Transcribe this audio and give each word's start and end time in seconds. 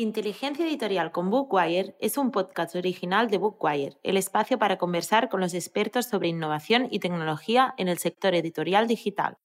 Inteligencia 0.00 0.66
Editorial 0.66 1.12
con 1.12 1.28
Bookwire 1.28 1.94
es 2.00 2.16
un 2.16 2.30
podcast 2.30 2.74
original 2.74 3.28
de 3.28 3.36
Bookwire, 3.36 3.98
el 4.02 4.16
espacio 4.16 4.58
para 4.58 4.78
conversar 4.78 5.28
con 5.28 5.40
los 5.40 5.52
expertos 5.52 6.06
sobre 6.06 6.28
innovación 6.28 6.88
y 6.90 7.00
tecnología 7.00 7.74
en 7.76 7.88
el 7.88 7.98
sector 7.98 8.34
editorial 8.34 8.88
digital. 8.88 9.36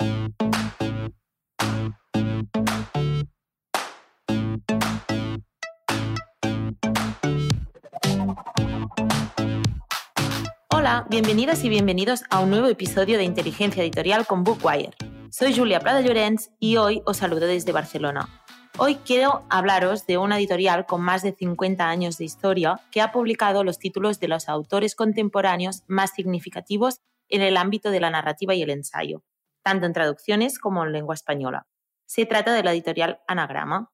Hola, 10.72 11.06
bienvenidas 11.10 11.66
y 11.66 11.70
bienvenidos 11.70 12.24
a 12.30 12.40
un 12.40 12.52
nuevo 12.52 12.68
episodio 12.68 13.18
de 13.18 13.26
Inteligencia 13.26 13.84
Editorial 13.84 14.26
con 14.26 14.46
Bookwire. 14.46 14.96
Soy 15.32 15.54
Julia 15.54 15.82
Prada 15.82 16.00
Llorens 16.00 16.52
y 16.62 16.78
hoy 16.78 17.02
os 17.06 17.18
saludo 17.18 17.46
desde 17.46 17.74
Barcelona. 17.74 18.45
Hoy 18.78 18.96
quiero 18.96 19.46
hablaros 19.50 20.06
de 20.06 20.18
una 20.18 20.38
editorial 20.38 20.86
con 20.86 21.02
más 21.02 21.24
de 21.24 21.32
50 21.32 21.88
años 21.88 22.18
de 22.18 22.26
historia 22.26 22.82
que 22.92 23.00
ha 23.00 23.14
publicado 23.14 23.64
los 23.64 23.80
títulos 23.80 24.20
de 24.20 24.28
los 24.28 24.50
autores 24.50 24.96
contemporáneos 24.96 25.84
más 25.88 26.12
significativos 26.12 27.00
en 27.30 27.42
el 27.42 27.56
ámbito 27.56 27.90
de 27.90 28.02
la 28.02 28.10
narrativa 28.10 28.54
y 28.54 28.62
el 28.62 28.70
ensayo, 28.70 29.24
tanto 29.64 29.86
en 29.86 29.94
traducciones 29.94 30.60
como 30.60 30.84
en 30.84 30.92
lengua 30.92 31.16
española. 31.16 31.68
Se 32.06 32.26
trata 32.26 32.54
de 32.54 32.64
la 32.64 32.74
editorial 32.74 33.22
Anagrama. 33.30 33.94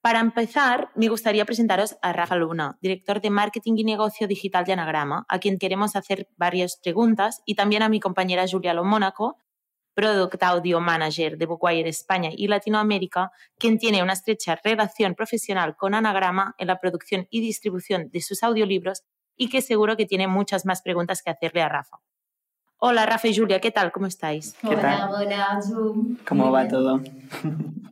Para 0.00 0.20
empezar, 0.20 0.90
me 0.94 1.08
gustaría 1.08 1.44
presentaros 1.44 1.96
a 2.00 2.12
Rafa 2.12 2.36
Luna, 2.36 2.78
director 2.80 3.20
de 3.20 3.30
Marketing 3.30 3.72
y 3.76 3.84
Negocio 3.84 4.28
Digital 4.28 4.64
de 4.64 4.74
Anagrama, 4.74 5.24
a 5.28 5.40
quien 5.40 5.58
queremos 5.58 5.96
hacer 5.96 6.28
varias 6.36 6.78
preguntas, 6.80 7.42
y 7.44 7.56
también 7.56 7.82
a 7.82 7.88
mi 7.88 7.98
compañera 7.98 8.46
Julia 8.48 8.72
Lomónaco, 8.72 9.38
Product 9.94 10.42
Audio 10.42 10.80
Manager 10.80 11.36
de 11.36 11.46
Bookwire 11.46 11.88
España 11.88 12.30
y 12.32 12.48
Latinoamérica, 12.48 13.30
quien 13.58 13.78
tiene 13.78 14.02
una 14.02 14.14
estrecha 14.14 14.58
relación 14.62 15.14
profesional 15.14 15.76
con 15.76 15.94
Anagrama 15.94 16.54
en 16.58 16.68
la 16.68 16.78
producción 16.78 17.26
y 17.30 17.40
distribución 17.40 18.10
de 18.10 18.20
sus 18.20 18.42
audiolibros 18.42 19.02
y 19.36 19.48
que 19.48 19.62
seguro 19.62 19.96
que 19.96 20.06
tiene 20.06 20.28
muchas 20.28 20.66
más 20.66 20.82
preguntas 20.82 21.22
que 21.22 21.30
hacerle 21.30 21.62
a 21.62 21.68
Rafa. 21.68 21.98
Hola 22.78 23.06
Rafa 23.06 23.28
y 23.28 23.36
Julia, 23.36 23.60
¿qué 23.60 23.70
tal? 23.70 23.92
¿Cómo 23.92 24.06
estáis? 24.06 24.56
hola, 24.64 25.10
hola, 25.12 25.60
¿Cómo 26.26 26.50
va 26.50 26.66
todo? 26.66 27.00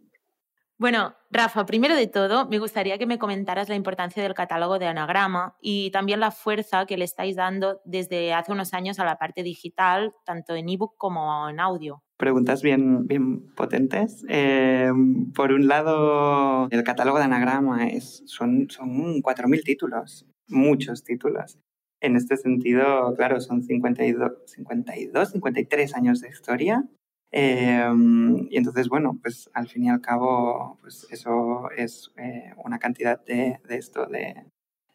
Bueno, 0.80 1.14
Rafa, 1.30 1.66
primero 1.66 1.94
de 1.94 2.06
todo, 2.06 2.48
me 2.48 2.58
gustaría 2.58 2.96
que 2.96 3.04
me 3.04 3.18
comentaras 3.18 3.68
la 3.68 3.74
importancia 3.74 4.22
del 4.22 4.32
catálogo 4.32 4.78
de 4.78 4.86
Anagrama 4.86 5.54
y 5.60 5.90
también 5.90 6.20
la 6.20 6.30
fuerza 6.30 6.86
que 6.86 6.96
le 6.96 7.04
estáis 7.04 7.36
dando 7.36 7.82
desde 7.84 8.32
hace 8.32 8.50
unos 8.50 8.72
años 8.72 8.98
a 8.98 9.04
la 9.04 9.18
parte 9.18 9.42
digital, 9.42 10.14
tanto 10.24 10.54
en 10.54 10.70
ebook 10.70 10.94
como 10.96 11.50
en 11.50 11.60
audio. 11.60 12.02
Preguntas 12.16 12.62
bien, 12.62 13.06
bien 13.06 13.52
potentes. 13.54 14.24
Eh, 14.30 14.90
por 15.34 15.52
un 15.52 15.68
lado, 15.68 16.66
el 16.70 16.82
catálogo 16.82 17.18
de 17.18 17.24
Anagrama 17.24 17.86
es, 17.86 18.22
son, 18.24 18.70
son 18.70 19.20
4.000 19.20 19.62
títulos, 19.62 20.26
muchos 20.48 21.04
títulos. 21.04 21.58
En 22.00 22.16
este 22.16 22.38
sentido, 22.38 23.14
claro, 23.18 23.38
son 23.42 23.62
52, 23.62 24.32
52 24.46 25.30
53 25.32 25.94
años 25.94 26.22
de 26.22 26.30
historia 26.30 26.88
Em, 27.32 28.48
y 28.50 28.56
entonces, 28.56 28.88
bueno, 28.88 29.18
pues 29.22 29.50
al 29.54 29.68
fin 29.68 29.84
y 29.84 29.90
al 29.90 30.00
cabo, 30.00 30.78
pues 30.80 31.06
eso 31.10 31.70
es 31.76 32.10
eh, 32.16 32.52
una 32.64 32.78
cantidad 32.78 33.24
de, 33.24 33.60
de 33.68 33.76
esto, 33.76 34.06
de, 34.06 34.46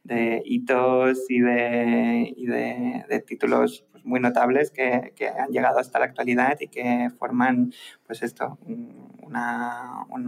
de, 0.04 0.42
hitos 0.46 1.30
y 1.30 1.40
de, 1.40 2.34
y 2.36 2.46
de, 2.48 3.06
de 3.08 3.20
títulos 3.22 3.86
pues, 3.92 4.06
muy 4.06 4.20
notables 4.20 4.72
que, 4.72 5.14
que, 5.16 5.30
han 5.30 5.52
llegado 5.52 5.80
hasta 5.80 6.00
la 6.00 6.06
actualidad 6.06 6.58
y 6.60 6.68
que 6.68 7.10
forman, 7.18 7.72
pues 8.06 8.22
esto, 8.22 8.60
un, 8.66 9.12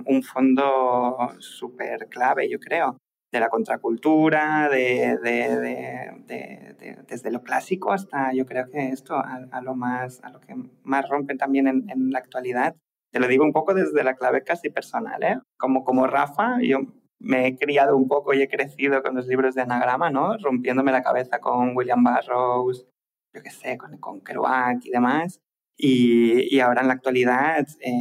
un 0.05 0.23
fondo 0.23 1.35
súper 1.39 2.07
clave, 2.09 2.49
yo 2.49 2.59
creo 2.59 2.97
de 3.31 3.39
la 3.39 3.49
contracultura, 3.49 4.69
de, 4.69 5.17
de, 5.17 7.03
desde 7.07 7.31
lo 7.31 7.41
clásico 7.43 7.91
hasta 7.91 8.33
yo 8.33 8.45
creo 8.45 8.69
que 8.69 8.89
esto 8.89 9.15
a, 9.15 9.61
lo 9.61 9.75
más 9.75 10.23
a 10.23 10.29
lo 10.29 10.39
que 10.39 10.55
más 10.83 11.09
rompen 11.09 11.37
también 11.37 11.67
en, 11.67 12.11
la 12.11 12.19
actualidad. 12.19 12.75
Te 13.11 13.19
lo 13.19 13.27
digo 13.27 13.43
un 13.43 13.53
poco 13.53 13.73
desde 13.73 14.03
la 14.03 14.15
clave 14.15 14.43
casi 14.43 14.69
personal, 14.69 15.23
¿eh? 15.23 15.39
Como 15.57 15.83
como 15.83 16.07
Rafa, 16.07 16.57
yo 16.61 16.79
me 17.19 17.47
he 17.47 17.57
criado 17.57 17.97
un 17.97 18.07
poco 18.07 18.33
y 18.33 18.41
he 18.41 18.47
crecido 18.47 19.01
con 19.01 19.15
los 19.15 19.27
libros 19.27 19.55
de 19.55 19.61
anagrama, 19.61 20.09
¿no? 20.09 20.37
Rompiéndome 20.37 20.91
la 20.91 21.01
cabeza 21.03 21.39
con 21.39 21.75
William 21.75 22.03
Burroughs, 22.03 22.85
yo 23.33 23.41
qué 23.41 23.49
sé, 23.49 23.77
con, 23.77 23.97
con 23.97 24.21
Kerouac 24.21 24.85
y 24.85 24.89
demás. 24.91 25.41
Y, 25.77 26.59
ahora 26.59 26.81
en 26.81 26.87
la 26.87 26.93
actualidad 26.95 27.67
eh, 27.81 27.91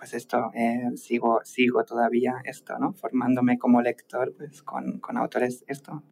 pues 0.00 0.14
esto, 0.14 0.50
eh, 0.54 0.96
sigo, 0.96 1.40
sigo 1.44 1.84
todavía 1.84 2.36
esto, 2.44 2.78
¿no? 2.78 2.94
Formándome 2.94 3.58
como 3.58 3.82
lector, 3.82 4.34
pues 4.34 4.62
con, 4.62 4.98
con 4.98 5.18
autores 5.18 5.62
esto. 5.68 6.02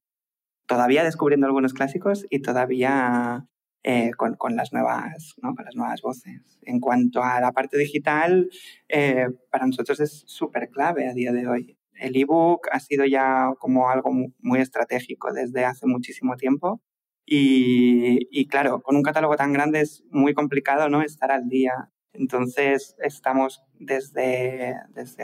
Todavía 0.67 1.03
descubriendo 1.03 1.47
algunos 1.47 1.73
clásicos 1.73 2.27
y 2.29 2.43
todavía 2.43 3.49
eh, 3.83 4.11
con, 4.11 4.35
con, 4.35 4.57
las 4.57 4.75
nuevas, 4.75 5.37
¿no? 5.41 5.55
con 5.55 5.65
las 5.65 5.75
nuevas 5.75 6.03
voces. 6.03 6.59
En 6.65 6.81
cuanto 6.81 7.23
a 7.23 7.41
la 7.41 7.53
parte 7.53 7.79
digital, 7.79 8.51
eh, 8.91 9.29
para 9.51 9.65
nosotros 9.65 10.01
es 10.01 10.23
súper 10.27 10.69
clave 10.69 11.09
a 11.09 11.15
día 11.15 11.33
de 11.33 11.49
hoy. 11.49 11.79
El 11.95 12.15
ebook 12.15 12.69
ha 12.71 12.81
sido 12.81 13.07
ya 13.07 13.55
como 13.59 13.89
algo 13.89 14.11
muy 14.41 14.61
estratégico 14.61 15.33
desde 15.33 15.65
hace 15.65 15.87
muchísimo 15.87 16.37
tiempo 16.37 16.83
y, 17.25 18.29
y, 18.31 18.49
claro, 18.49 18.83
con 18.83 18.97
un 18.97 19.03
catálogo 19.03 19.37
tan 19.37 19.55
grande 19.55 19.81
es 19.81 20.05
muy 20.11 20.35
complicado 20.35 20.91
¿no? 20.91 21.01
estar 21.01 21.33
al 21.33 21.49
día 21.49 21.91
entonces, 22.19 22.97
estamos 22.99 23.63
desde, 23.79 24.75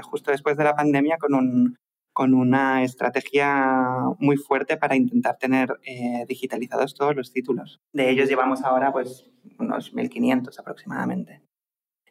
justo 0.02 0.30
después 0.30 0.56
de 0.56 0.64
la 0.64 0.76
pandemia 0.76 1.18
con 1.18 2.34
una 2.34 2.84
estrategia 2.84 3.96
muy 4.18 4.36
fuerte 4.36 4.76
para 4.76 4.96
intentar 4.96 5.36
tener 5.38 5.78
eh, 5.84 6.24
digitalizados 6.28 6.94
todos 6.94 7.16
los 7.16 7.32
títulos. 7.32 7.80
De 7.92 8.10
ellos 8.10 8.28
llevamos 8.28 8.62
ahora 8.62 8.92
pues 8.92 9.30
unos 9.58 9.92
1.500 9.94 10.58
aproximadamente. 10.58 11.42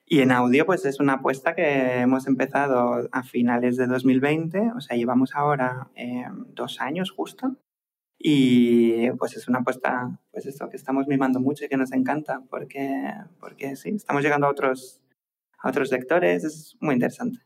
Y 0.05 0.19
en 0.19 0.31
audio, 0.31 0.65
pues 0.65 0.85
es 0.85 0.99
una 0.99 1.13
apuesta 1.13 1.55
que 1.55 2.01
hemos 2.01 2.27
empezado 2.27 3.07
a 3.11 3.23
finales 3.23 3.77
de 3.77 3.87
2020, 3.87 4.73
o 4.75 4.81
sea, 4.81 4.97
llevamos 4.97 5.33
ahora 5.33 5.89
eh, 5.95 6.25
dos 6.49 6.81
años 6.81 7.09
justo, 7.11 7.55
y 8.17 9.11
pues 9.11 9.35
es 9.35 9.47
una 9.47 9.59
apuesta, 9.59 10.19
pues 10.31 10.45
esto, 10.45 10.69
que 10.69 10.77
estamos 10.77 11.07
mimando 11.07 11.39
mucho 11.39 11.65
y 11.65 11.69
que 11.69 11.77
nos 11.77 11.91
encanta, 11.91 12.41
porque, 12.49 13.13
porque 13.39 13.75
sí, 13.75 13.89
estamos 13.89 14.23
llegando 14.23 14.47
a 14.47 14.51
otros, 14.51 15.01
a 15.59 15.69
otros 15.69 15.91
lectores, 15.91 16.43
es 16.43 16.77
muy 16.79 16.95
interesante. 16.95 17.39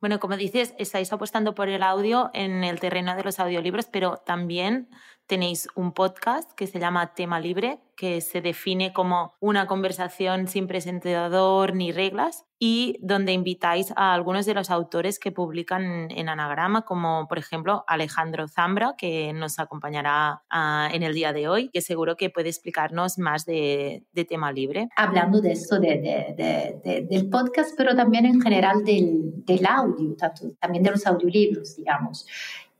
Bueno, 0.00 0.20
como 0.20 0.36
dices, 0.36 0.74
estáis 0.78 1.12
apostando 1.12 1.54
por 1.54 1.68
el 1.68 1.82
audio 1.82 2.30
en 2.34 2.64
el 2.64 2.78
terreno 2.78 3.16
de 3.16 3.24
los 3.24 3.40
audiolibros, 3.40 3.86
pero 3.86 4.18
también 4.18 4.88
tenéis 5.26 5.68
un 5.74 5.92
podcast 5.92 6.52
que 6.52 6.66
se 6.66 6.78
llama 6.78 7.14
Tema 7.14 7.40
Libre, 7.40 7.80
que 7.96 8.20
se 8.20 8.40
define 8.40 8.92
como 8.92 9.34
una 9.40 9.66
conversación 9.66 10.48
sin 10.48 10.66
presentador 10.66 11.74
ni 11.74 11.92
reglas 11.92 12.44
y 12.58 12.98
donde 13.00 13.32
invitáis 13.32 13.92
a 13.96 14.14
algunos 14.14 14.46
de 14.46 14.54
los 14.54 14.70
autores 14.70 15.18
que 15.18 15.32
publican 15.32 16.10
en 16.10 16.28
Anagrama, 16.28 16.82
como 16.82 17.26
por 17.26 17.38
ejemplo 17.38 17.84
Alejandro 17.86 18.48
Zambra, 18.48 18.94
que 18.96 19.32
nos 19.32 19.58
acompañará 19.58 20.42
uh, 20.52 20.94
en 20.94 21.02
el 21.02 21.14
día 21.14 21.32
de 21.32 21.48
hoy, 21.48 21.70
que 21.70 21.80
seguro 21.80 22.16
que 22.16 22.30
puede 22.30 22.48
explicarnos 22.48 23.18
más 23.18 23.44
de, 23.46 24.04
de 24.12 24.24
tema 24.24 24.52
libre. 24.52 24.88
Hablando 24.96 25.40
de 25.40 25.52
esto 25.52 25.80
de, 25.80 25.98
de, 25.98 26.80
de, 26.84 27.06
del 27.08 27.28
podcast, 27.28 27.74
pero 27.76 27.96
también 27.96 28.26
en 28.26 28.40
general 28.40 28.84
del, 28.84 29.44
del 29.44 29.66
audio, 29.66 30.14
tanto, 30.16 30.52
también 30.60 30.84
de 30.84 30.90
los 30.92 31.06
audiolibros, 31.06 31.76
digamos. 31.76 32.26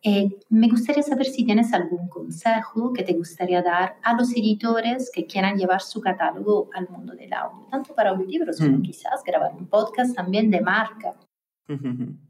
Eh, 0.03 0.29
me 0.51 0.69
gustaría 0.69 1.03
saber 1.03 1.27
si 1.27 1.45
tienes 1.45 1.73
algún 1.73 2.09
consejo 2.09 2.93
que 2.93 3.03
te 3.03 3.15
gustaría 3.15 3.62
dar 3.62 3.97
a 4.03 4.15
los 4.15 4.31
editores 4.33 5.11
que 5.12 5.27
quieran 5.27 5.57
llevar 5.57 5.81
su 5.81 6.01
catálogo 6.01 6.71
al 6.75 6.89
mundo 6.89 7.15
del 7.15 7.33
audio, 7.33 7.67
tanto 7.71 7.95
para 7.95 8.11
audiolibros 8.11 8.59
como 8.59 8.79
mm. 8.79 8.83
quizás 8.83 9.23
grabar 9.25 9.53
un 9.55 9.67
podcast 9.67 10.15
también 10.15 10.51
de 10.51 10.61
marca. 10.61 11.15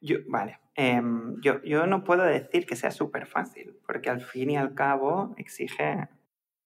Yo, 0.00 0.16
vale, 0.26 0.58
eh, 0.74 1.00
yo, 1.42 1.62
yo 1.62 1.86
no 1.86 2.02
puedo 2.02 2.24
decir 2.24 2.66
que 2.66 2.74
sea 2.74 2.90
súper 2.90 3.26
fácil, 3.26 3.76
porque 3.86 4.10
al 4.10 4.20
fin 4.20 4.50
y 4.50 4.56
al 4.56 4.74
cabo 4.74 5.32
exige, 5.36 6.08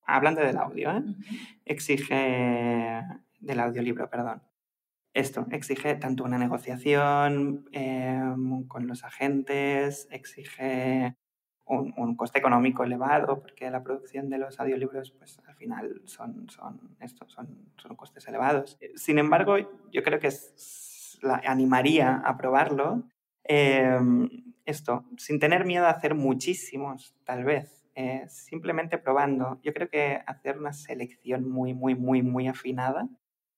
hablando 0.07 0.41
del 0.41 0.57
audio, 0.57 0.91
¿eh? 0.91 1.03
exige 1.67 3.03
del 3.41 3.61
audiolibro, 3.61 4.09
perdón, 4.09 4.41
esto 5.15 5.47
exige 5.53 5.95
tanto 5.95 6.25
una 6.25 6.39
negociación 6.39 7.69
eh, 7.73 8.21
con 8.67 8.89
los 8.89 9.05
agentes, 9.05 10.09
exige 10.11 11.17
un, 11.67 12.17
coste 12.17 12.41
económico 12.41 12.83
elevado, 12.83 13.41
porque 13.41 13.71
la 13.71 13.83
producción 13.83 14.29
de 14.29 14.39
los 14.39 14.59
audiolibros, 14.59 15.13
pues 15.13 15.41
al 15.47 15.55
final 15.55 16.03
son, 16.05 16.49
son, 16.51 16.99
son, 17.29 17.71
son 17.77 17.97
costes 17.97 18.27
elevados. 18.27 18.77
Sin 18.97 19.19
embargo, 19.19 19.57
yo 19.93 20.03
creo 20.03 20.19
que 20.19 20.31
la, 21.23 21.41
animaría 21.47 22.17
a 22.17 22.37
probarlo. 22.37 23.05
Eh, 23.45 23.99
esto, 24.67 25.05
sin 25.17 25.39
tener 25.39 25.65
miedo 25.65 25.87
a 25.87 25.91
hacer 25.91 26.15
muchísimos, 26.15 27.15
tal 27.25 27.45
vez, 27.45 27.87
eh, 27.95 28.25
simplemente 28.29 28.99
probando. 28.99 29.61
Yo 29.63 29.73
creo 29.73 29.89
que 29.89 30.21
hacer 30.27 30.59
una 30.59 30.73
selección 30.73 31.49
muy, 31.49 31.73
muy, 31.73 31.95
muy, 31.95 32.23
muy 32.23 32.49
afinada 32.49 33.09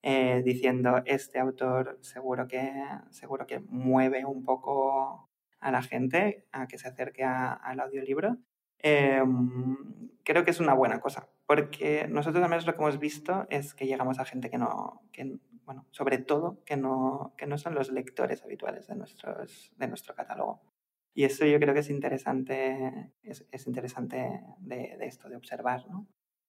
eh, 0.09 0.41
diciendo 0.45 1.03
este 1.05 1.41
autor 1.41 1.99
seguro 2.01 2.47
que, 2.47 2.73
seguro 3.11 3.45
que 3.45 3.59
mueve 3.59 4.25
un 4.25 4.45
poco 4.45 5.29
a 5.59 5.73
la 5.73 5.83
gente 5.83 6.47
a 6.53 6.69
que 6.69 6.79
se 6.79 6.87
acerque 6.87 7.25
al 7.25 7.81
audiolibro, 7.81 8.37
em, 8.79 9.77
creo 10.23 10.45
que 10.45 10.53
es 10.53 10.61
una 10.61 10.75
buena 10.75 11.01
cosa, 11.01 11.29
porque 11.45 12.07
nosotros 12.09 12.41
al 12.45 12.49
menos 12.49 12.69
lo 12.69 12.77
que 12.77 12.83
hemos 12.83 13.01
visto 13.01 13.49
es 13.51 13.75
que 13.75 13.89
llegamos 13.89 14.21
a 14.21 14.25
gente 14.25 14.49
que 14.49 14.59
no, 14.59 15.03
que, 15.11 15.41
bueno, 15.65 15.87
sobre 15.91 16.19
todo 16.19 16.63
que 16.65 16.77
no, 16.77 17.35
que 17.37 17.49
no 17.49 17.59
son 17.59 17.75
los 17.75 17.91
lectores 17.91 18.45
habituales 18.45 18.87
de, 18.87 18.95
nuestros, 18.95 19.73
de 19.77 19.89
nuestro 19.89 20.15
catálogo. 20.15 20.63
Y 21.15 21.25
eso 21.25 21.45
yo 21.47 21.59
creo 21.59 21.75
que 21.75 21.81
es 21.81 21.91
interesante, 21.91 23.11
es, 23.25 23.45
es 23.51 23.67
interesante 23.67 24.41
de, 24.61 24.97
de, 24.99 25.07
esto, 25.07 25.29
de 25.29 25.35
observar, 25.35 25.85
¿no? 25.89 26.07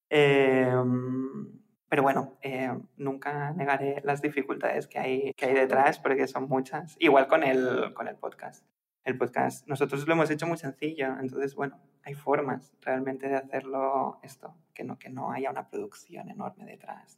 Em, 0.10 1.67
pero 1.90 2.04
bueno, 2.04 2.38
eh, 2.42 2.72
nunca 2.98 3.52
negaré 3.54 4.02
las 4.04 4.22
dificultades 4.22 4.88
que 4.88 5.00
hay, 5.00 5.34
que 5.34 5.46
hay 5.46 5.54
detrás 5.54 6.00
porque 6.00 6.28
son 6.28 6.48
muchas. 6.48 6.96
Igual 7.00 7.28
con 7.28 7.44
el, 7.44 7.94
con 7.94 8.08
el 8.08 8.16
podcast. 8.16 8.66
El 9.04 9.18
podcast, 9.18 9.66
nosotros 9.68 10.06
lo 10.06 10.14
hemos 10.14 10.30
hecho 10.30 10.48
muy 10.48 10.58
sencillo, 10.58 11.18
entonces, 11.20 11.56
bueno, 11.56 11.80
hay 12.04 12.14
formas 12.14 12.74
realmente 12.82 13.30
de 13.30 13.36
hacerlo 13.36 14.20
esto, 14.22 14.54
que 14.74 14.84
no, 14.84 15.00
que 15.00 15.10
no 15.10 15.32
haya 15.32 15.50
una 15.50 15.70
producción 15.70 16.30
enorme 16.30 16.66
detrás. 16.66 17.18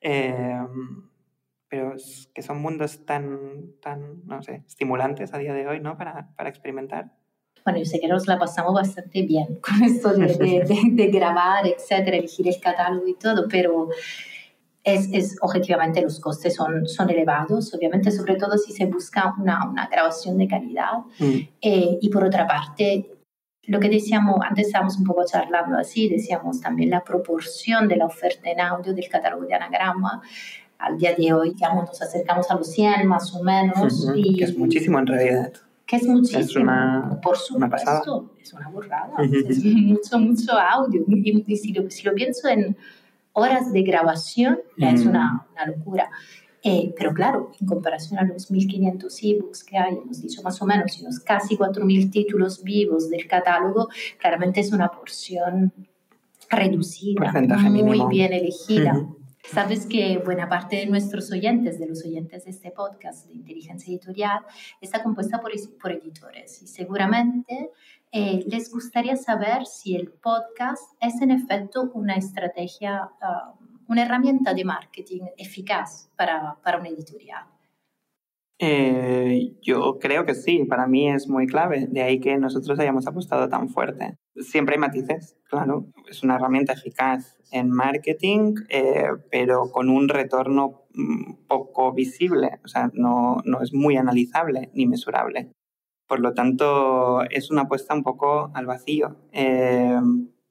Eh, 0.00 0.58
pero 1.68 1.94
es 1.94 2.30
que 2.34 2.42
son 2.42 2.60
mundos 2.60 3.04
tan, 3.04 3.78
tan, 3.80 4.26
no 4.26 4.42
sé, 4.42 4.64
estimulantes 4.66 5.32
a 5.32 5.38
día 5.38 5.54
de 5.54 5.68
hoy, 5.68 5.80
¿no? 5.80 5.96
Para, 5.96 6.34
para 6.34 6.48
experimentar. 6.48 7.12
Bueno, 7.64 7.78
yo 7.78 7.84
sé 7.84 8.00
que 8.00 8.08
nos 8.08 8.26
la 8.26 8.38
pasamos 8.38 8.74
bastante 8.74 9.22
bien 9.22 9.58
con 9.62 9.82
esto 9.82 10.12
de, 10.12 10.26
de, 10.26 10.80
de, 10.92 11.06
grabar, 11.08 11.66
etcétera, 11.66 12.16
elegir 12.16 12.48
el 12.48 12.60
catálogo 12.60 13.06
y 13.06 13.14
todo, 13.14 13.46
pero 13.48 13.88
es, 14.84 15.08
es, 15.12 15.36
objetivamente 15.40 16.00
los 16.00 16.20
costes 16.20 16.54
son, 16.54 16.86
son 16.86 17.10
elevados, 17.10 17.74
obviamente, 17.74 18.10
sobre 18.10 18.36
todo 18.36 18.56
si 18.56 18.72
se 18.72 18.86
busca 18.86 19.34
una, 19.38 19.68
una 19.68 19.86
grabación 19.86 20.38
de 20.38 20.48
calidad. 20.48 20.92
Mm. 21.18 21.36
Eh, 21.60 21.98
y 22.00 22.08
por 22.10 22.24
otra 22.24 22.46
parte, 22.46 23.10
lo 23.64 23.80
que 23.80 23.88
decíamos, 23.88 24.38
antes 24.42 24.68
estábamos 24.68 24.96
un 24.96 25.04
poco 25.04 25.24
charlando 25.26 25.76
así, 25.76 26.08
decíamos 26.08 26.60
también 26.60 26.90
la 26.90 27.04
proporción 27.04 27.86
de 27.86 27.96
la 27.96 28.06
oferta 28.06 28.50
en 28.50 28.60
audio 28.60 28.94
del 28.94 29.08
catálogo 29.08 29.44
de 29.44 29.54
anagrama 29.54 30.22
al 30.78 30.96
día 30.96 31.14
de 31.14 31.32
hoy, 31.32 31.50
digamos, 31.50 31.86
nos 31.86 32.00
acercamos 32.00 32.50
a 32.50 32.54
los 32.54 32.70
100 32.70 33.06
más 33.06 33.34
o 33.34 33.42
menos. 33.42 34.10
y, 34.14 34.36
que 34.36 34.44
es 34.44 34.56
muchísimo 34.56 34.98
en 34.98 35.06
realidad. 35.06 35.52
Que 35.88 35.96
es 35.96 36.06
muchísimo. 36.06 36.40
Es 36.40 36.54
una, 36.54 37.18
Por 37.22 37.34
supuesto, 37.38 37.56
una 37.56 37.70
pasada. 37.70 38.02
es 38.38 38.52
una 38.52 38.68
burrada. 38.68 39.14
Es 39.22 39.64
mucho, 39.64 40.18
mucho 40.18 40.52
audio. 40.52 41.02
Y, 41.08 41.44
y 41.46 41.56
si, 41.56 41.72
lo, 41.72 41.90
si, 41.90 42.02
lo, 42.02 42.14
pienso 42.14 42.46
en 42.46 42.76
horas 43.32 43.72
de 43.72 43.82
grabación, 43.82 44.58
es 44.76 45.06
una, 45.06 45.46
una 45.54 45.66
locura. 45.66 46.10
Eh, 46.62 46.92
pero 46.94 47.14
claro, 47.14 47.52
en 47.58 47.66
comparación 47.66 48.18
a 48.18 48.24
los 48.24 48.50
1.500 48.50 49.18
ebooks 49.22 49.64
que 49.64 49.78
hay, 49.78 49.94
hemos 49.94 50.20
dicho 50.20 50.42
más 50.42 50.60
o 50.60 50.66
menos, 50.66 51.00
y 51.00 51.04
los 51.04 51.20
casi 51.20 51.56
4.000 51.56 52.10
títulos 52.10 52.62
vivos 52.62 53.08
del 53.08 53.26
catálogo, 53.26 53.88
claramente 54.18 54.60
es 54.60 54.72
una 54.72 54.90
porción 54.90 55.72
reducida, 56.50 57.32
muy 57.32 57.70
mínimo. 57.70 58.08
bien 58.08 58.34
elegida. 58.34 58.92
Uh 58.94 58.98
-huh. 58.98 59.17
Sabes 59.52 59.86
que 59.86 60.18
buena 60.18 60.46
parte 60.46 60.76
de 60.76 60.86
nuestros 60.86 61.32
oyentes, 61.32 61.78
de 61.78 61.86
los 61.86 62.04
oyentes 62.04 62.44
de 62.44 62.50
este 62.50 62.70
podcast 62.70 63.26
de 63.26 63.34
inteligencia 63.34 63.90
editorial, 63.90 64.40
está 64.80 65.02
compuesta 65.02 65.40
por, 65.40 65.52
por 65.80 65.92
editores 65.92 66.62
y 66.62 66.66
seguramente 66.66 67.70
eh, 68.12 68.44
les 68.46 68.70
gustaría 68.70 69.16
saber 69.16 69.64
si 69.64 69.96
el 69.96 70.10
podcast 70.10 70.92
es 71.00 71.22
en 71.22 71.30
efecto 71.30 71.90
una 71.94 72.16
estrategia, 72.16 73.10
uh, 73.22 73.64
una 73.88 74.02
herramienta 74.02 74.52
de 74.52 74.64
marketing 74.64 75.22
eficaz 75.38 76.10
para, 76.14 76.56
para 76.62 76.78
una 76.78 76.88
editorial. 76.88 77.44
Eh, 78.60 79.56
yo 79.62 79.98
creo 80.00 80.24
que 80.24 80.34
sí, 80.34 80.64
para 80.64 80.88
mí 80.88 81.08
es 81.08 81.28
muy 81.28 81.46
clave, 81.46 81.86
de 81.88 82.02
ahí 82.02 82.18
que 82.18 82.36
nosotros 82.38 82.78
hayamos 82.80 83.06
apostado 83.06 83.48
tan 83.48 83.68
fuerte. 83.68 84.16
Siempre 84.36 84.74
hay 84.74 84.80
matices, 84.80 85.36
claro, 85.48 85.86
es 86.08 86.24
una 86.24 86.36
herramienta 86.36 86.72
eficaz 86.72 87.38
en 87.52 87.70
marketing, 87.70 88.54
eh, 88.68 89.10
pero 89.30 89.70
con 89.70 89.88
un 89.88 90.08
retorno 90.08 90.82
poco 91.46 91.92
visible, 91.92 92.58
o 92.64 92.68
sea, 92.68 92.90
no, 92.94 93.36
no 93.44 93.62
es 93.62 93.72
muy 93.72 93.96
analizable 93.96 94.70
ni 94.74 94.86
mesurable. 94.86 95.52
Por 96.08 96.20
lo 96.20 96.34
tanto, 96.34 97.22
es 97.30 97.50
una 97.50 97.62
apuesta 97.62 97.94
un 97.94 98.02
poco 98.02 98.50
al 98.54 98.66
vacío. 98.66 99.16
Eh, 99.30 100.00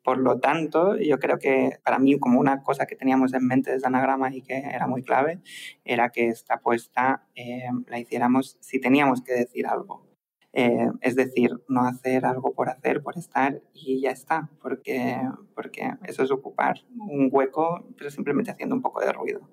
por 0.07 0.19
lo 0.19 0.39
tanto, 0.39 0.95
yo 0.95 1.19
creo 1.19 1.37
que 1.37 1.79
para 1.83 1.99
mí 1.99 2.17
como 2.17 2.39
una 2.39 2.63
cosa 2.63 2.85
que 2.85 2.95
teníamos 2.95 3.33
en 3.33 3.45
mente 3.45 3.71
desde 3.71 3.87
Anagrama 3.87 4.33
y 4.33 4.41
que 4.41 4.57
era 4.57 4.87
muy 4.87 5.03
clave, 5.03 5.41
era 5.83 6.11
que 6.11 6.29
esta 6.29 6.53
apuesta 6.53 7.27
eh, 7.35 7.67
la 7.87 7.99
hiciéramos 7.99 8.55
si 8.61 8.79
teníamos 8.79 9.21
que 9.21 9.33
decir 9.33 9.67
algo. 9.67 10.07
Eh, 10.53 10.87
es 11.01 11.17
decir, 11.17 11.61
no 11.67 11.81
hacer 11.81 12.25
algo 12.25 12.53
por 12.53 12.69
hacer, 12.69 13.03
por 13.03 13.17
estar 13.17 13.61
y 13.73 13.99
ya 13.99 14.11
está, 14.11 14.49
porque, 14.61 15.17
porque 15.53 15.91
eso 16.05 16.23
es 16.23 16.31
ocupar 16.31 16.85
un 16.97 17.27
hueco, 17.29 17.85
pero 17.97 18.09
simplemente 18.09 18.51
haciendo 18.51 18.75
un 18.75 18.81
poco 18.81 19.01
de 19.01 19.11
ruido. 19.11 19.49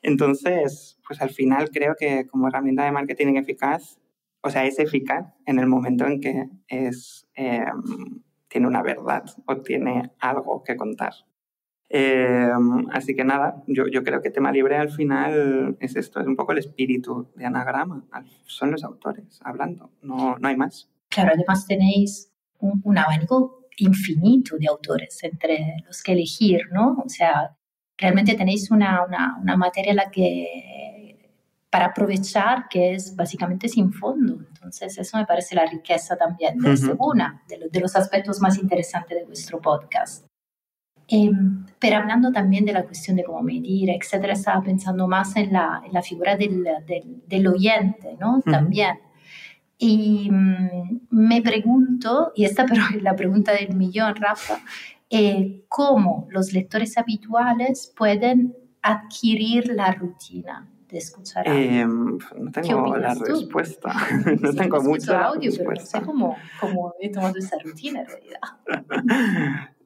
Entonces, 0.00 0.98
pues 1.06 1.20
al 1.20 1.28
final 1.28 1.68
creo 1.68 1.94
que 1.94 2.26
como 2.26 2.48
herramienta 2.48 2.86
de 2.86 2.92
marketing 2.92 3.34
eficaz, 3.36 4.00
o 4.42 4.48
sea, 4.48 4.64
es 4.64 4.78
eficaz 4.78 5.26
en 5.44 5.58
el 5.58 5.66
momento 5.66 6.06
en 6.06 6.22
que 6.22 6.48
es... 6.68 7.28
Eh, 7.34 7.66
tiene 8.50 8.66
una 8.66 8.82
verdad 8.82 9.24
o 9.46 9.56
tiene 9.58 10.10
algo 10.18 10.62
que 10.62 10.76
contar. 10.76 11.14
Eh, 11.88 12.50
así 12.92 13.14
que 13.16 13.24
nada, 13.24 13.62
yo, 13.66 13.86
yo, 13.88 14.04
creo 14.04 14.20
que 14.20 14.30
tema 14.30 14.52
libre 14.52 14.76
al 14.76 14.90
final 14.90 15.76
es 15.80 15.96
esto, 15.96 16.20
es 16.20 16.26
un 16.26 16.36
poco 16.36 16.52
el 16.52 16.58
espíritu 16.58 17.30
de 17.34 17.46
anagrama. 17.46 18.04
Son 18.46 18.70
los 18.70 18.84
autores 18.84 19.40
hablando, 19.44 19.92
no, 20.02 20.36
no 20.38 20.48
hay 20.48 20.56
más. 20.56 20.90
Claro, 21.08 21.30
además 21.34 21.66
tenéis 21.66 22.32
un, 22.58 22.80
un, 22.84 22.98
abanico 22.98 23.68
infinito 23.78 24.56
de 24.58 24.68
autores 24.68 25.18
entre 25.24 25.76
los 25.86 26.02
que 26.02 26.12
elegir, 26.12 26.60
¿no? 26.72 26.98
O 27.04 27.08
sea, 27.08 27.56
realmente 27.96 28.34
tenéis 28.34 28.70
una, 28.70 29.04
una, 29.06 29.38
una 29.40 29.56
materia 29.56 29.94
la 29.94 30.10
que 30.10 30.90
para 31.70 31.86
aprovechar 31.86 32.68
que 32.68 32.94
es 32.94 33.14
básicamente 33.14 33.68
sin 33.68 33.92
fondo. 33.92 34.40
Entonces, 34.60 34.98
eso 34.98 35.16
me 35.16 35.24
parece 35.24 35.54
la 35.54 35.64
riqueza 35.64 36.16
también 36.16 36.58
de 36.58 36.68
uh 36.68 36.74
-huh. 36.74 36.96
una 36.98 37.42
de, 37.48 37.56
lo, 37.56 37.68
de, 37.68 37.80
los 37.80 37.96
aspectos 37.96 38.40
más 38.40 38.58
interesantes 38.58 39.18
de 39.18 39.24
vuestro 39.24 39.58
podcast. 39.58 40.26
Eh, 41.08 41.30
pero 41.78 41.96
hablando 41.96 42.30
también 42.30 42.66
de 42.66 42.74
la 42.74 42.84
cuestión 42.84 43.16
de 43.16 43.24
cómo 43.24 43.40
medir, 43.40 43.88
etcétera, 43.88 44.34
estaba 44.34 44.62
pensando 44.62 45.08
más 45.08 45.34
en 45.36 45.54
la, 45.54 45.80
en 45.84 45.94
la 45.94 46.02
figura 46.02 46.36
del, 46.36 46.62
del, 46.86 47.22
del, 47.26 47.46
oyente, 47.48 48.16
¿no? 48.20 48.36
Uh 48.36 48.40
-huh. 48.40 48.50
También. 48.52 48.98
Y 49.78 50.28
um, 50.28 51.00
me 51.08 51.40
pregunto, 51.40 52.32
y 52.36 52.44
esta 52.44 52.66
pero 52.68 52.82
es 52.94 53.02
la 53.02 53.16
pregunta 53.16 53.52
del 53.52 53.74
millón, 53.74 54.14
Rafa, 54.14 54.60
eh, 55.08 55.64
cómo 55.68 56.26
los 56.30 56.52
lectores 56.52 56.98
habituales 56.98 57.92
pueden 57.96 58.54
adquirir 58.82 59.68
la 59.74 59.92
rutina 59.92 60.68
de 60.90 60.98
escuchar 60.98 61.48
audio. 61.48 61.60
Eh, 61.62 61.86
no 61.86 62.50
tengo 62.52 62.96
la 62.96 63.14
tú? 63.14 63.24
respuesta. 63.24 63.92
no 64.40 64.52
sí, 64.52 64.58
tengo 64.58 64.82
mucha 64.82 65.24
audio, 65.26 65.50
respuesta. 65.50 65.64
pero 65.68 65.80
no 65.80 65.86
sé 65.86 66.02
cómo, 66.02 66.36
cómo 66.60 66.94
he 67.00 67.10
tomado 67.10 67.36
esa 67.38 67.56
rutina 67.62 68.00
en 68.00 68.06
realidad. 68.06 68.40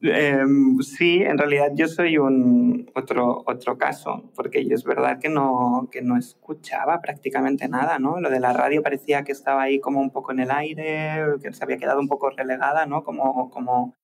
eh, 0.02 0.44
sí, 0.82 1.22
en 1.22 1.38
realidad 1.38 1.68
yo 1.74 1.88
soy 1.88 2.18
un 2.18 2.90
otro, 2.94 3.42
otro 3.46 3.78
caso, 3.78 4.30
porque 4.34 4.66
yo 4.66 4.74
es 4.74 4.84
verdad 4.84 5.18
que 5.18 5.28
no, 5.28 5.88
que 5.90 6.02
no 6.02 6.16
escuchaba 6.16 7.00
prácticamente 7.00 7.68
nada, 7.68 7.98
¿no? 7.98 8.20
Lo 8.20 8.30
de 8.30 8.40
la 8.40 8.52
radio 8.52 8.82
parecía 8.82 9.22
que 9.24 9.32
estaba 9.32 9.62
ahí 9.62 9.80
como 9.80 10.00
un 10.00 10.10
poco 10.10 10.32
en 10.32 10.40
el 10.40 10.50
aire, 10.50 11.24
que 11.42 11.52
se 11.52 11.64
había 11.64 11.78
quedado 11.78 12.00
un 12.00 12.08
poco 12.08 12.30
relegada, 12.30 12.86
¿no? 12.86 13.02
Como, 13.04 13.50
como 13.50 13.94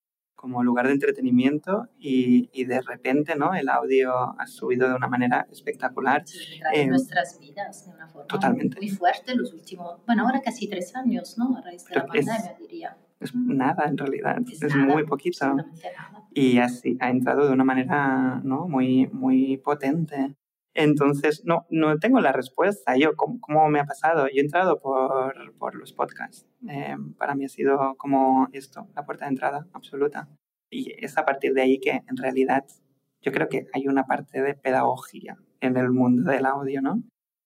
como 0.41 0.65
lugar 0.65 0.87
de 0.87 0.95
entretenimiento 0.95 1.91
y, 1.99 2.49
y, 2.55 2.65
de 2.65 2.81
repente 2.81 3.37
¿no? 3.37 3.55
el 3.55 3.69
audio 3.69 4.11
ha 4.41 4.47
subido 4.47 4.89
de 4.89 4.95
una 4.95 5.07
manera 5.07 5.47
espectacular. 5.53 6.27
Sí, 6.27 6.63
eh, 6.73 6.87
nuestras 6.87 7.39
vidas 7.39 7.85
de 7.85 7.93
una 7.93 8.09
forma 8.09 8.27
totalmente. 8.27 8.79
muy 8.79 8.89
fuerte 8.89 9.35
los 9.35 9.53
últimos, 9.53 10.01
bueno, 10.07 10.25
ahora 10.25 10.41
casi 10.41 10.67
tres 10.67 10.97
años, 10.97 11.37
¿no? 11.37 11.59
A 11.59 11.61
raíz 11.61 11.85
de 11.85 11.95
la 11.95 12.07
pandemia, 12.07 12.37
es, 12.37 12.59
diría. 12.59 12.97
Es 13.21 13.35
nada 13.35 13.85
en 13.85 13.99
realidad, 13.99 14.39
es, 14.51 14.63
es 14.63 14.75
nada, 14.75 14.95
muy 14.95 15.05
poquito. 15.05 15.47
Nada. 15.47 15.71
Y 16.33 16.57
así 16.57 16.97
ha 17.01 17.11
entrado 17.11 17.47
de 17.47 17.53
una 17.53 17.65
manera 17.65 18.41
¿no? 18.43 18.67
muy, 18.67 19.09
muy 19.09 19.59
potente. 19.59 20.37
Entonces, 20.75 21.43
no, 21.45 21.67
no 21.71 21.99
tengo 21.99 22.21
la 22.21 22.33
respuesta. 22.33 22.97
Yo, 22.97 23.17
¿cómo, 23.17 23.41
cómo 23.41 23.69
me 23.69 23.81
ha 23.81 23.85
pasado? 23.85 24.27
Yo 24.29 24.41
he 24.41 24.41
entrado 24.41 24.81
por, 24.81 25.57
por 25.59 25.75
los 25.75 25.93
podcasts. 25.93 26.47
Eh, 26.69 26.97
para 27.19 27.35
mí 27.35 27.45
ha 27.45 27.49
sido 27.49 27.97
como 27.97 28.49
esto, 28.53 28.89
la 28.95 29.05
puerta 29.05 29.25
de 29.25 29.31
entrada 29.31 29.67
absoluta. 29.73 30.29
Y 30.71 30.93
es 31.05 31.19
a 31.19 31.25
partir 31.25 31.53
de 31.55 31.63
ahí 31.63 31.81
que, 31.81 32.03
en 32.09 32.17
realidad, 32.17 32.65
yo 33.21 33.33
creo 33.33 33.49
que 33.49 33.67
hay 33.73 33.89
una 33.89 34.05
parte 34.05 34.41
de 34.41 34.55
pedagogía 34.55 35.37
en 35.61 35.77
el 35.77 35.91
mundo 35.91 36.31
del 36.31 36.47
audio, 36.47 36.81
¿no? 36.81 37.03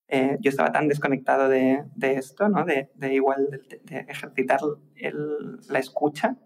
Eh, 0.09 0.37
yo 0.41 0.51
estaba 0.51 0.71
tan 0.71 0.89
desconectado 0.89 1.49
de, 1.49 1.83
de 1.97 2.15
esto, 2.15 2.49
¿no? 2.51 2.65
De, 2.65 2.91
de 2.95 3.15
igual, 3.15 3.49
de, 3.85 4.01
ejercitar 4.09 4.61
la 5.69 5.79
escucha, 5.79 6.37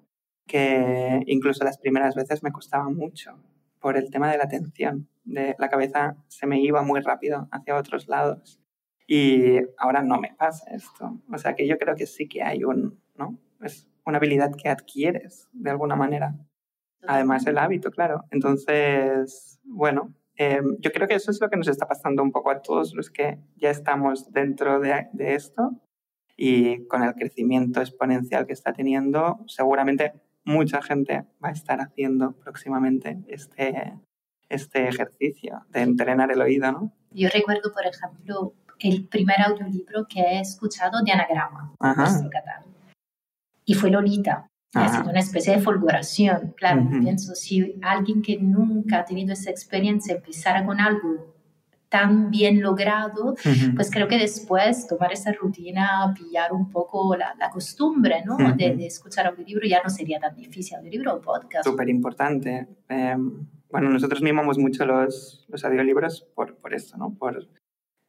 que 0.46 1.22
incluso 1.26 1.64
las 1.64 1.78
primeras 1.78 2.14
veces 2.14 2.42
me 2.42 2.52
costaba 2.52 2.88
mucho 2.88 3.36
por 3.80 3.96
el 3.96 4.10
tema 4.10 4.30
de 4.30 4.38
la 4.38 4.44
atención. 4.44 5.08
De 5.24 5.54
la 5.58 5.68
cabeza 5.68 6.16
se 6.28 6.46
me 6.46 6.60
iba 6.60 6.82
muy 6.82 7.00
rápido 7.00 7.48
hacia 7.50 7.76
otros 7.76 8.08
lados. 8.08 8.60
Y 9.06 9.58
ahora 9.78 10.02
no 10.02 10.18
me 10.20 10.34
pasa 10.34 10.70
esto. 10.70 11.18
O 11.32 11.38
sea 11.38 11.54
que 11.54 11.66
yo 11.66 11.78
creo 11.78 11.96
que 11.96 12.06
sí 12.06 12.28
que 12.28 12.42
hay 12.42 12.64
un, 12.64 13.00
¿no? 13.16 13.38
Es 13.62 13.88
una 14.04 14.18
habilidad 14.18 14.52
que 14.54 14.68
adquieres 14.68 15.48
de 15.52 15.70
alguna 15.70 15.96
manera. 15.96 16.34
Además 17.06 17.46
el 17.46 17.58
hábito, 17.58 17.90
claro. 17.90 18.24
Entonces, 18.30 19.60
bueno, 19.64 20.14
em, 20.36 20.76
yo 20.80 20.90
creo 20.92 21.08
que 21.08 21.14
eso 21.14 21.30
es 21.30 21.40
lo 21.40 21.48
que 21.48 21.56
nos 21.56 21.68
está 21.68 21.86
pasando 21.86 22.22
un 22.22 22.32
poco 22.32 22.50
a 22.50 22.60
todos 22.60 22.94
los 22.94 23.10
que 23.10 23.38
ya 23.56 23.70
estamos 23.70 24.32
dentro 24.32 24.80
de, 24.80 25.08
de 25.12 25.34
esto 25.34 25.80
y 26.36 26.86
con 26.86 27.02
el 27.02 27.14
crecimiento 27.14 27.80
exponencial 27.80 28.46
que 28.46 28.52
está 28.52 28.72
teniendo, 28.72 29.44
seguramente 29.46 30.12
mucha 30.48 30.82
gente 30.82 31.24
va 31.42 31.50
a 31.50 31.52
estar 31.52 31.80
haciendo 31.80 32.32
próximamente 32.32 33.18
este, 33.28 33.94
este 34.48 34.88
ejercicio 34.88 35.66
de 35.68 35.82
entrenar 35.82 36.30
el 36.32 36.40
oído, 36.40 36.72
¿no? 36.72 36.92
Yo 37.10 37.28
recuerdo, 37.32 37.72
por 37.72 37.86
ejemplo, 37.86 38.54
el 38.80 39.06
primer 39.08 39.40
audiolibro 39.42 40.06
que 40.08 40.20
he 40.20 40.40
escuchado 40.40 41.02
de 41.04 41.12
anagrama, 41.12 41.74
y 43.64 43.74
fue 43.74 43.90
Lolita. 43.90 44.46
Ha 44.74 44.88
sido 44.88 45.10
una 45.10 45.20
especie 45.20 45.56
de 45.56 45.60
folgoración. 45.60 46.54
Claro, 46.56 46.86
pienso, 47.00 47.34
si 47.34 47.78
alguien 47.82 48.22
que 48.22 48.38
nunca 48.38 49.00
ha 49.00 49.04
tenido 49.04 49.32
esa 49.32 49.50
experiencia 49.50 50.14
empezara 50.14 50.64
con 50.64 50.80
algo 50.80 51.37
tan 51.88 52.30
bien 52.30 52.60
logrado, 52.60 53.34
pues 53.74 53.90
creo 53.90 54.08
que 54.08 54.18
después 54.18 54.86
tomar 54.86 55.12
esa 55.12 55.32
rutina, 55.32 56.14
pillar 56.16 56.52
un 56.52 56.70
poco 56.70 57.16
la, 57.16 57.34
la 57.38 57.50
costumbre 57.50 58.22
¿no? 58.24 58.36
de, 58.36 58.76
de, 58.76 58.86
escuchar 58.86 59.26
audiolibro 59.26 59.66
ya 59.66 59.82
no 59.82 59.88
sería 59.88 60.18
tan 60.18 60.36
difícil, 60.36 60.76
audiolibro 60.76 61.14
o 61.14 61.20
podcast. 61.20 61.64
Súper 61.64 61.88
importante. 61.88 62.68
Em, 62.88 63.46
bueno, 63.70 63.90
nosotros 63.90 64.22
mimamos 64.22 64.58
mucho 64.58 64.84
los, 64.84 65.46
los 65.48 65.64
audiolibros 65.64 66.26
por, 66.34 66.56
por 66.56 66.74
esto, 66.74 66.96
¿no? 66.96 67.14
Por 67.14 67.48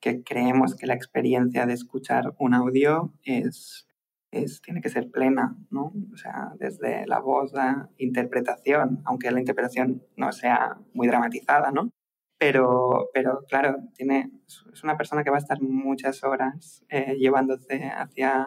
que 0.02 0.24
creemos 0.24 0.76
que 0.76 0.88
la 0.88 0.94
experiencia 0.94 1.66
de 1.66 1.74
escuchar 1.74 2.34
un 2.40 2.54
audio 2.54 3.14
es, 3.24 3.88
es, 4.32 4.62
tiene 4.62 4.82
que 4.82 4.90
ser 4.90 5.10
plena, 5.12 5.58
¿no? 5.70 5.94
O 6.14 6.18
sea, 6.18 6.54
desde 6.58 7.06
la 7.06 7.20
voz, 7.20 7.54
la 7.54 7.90
interpretación, 7.98 9.02
aunque 9.06 9.32
la 9.32 9.40
interpretación 9.40 10.04
no 10.16 10.32
sea 10.32 10.78
muy 10.94 11.08
dramatizada, 11.08 11.72
¿no? 11.72 11.92
Pero, 12.40 13.10
pero 13.14 13.44
claro, 13.50 13.76
tiene, 13.94 14.32
es 14.48 14.84
una 14.84 14.96
persona 14.96 15.24
que 15.24 15.30
va 15.30 15.36
a 15.36 15.40
estar 15.40 15.62
muchas 15.62 16.24
horas 16.24 16.86
eh, 16.88 17.16
llevándose 17.18 17.92
hacia, 17.94 18.46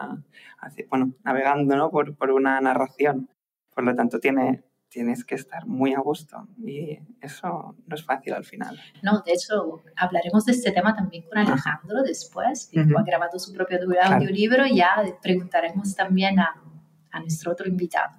hacia, 0.59 0.87
bueno, 0.89 1.13
navegando 1.25 1.77
¿no? 1.77 1.91
por, 1.91 2.17
por 2.17 2.31
una 2.31 2.59
narración. 2.61 3.29
Por 3.75 3.85
lo 3.85 3.95
tanto, 3.95 4.19
tiene, 4.19 4.65
tienes 4.89 5.25
que 5.25 5.35
estar 5.35 5.67
muy 5.67 5.95
a 5.95 6.01
gusto 6.01 6.49
y 6.59 6.99
eso 7.21 7.77
no 7.87 7.95
es 7.95 8.05
fácil 8.05 8.35
al 8.35 8.45
final. 8.45 8.79
No, 9.03 9.23
de 9.25 9.33
hecho, 9.33 9.83
hablaremos 9.97 10.45
de 10.45 10.53
este 10.53 10.71
tema 10.71 10.95
también 10.95 11.25
con 11.29 11.39
Alejandro 11.39 12.03
después, 12.03 12.69
que 12.71 12.81
ha 12.81 13.03
grabado 13.03 13.39
su 13.39 13.53
propio 13.53 13.79
audiolibro 14.03 14.67
y 14.67 14.77
ya 14.77 15.03
preguntaremos 15.23 15.95
también 15.95 16.39
a, 16.39 16.63
a 17.11 17.21
nuestro 17.21 17.53
otro 17.53 17.69
invitado. 17.69 18.11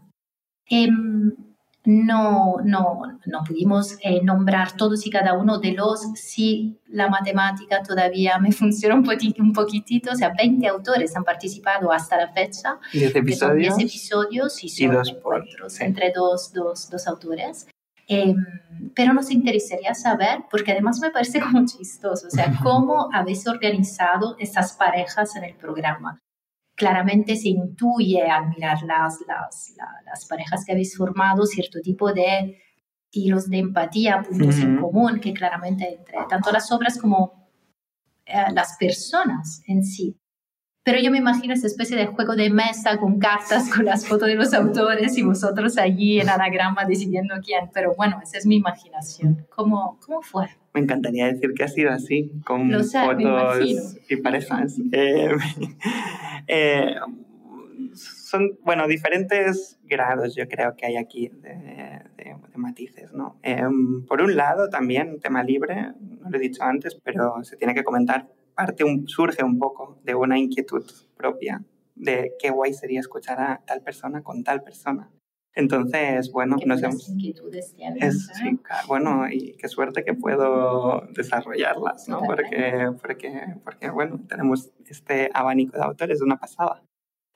Eh, 0.70 0.88
no, 1.86 2.56
no, 2.64 3.02
no 3.26 3.44
pudimos 3.46 3.98
eh, 4.02 4.22
nombrar 4.24 4.78
todos 4.78 5.06
y 5.06 5.10
cada 5.10 5.34
uno 5.34 5.60
de 5.60 5.74
los, 5.74 6.02
si 6.16 6.80
la 6.88 7.10
matemática 7.10 7.84
todavía 7.84 8.38
me 8.40 8.52
funciona 8.54 8.96
un, 8.96 9.04
poquitito, 9.04 9.44
un 9.44 9.54
poquitito, 9.54 10.12
o 10.12 10.16
sea, 10.16 10.34
20 10.38 10.66
autores 10.68 11.16
han 11.16 11.24
participado 11.24 11.92
hasta 11.92 12.18
la 12.18 12.30
fecha. 12.30 12.80
10 12.94 13.16
episodios. 13.16 13.78
10 13.78 13.90
episodios 13.90 14.64
y 14.64 14.70
son 14.70 14.94
dos 14.94 15.10
encuentros 15.10 15.80
entre 15.82 16.12
dos, 16.16 16.54
dos, 16.54 16.90
dos 16.90 17.08
autores. 17.08 17.68
Eh, 18.08 18.36
pero 18.96 19.14
nos 19.14 19.32
interesaría 19.32 19.94
saber, 19.94 20.44
porque 20.52 20.72
además 20.72 21.00
me 21.00 21.12
parece 21.12 21.40
como 21.42 21.66
chistoso, 21.66 22.28
o 22.28 22.30
sea, 22.30 22.54
cómo 22.64 23.10
habéis 23.14 23.46
organizado 23.48 24.36
estas 24.40 24.74
parejas 24.74 25.36
en 25.36 25.44
el 25.44 25.56
programa 25.56 26.20
claramente 26.76 27.36
se 27.36 27.50
intuye 27.50 28.24
al 28.24 28.50
mirar 28.50 28.82
las, 28.84 29.20
las, 29.28 29.76
las, 30.06 30.26
parejas 30.26 30.66
que 30.66 30.72
habéis 30.72 30.98
formado 30.98 31.46
cierto 31.46 31.80
tipo 31.82 32.12
de 32.12 32.60
hilos 33.12 33.50
de 33.50 33.60
empatía, 33.60 34.24
puntos 34.24 34.58
en 34.58 34.78
común, 34.78 35.20
que 35.20 35.34
claramente 35.34 35.96
entre 35.98 36.18
tanto 36.28 36.52
las 36.52 36.72
obras 36.72 36.98
como 36.98 37.48
eh, 38.26 38.46
las 38.54 38.76
personas 38.78 39.62
en 39.68 39.84
sí. 39.84 40.18
Pero 40.84 41.00
yo 41.00 41.12
me 41.12 41.20
imagino 41.20 41.54
esa 41.54 41.68
especie 41.68 41.96
de 41.96 42.08
juego 42.08 42.36
de 42.36 42.50
mesa 42.50 42.98
con 42.98 43.20
cartas, 43.20 43.70
con 43.74 43.86
las 43.86 44.06
fotos 44.06 44.28
de 44.28 44.36
los 44.36 44.54
autores 44.54 45.18
y 45.18 45.22
vosotros 45.22 45.78
allí 45.78 46.20
en 46.20 46.30
anagrama 46.30 46.86
decidiendo 46.86 47.36
quién. 47.44 47.70
Pero 47.74 47.94
bueno, 47.96 48.20
esa 48.22 48.38
es 48.38 48.46
mi 48.46 48.58
imaginación. 48.58 49.48
¿Cómo, 49.50 49.98
cómo 50.06 50.22
fue? 50.22 50.50
Me 50.74 50.82
encantaría 50.82 51.28
decir 51.28 51.54
que 51.54 51.64
ha 51.64 51.68
sido 51.68 51.92
así, 51.92 52.32
con 52.46 52.72
fotos 52.72 53.98
y 54.10 54.16
parejas. 54.18 54.80
Eh, 54.92 55.30
eh, 56.48 56.96
son, 57.94 58.58
bueno, 58.64 58.88
diferentes 58.88 59.80
grados 59.84 60.36
yo 60.36 60.48
creo 60.48 60.76
que 60.76 60.88
hay 60.88 60.98
aquí 60.98 61.30
de, 61.30 62.02
matices, 62.56 63.12
¿no? 63.14 63.40
Eh, 63.44 63.62
por 64.08 64.22
un 64.22 64.36
lado, 64.36 64.70
también, 64.70 65.20
tema 65.20 65.44
libre, 65.44 65.92
no 66.00 66.30
lo 66.30 66.38
he 66.38 66.40
dicho 66.40 66.64
antes, 66.64 66.96
pero 67.04 67.44
se 67.44 67.58
tiene 67.58 67.74
que 67.74 67.84
comentar, 67.84 68.30
parte 68.56 68.84
un, 68.84 69.08
surge 69.08 69.44
un 69.44 69.60
poco 69.60 70.00
de 70.04 70.16
una 70.16 70.40
inquietud 70.40 70.86
propia 71.18 71.62
de 71.96 72.34
qué 72.40 72.50
guay 72.50 72.74
sería 72.74 73.00
escuchar 73.00 73.40
a 73.40 73.62
tal 73.66 73.82
persona 73.82 74.24
con 74.24 74.44
tal 74.44 74.64
persona. 74.64 75.12
Entonces, 75.56 76.32
bueno, 76.32 76.58
nos 76.66 76.82
hemos... 76.82 77.08
inquietudes 77.10 77.76
es, 78.00 78.28
sí, 78.34 78.60
bueno, 78.88 79.30
y 79.30 79.56
qué 79.58 79.68
suerte 79.68 80.04
que 80.04 80.16
puedo 80.16 81.08
desarrollarlas, 81.12 82.10
¿no? 82.10 82.22
Porque, 82.22 82.92
porque, 83.00 83.56
porque, 83.64 83.90
bueno, 83.92 84.20
tenemos 84.28 84.72
este 84.88 85.30
abanico 85.34 85.78
de 85.78 85.84
autores, 85.84 86.22
una 86.22 86.38
pasada. 86.38 86.82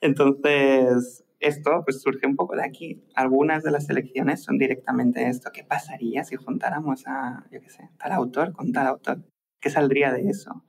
Entonces, 0.02 1.26
esto 1.40 1.84
pues 1.84 2.02
surge 2.02 2.26
un 2.26 2.36
poco 2.36 2.56
de 2.56 2.64
aquí. 2.64 3.04
Algunas 3.16 3.64
de 3.64 3.72
las 3.72 3.86
selecciones 3.86 4.44
son 4.44 4.58
directamente 4.58 5.28
esto. 5.28 5.52
¿Qué 5.54 5.64
pasaría 5.64 6.24
si 6.24 6.36
juntáramos 6.36 7.04
a, 7.08 7.46
yo 7.52 7.62
qué 7.62 7.70
sé, 7.70 7.90
tal 8.00 8.12
autor 8.14 8.54
con 8.54 8.72
tal 8.72 8.88
autor? 8.88 9.24
¿Qué 9.62 9.70
saldría 9.70 10.12
de 10.12 10.30
eso? 10.30 10.64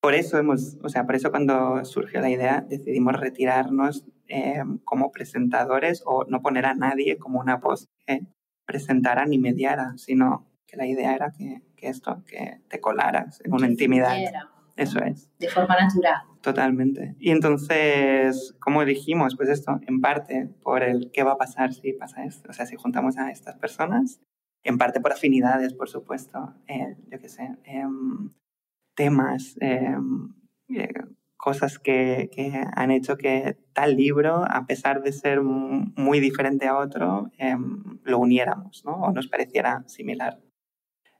Por 0.00 0.14
eso 0.14 0.38
hemos, 0.38 0.78
o 0.82 0.88
sea, 0.88 1.06
por 1.06 1.16
eso 1.16 1.30
cuando 1.30 1.84
surgió 1.84 2.20
la 2.20 2.30
idea 2.30 2.64
decidimos 2.68 3.18
retirarnos 3.18 4.04
eh, 4.28 4.62
como 4.84 5.10
presentadores 5.10 6.02
o 6.06 6.24
no 6.28 6.42
poner 6.42 6.66
a 6.66 6.74
nadie 6.74 7.18
como 7.18 7.40
una 7.40 7.56
voz 7.56 7.88
que 8.06 8.26
presentara 8.66 9.24
ni 9.24 9.38
mediara, 9.38 9.94
sino 9.96 10.46
que 10.66 10.76
la 10.76 10.86
idea 10.86 11.14
era 11.14 11.32
que, 11.32 11.62
que 11.76 11.88
esto, 11.88 12.22
que 12.26 12.60
te 12.68 12.80
colaras 12.80 13.40
en 13.44 13.54
una 13.54 13.66
intimidad. 13.66 14.16
Eso 14.76 15.00
es. 15.00 15.28
De 15.40 15.48
forma 15.48 15.76
natural. 15.76 16.22
Totalmente. 16.40 17.16
Y 17.18 17.32
entonces, 17.32 18.54
¿cómo 18.60 18.84
dijimos? 18.84 19.34
Pues 19.36 19.48
esto, 19.48 19.80
en 19.88 20.00
parte 20.00 20.48
por 20.62 20.84
el 20.84 21.10
qué 21.12 21.24
va 21.24 21.32
a 21.32 21.38
pasar 21.38 21.74
si 21.74 21.94
pasa 21.94 22.24
esto, 22.24 22.50
o 22.50 22.52
sea, 22.52 22.64
si 22.64 22.76
juntamos 22.76 23.18
a 23.18 23.30
estas 23.30 23.56
personas, 23.56 24.20
en 24.62 24.78
parte 24.78 25.00
por 25.00 25.12
afinidades, 25.12 25.74
por 25.74 25.88
supuesto, 25.88 26.54
eh, 26.68 26.96
yo 27.10 27.18
qué 27.18 27.28
sé, 27.28 27.56
em, 27.64 28.32
temas, 28.94 29.56
em, 29.60 30.34
eh, 30.68 30.88
cosas 31.38 31.78
que, 31.78 32.28
han 32.74 32.90
hecho 32.90 33.16
que 33.16 33.56
tal 33.72 33.96
libro, 33.96 34.44
a 34.46 34.66
pesar 34.66 35.02
de 35.02 35.12
ser 35.12 35.40
muy 35.40 36.20
diferente 36.20 36.66
a 36.66 36.76
otro, 36.76 37.30
em, 37.38 38.00
lo 38.02 38.18
uniéramos 38.18 38.84
¿no? 38.84 38.94
o 38.96 39.12
nos 39.12 39.28
pareciera 39.28 39.84
similar. 39.86 40.40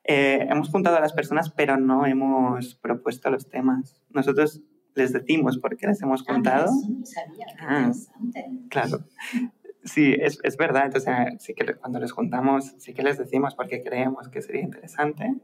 Eh, 0.05 0.47
hemos 0.51 0.71
juntado 0.71 0.97
a 0.97 1.01
las 1.01 1.13
personas, 1.13 1.51
pero 1.51 1.77
no 1.77 2.05
hemos 2.05 2.75
propuesto 2.75 3.31
los 3.31 3.49
temas. 3.49 4.03
Nosotros 4.11 4.63
les 4.95 5.13
decimos 5.13 5.59
por 5.59 5.77
qué 5.77 5.87
les 5.87 6.03
hemos 6.03 6.25
ah, 6.27 6.33
juntado. 6.33 6.71
Ah, 7.61 7.93
claro. 8.69 9.05
Sí, 9.85 10.15
es, 10.19 10.41
es 10.43 10.57
verdad. 10.57 10.87
Entonces, 10.87 11.15
sí 11.39 11.55
que 11.55 11.75
cuando 11.75 12.01
les 12.01 12.13
juntamos, 12.13 12.75
sí 12.79 12.93
que 12.93 13.03
les 13.03 13.19
decimos 13.19 13.55
por 13.55 13.69
qué 13.69 13.83
creemos 13.83 14.29
que 14.29 14.43
sería 14.43 14.63
interesante, 14.63 15.35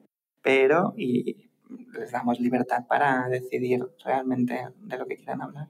pero 0.42 0.94
y 0.96 1.50
les 1.68 2.12
damos 2.12 2.40
libertad 2.40 2.86
para 2.86 3.28
decidir 3.28 3.84
realmente 4.04 4.68
de 4.80 4.98
lo 4.98 5.06
que 5.06 5.16
quieran 5.16 5.42
hablar. 5.42 5.68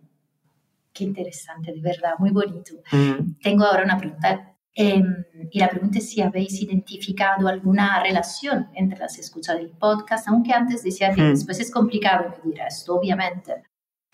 Qué 0.93 1.05
interesante, 1.05 1.73
de 1.73 1.81
verdad, 1.81 2.15
muy 2.19 2.31
bonito. 2.31 2.75
Mm. 2.93 3.41
Tengo 3.43 3.65
ahora 3.65 3.85
una 3.85 3.99
pregunta 3.99 4.57
em, 4.75 5.25
y 5.51 5.59
la 5.59 5.69
pregunta 5.69 5.99
es 5.99 6.09
si 6.09 6.21
habéis 6.23 6.61
identificado 6.63 7.49
alguna 7.49 8.01
relación 8.03 8.69
entre 8.75 8.99
las 8.99 9.19
escuchas 9.19 9.57
del 9.57 9.71
podcast, 9.71 10.29
aunque 10.29 10.53
antes 10.53 10.83
decía 10.83 11.13
que 11.13 11.23
mm. 11.23 11.31
después 11.31 11.59
es 11.61 11.71
complicado 11.71 12.33
medir 12.45 12.61
esto, 12.61 12.95
obviamente. 12.95 13.65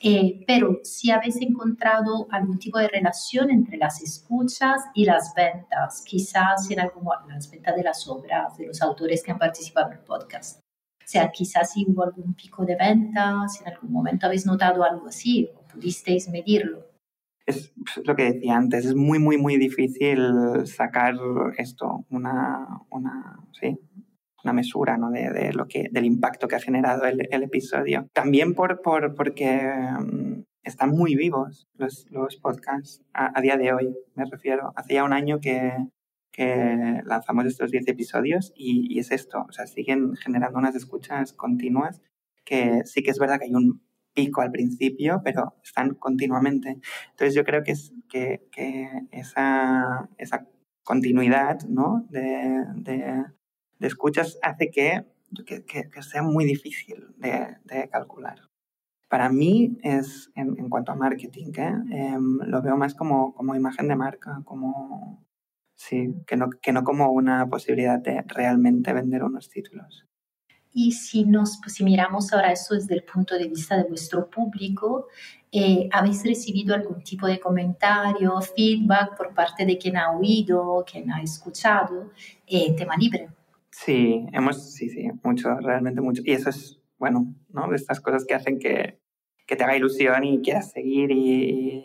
Eh, 0.03 0.43
pero 0.47 0.81
si 0.83 1.11
habéis 1.11 1.37
encontrado 1.43 2.27
algún 2.31 2.59
tipo 2.59 2.79
de 2.79 2.89
relación 2.89 3.51
entre 3.51 3.77
las 3.77 4.01
escuchas 4.03 4.81
y 4.95 5.05
las 5.05 5.35
ventas, 5.35 6.03
quizás 6.07 6.71
en 6.71 6.81
algún 6.81 7.07
las 7.29 7.51
ventas 7.51 7.77
de 7.77 7.83
las 7.83 8.09
obras 8.09 8.57
de 8.57 8.69
los 8.69 8.81
autores 8.81 9.23
que 9.23 9.33
han 9.33 9.39
participado 9.39 9.89
en 9.89 9.99
el 9.99 10.05
podcast 10.05 10.60
sea, 11.11 11.31
quizás 11.31 11.73
si 11.73 11.85
hubo 11.89 12.05
algún 12.05 12.35
pico 12.35 12.65
de 12.65 12.77
venta, 12.77 13.49
si 13.49 13.65
en 13.65 13.73
algún 13.73 13.91
momento 13.91 14.27
habéis 14.27 14.47
notado 14.47 14.85
algo 14.85 15.09
así 15.09 15.51
o 15.57 15.67
pudisteis 15.67 16.29
medirlo. 16.29 16.87
Es 17.47 17.73
lo 18.05 18.15
que 18.15 18.33
decía 18.33 18.57
antes, 18.57 18.85
es 18.87 18.95
muy, 18.95 19.19
muy, 19.19 19.37
muy 19.37 19.57
difícil 19.57 20.21
sacar 20.67 21.15
esto, 21.57 22.05
una, 22.11 22.65
una, 22.91 23.41
sí, 23.61 23.77
una 24.45 24.53
mesura 24.53 24.97
¿no? 24.97 25.11
de, 25.11 25.53
lo 25.53 25.67
que, 25.67 25.89
del 25.91 26.05
impacto 26.05 26.47
que 26.47 26.57
ha 26.57 26.61
generado 26.61 27.05
el, 27.05 27.21
episodio. 27.43 28.07
También 28.13 28.55
por, 28.55 28.81
por, 28.81 29.17
porque 29.17 29.61
mm, 29.99 30.43
están 30.63 30.91
muy 30.91 31.17
vivos 31.17 31.67
los, 31.75 32.07
los 32.11 32.37
podcasts 32.37 33.03
a, 33.13 33.41
día 33.41 33.57
de 33.57 33.73
hoy, 33.73 33.97
me 34.15 34.27
refiero. 34.27 34.73
Hace 34.77 34.95
ya 34.95 35.05
un 35.05 35.13
año 35.13 35.41
que, 35.41 35.73
que 36.33 37.03
lanzamos 37.05 37.47
estos 37.47 37.71
10 37.71 37.89
episodios 37.89 38.53
y, 38.55 38.95
y, 38.95 38.99
es 38.99 39.11
esto, 39.11 39.47
o 39.49 39.53
sea, 39.53 39.67
siguen 39.67 40.15
generando 40.17 40.59
unas 40.59 40.75
escuchas 40.77 41.33
continuas 41.33 42.01
que 42.45 42.83
sí 42.85 43.03
que 43.03 43.11
es 43.11 43.19
verdad 43.19 43.39
que 43.39 43.47
hay 43.47 43.55
un 43.55 43.83
pico 44.15 44.41
al 44.41 44.51
principio, 44.51 45.21
pero 45.25 45.55
están 45.63 45.95
continuamente. 45.95 46.81
Entonces 47.11 47.35
yo 47.35 47.45
creo 47.45 47.63
que, 47.63 47.73
es, 47.73 47.93
que, 48.09 48.49
que 48.51 48.89
esa, 49.13 50.09
esa 50.19 50.47
continuidad 50.83 51.61
¿no? 51.69 52.07
de, 52.11 52.65
de, 52.77 53.25
de 53.79 53.87
escuchas 53.87 54.39
hace 54.43 54.71
que, 54.71 55.05
que, 55.47 55.65
que, 55.65 56.03
sea 56.03 56.23
muy 56.23 56.45
difícil 56.45 57.07
de, 57.17 57.57
de 57.65 57.89
calcular. 57.89 58.41
Para 59.09 59.29
mí 59.29 59.79
es, 59.83 60.31
en, 60.37 60.57
en 60.59 60.69
cuanto 60.69 60.93
a 60.93 60.97
marketing, 60.97 61.53
¿eh? 61.57 61.75
Em, 61.91 62.39
lo 62.47 62.63
veo 62.63 62.77
más 62.77 62.95
como, 62.95 63.35
como 63.35 63.57
imagen 63.57 63.89
de 63.89 63.97
marca, 63.97 64.41
como, 64.45 65.27
sí, 65.81 66.15
que 66.27 66.37
no, 66.37 66.51
que 66.51 66.73
no 66.73 66.85
como 66.85 67.11
una 67.11 67.49
posibilidad 67.49 67.99
de 67.99 68.23
realmente 68.27 68.93
vender 68.93 69.25
unos 69.25 69.49
títulos. 69.49 70.07
Y 70.73 70.93
si, 70.93 71.25
nos, 71.25 71.59
pues, 71.63 71.75
si 71.75 71.85
miramos 71.85 72.33
ahora 72.33 72.53
eso 72.53 72.75
desde 72.75 72.95
el 72.95 73.03
punto 73.03 73.37
de 73.37 73.49
vista 73.49 73.77
de 73.77 73.85
vuestro 73.85 74.29
público, 74.29 75.07
eh, 75.51 75.89
¿habéis 75.91 76.23
recibido 76.23 76.75
algún 76.75 77.03
tipo 77.03 77.27
de 77.27 77.41
comentario, 77.41 78.39
feedback 78.41 79.17
por 79.17 79.35
parte 79.35 79.65
de 79.65 79.79
quien 79.79 79.97
ha 79.97 80.13
oído, 80.13 80.85
quien 80.89 81.11
ha 81.11 81.23
escuchado 81.23 82.13
eh, 82.47 82.77
tema 82.77 82.97
libre? 82.97 83.31
Sí, 83.71 84.27
hemos, 84.33 84.75
sí, 84.75 84.91
sí, 84.91 85.09
mucho, 85.25 85.57
realmente 85.61 86.03
mucho. 86.03 86.23
Y 86.27 86.33
eso 86.33 86.51
es, 86.51 86.79
bueno, 86.99 87.35
¿no? 87.49 87.69
De 87.69 87.77
estas 87.77 88.01
cosas 88.01 88.27
que 88.27 88.35
hacen 88.35 88.59
que, 88.59 89.01
que 89.51 89.57
te 89.57 89.65
haga 89.65 89.77
ilusión 89.77 90.23
y 90.23 90.41
quieras 90.43 90.71
seguir 90.71 91.11
y, 91.11 91.85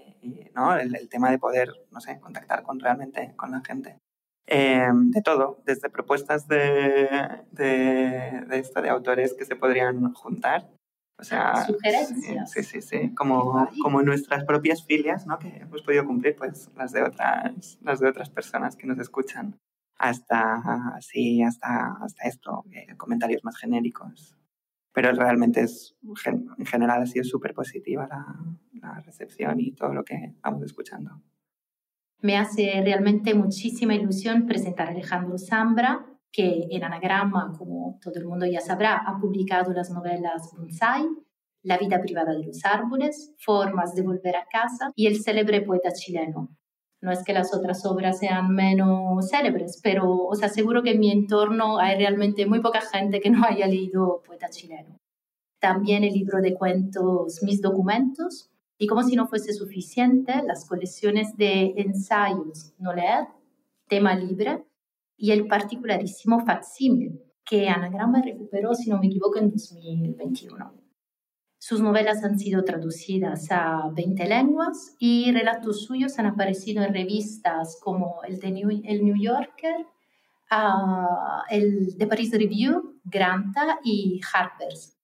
¿no? 0.54 0.78
El, 0.78 0.96
el, 0.96 1.10
tema 1.10 1.32
de 1.32 1.40
poder, 1.40 1.74
no 1.90 2.00
sé, 2.00 2.20
contactar 2.20 2.62
con 2.62 2.80
realmente 2.80 3.34
con 3.36 3.50
la 3.50 3.62
gente. 3.62 3.98
Eh, 4.46 4.88
de 4.94 5.22
todo, 5.24 5.64
desde 5.66 5.90
propuestas 5.90 6.48
de, 6.48 7.10
de, 7.52 8.44
de, 8.48 8.60
esto, 8.60 8.84
de 8.84 8.90
autores 8.90 9.34
que 9.34 9.46
se 9.46 9.56
podrían 9.56 10.14
juntar. 10.14 10.70
O 11.18 11.24
sea, 11.24 11.66
sugerencias. 11.66 12.52
Sí, 12.52 12.62
sí, 12.62 12.84
sí, 12.84 13.16
como, 13.16 13.68
como 13.82 14.04
nuestras 14.04 14.44
propias 14.44 14.86
filias, 14.86 15.26
¿no? 15.26 15.40
Que 15.40 15.48
hemos 15.48 15.82
podido 15.82 16.06
cumplir, 16.06 16.36
pues 16.36 16.70
las 16.76 16.92
de 16.92 17.02
otras, 17.02 17.80
las 17.82 18.00
de 18.00 18.08
otras 18.08 18.30
personas 18.30 18.76
que 18.76 18.86
nos 18.86 19.00
escuchan. 19.00 19.58
Hasta, 19.98 21.00
sí, 21.02 21.42
hasta, 21.42 21.98
hasta 22.04 22.28
esto, 22.28 22.64
eh, 22.72 22.96
comentarios 22.96 23.44
más 23.44 23.58
genéricos. 23.58 24.36
Pero 24.96 25.12
realmente 25.12 25.62
es, 25.62 25.96
en 26.26 26.66
general 26.66 27.04
ha 27.04 27.06
sido 27.06 27.26
súper 27.26 27.54
positiva 27.54 28.08
la, 28.08 28.26
la 28.82 29.00
recepción 29.02 29.60
y 29.60 29.74
todo 29.74 29.94
lo 29.94 30.04
que 30.04 30.34
vamos 30.42 30.64
escuchando. 30.64 31.22
Me 32.22 32.38
hace 32.38 32.82
realmente 32.82 33.36
muchísima 33.36 33.94
ilusión 33.94 34.48
presentar 34.48 34.88
a 34.88 34.92
Alejandro 34.92 35.38
Zambra, 35.38 36.06
que 36.32 36.68
en 36.72 36.84
Anagrama, 36.84 37.54
como 37.58 38.00
todo 38.02 38.16
el 38.16 38.26
mundo 38.26 38.46
ya 38.46 38.62
sabrá, 38.62 38.98
ha 38.98 39.20
publicado 39.20 39.72
las 39.74 39.92
novelas 39.92 40.54
Bonsai, 40.58 41.04
La 41.62 41.78
vida 41.78 42.00
privada 42.02 42.34
de 42.34 42.46
los 42.46 42.64
árboles, 42.64 43.34
Formas 43.38 43.96
de 43.96 44.02
volver 44.02 44.36
a 44.38 44.46
casa 44.52 44.92
y 44.96 45.08
El 45.08 45.22
célebre 45.22 45.62
poeta 45.62 45.92
chileno. 45.92 46.56
No 47.06 47.12
es 47.12 47.24
que 47.24 47.34
las 47.34 47.54
otras 47.54 47.86
obras 47.86 48.18
sean 48.18 48.50
menos 48.56 49.30
célebres, 49.30 49.80
pero 49.84 50.12
os 50.12 50.42
aseguro 50.42 50.82
que 50.82 50.94
en 50.94 51.00
mi 51.00 51.12
entorno 51.12 51.78
hay 51.78 51.98
realmente 51.98 52.48
muy 52.48 52.62
poca 52.62 52.82
gente 52.82 53.20
que 53.20 53.30
no 53.30 53.46
haya 53.46 53.68
leído 53.68 54.24
Poeta 54.26 54.50
chileno. 54.50 54.98
También 55.60 56.04
el 56.04 56.14
libro 56.14 56.42
de 56.42 56.56
cuentos 56.56 57.44
Mis 57.44 57.62
documentos, 57.62 58.50
y 58.80 58.88
como 58.88 59.04
si 59.04 59.16
no 59.16 59.28
fuese 59.28 59.54
suficiente, 59.54 60.34
las 60.48 60.68
colecciones 60.68 61.38
de 61.38 61.76
ensayos 61.78 62.74
No 62.80 62.92
leer, 62.92 63.28
Tema 63.88 64.16
libre 64.16 64.66
y 65.16 65.30
el 65.30 65.46
particularísimo 65.46 66.44
facsímil 66.44 67.22
que 67.46 67.70
Anagrama 67.70 68.24
recuperó, 68.24 68.74
si 68.74 68.90
no 68.90 68.98
me 68.98 69.06
equivoco, 69.06 69.38
en 69.38 69.52
2021. 69.52 70.85
Sus 71.68 71.82
novelas 71.82 72.24
han 72.24 72.38
sido 72.38 72.64
traducidas 72.64 73.48
a 73.50 73.90
20 73.92 74.28
lenguas 74.28 74.96
y 75.00 75.32
relatos 75.32 75.84
suyos 75.84 76.20
han 76.20 76.28
aparecido 76.28 76.84
en 76.84 76.94
revistas 76.94 77.80
como 77.82 78.22
el, 78.24 78.40
de 78.40 78.52
New, 78.52 78.70
el 78.84 79.04
New 79.04 79.16
Yorker, 79.20 79.88
uh, 80.52 81.42
el 81.50 81.98
de 81.98 82.06
Paris 82.06 82.34
Review, 82.34 83.00
Granta 83.04 83.80
y 83.84 84.22
Harper's. 84.32 84.96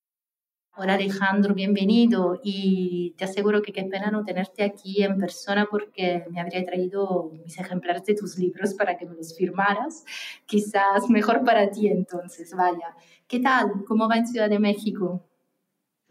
Hola 0.76 0.94
Alejandro, 0.94 1.56
bienvenido 1.56 2.40
y 2.44 3.16
te 3.18 3.24
aseguro 3.26 3.64
que 3.64 3.74
qué 3.74 3.86
pena 3.86 4.12
no 4.12 4.24
tenerte 4.24 4.64
aquí 4.64 5.02
en 5.02 5.18
persona 5.18 5.66
porque 5.66 6.26
me 6.30 6.42
habría 6.42 6.64
traído 6.64 7.32
mis 7.44 7.58
ejemplares 7.58 8.06
de 8.06 8.14
tus 8.14 8.38
libros 8.38 8.76
para 8.76 9.00
que 9.00 9.08
me 9.08 9.16
los 9.16 9.36
firmaras. 9.36 10.06
Quizás 10.46 11.10
mejor 11.10 11.44
para 11.44 11.72
ti 11.72 11.88
entonces, 11.88 12.54
vaya. 12.56 12.96
¿Qué 13.28 13.40
tal? 13.40 13.84
¿Cómo 13.88 14.08
va 14.08 14.18
en 14.18 14.28
Ciudad 14.28 14.48
de 14.48 14.60
México? 14.60 15.26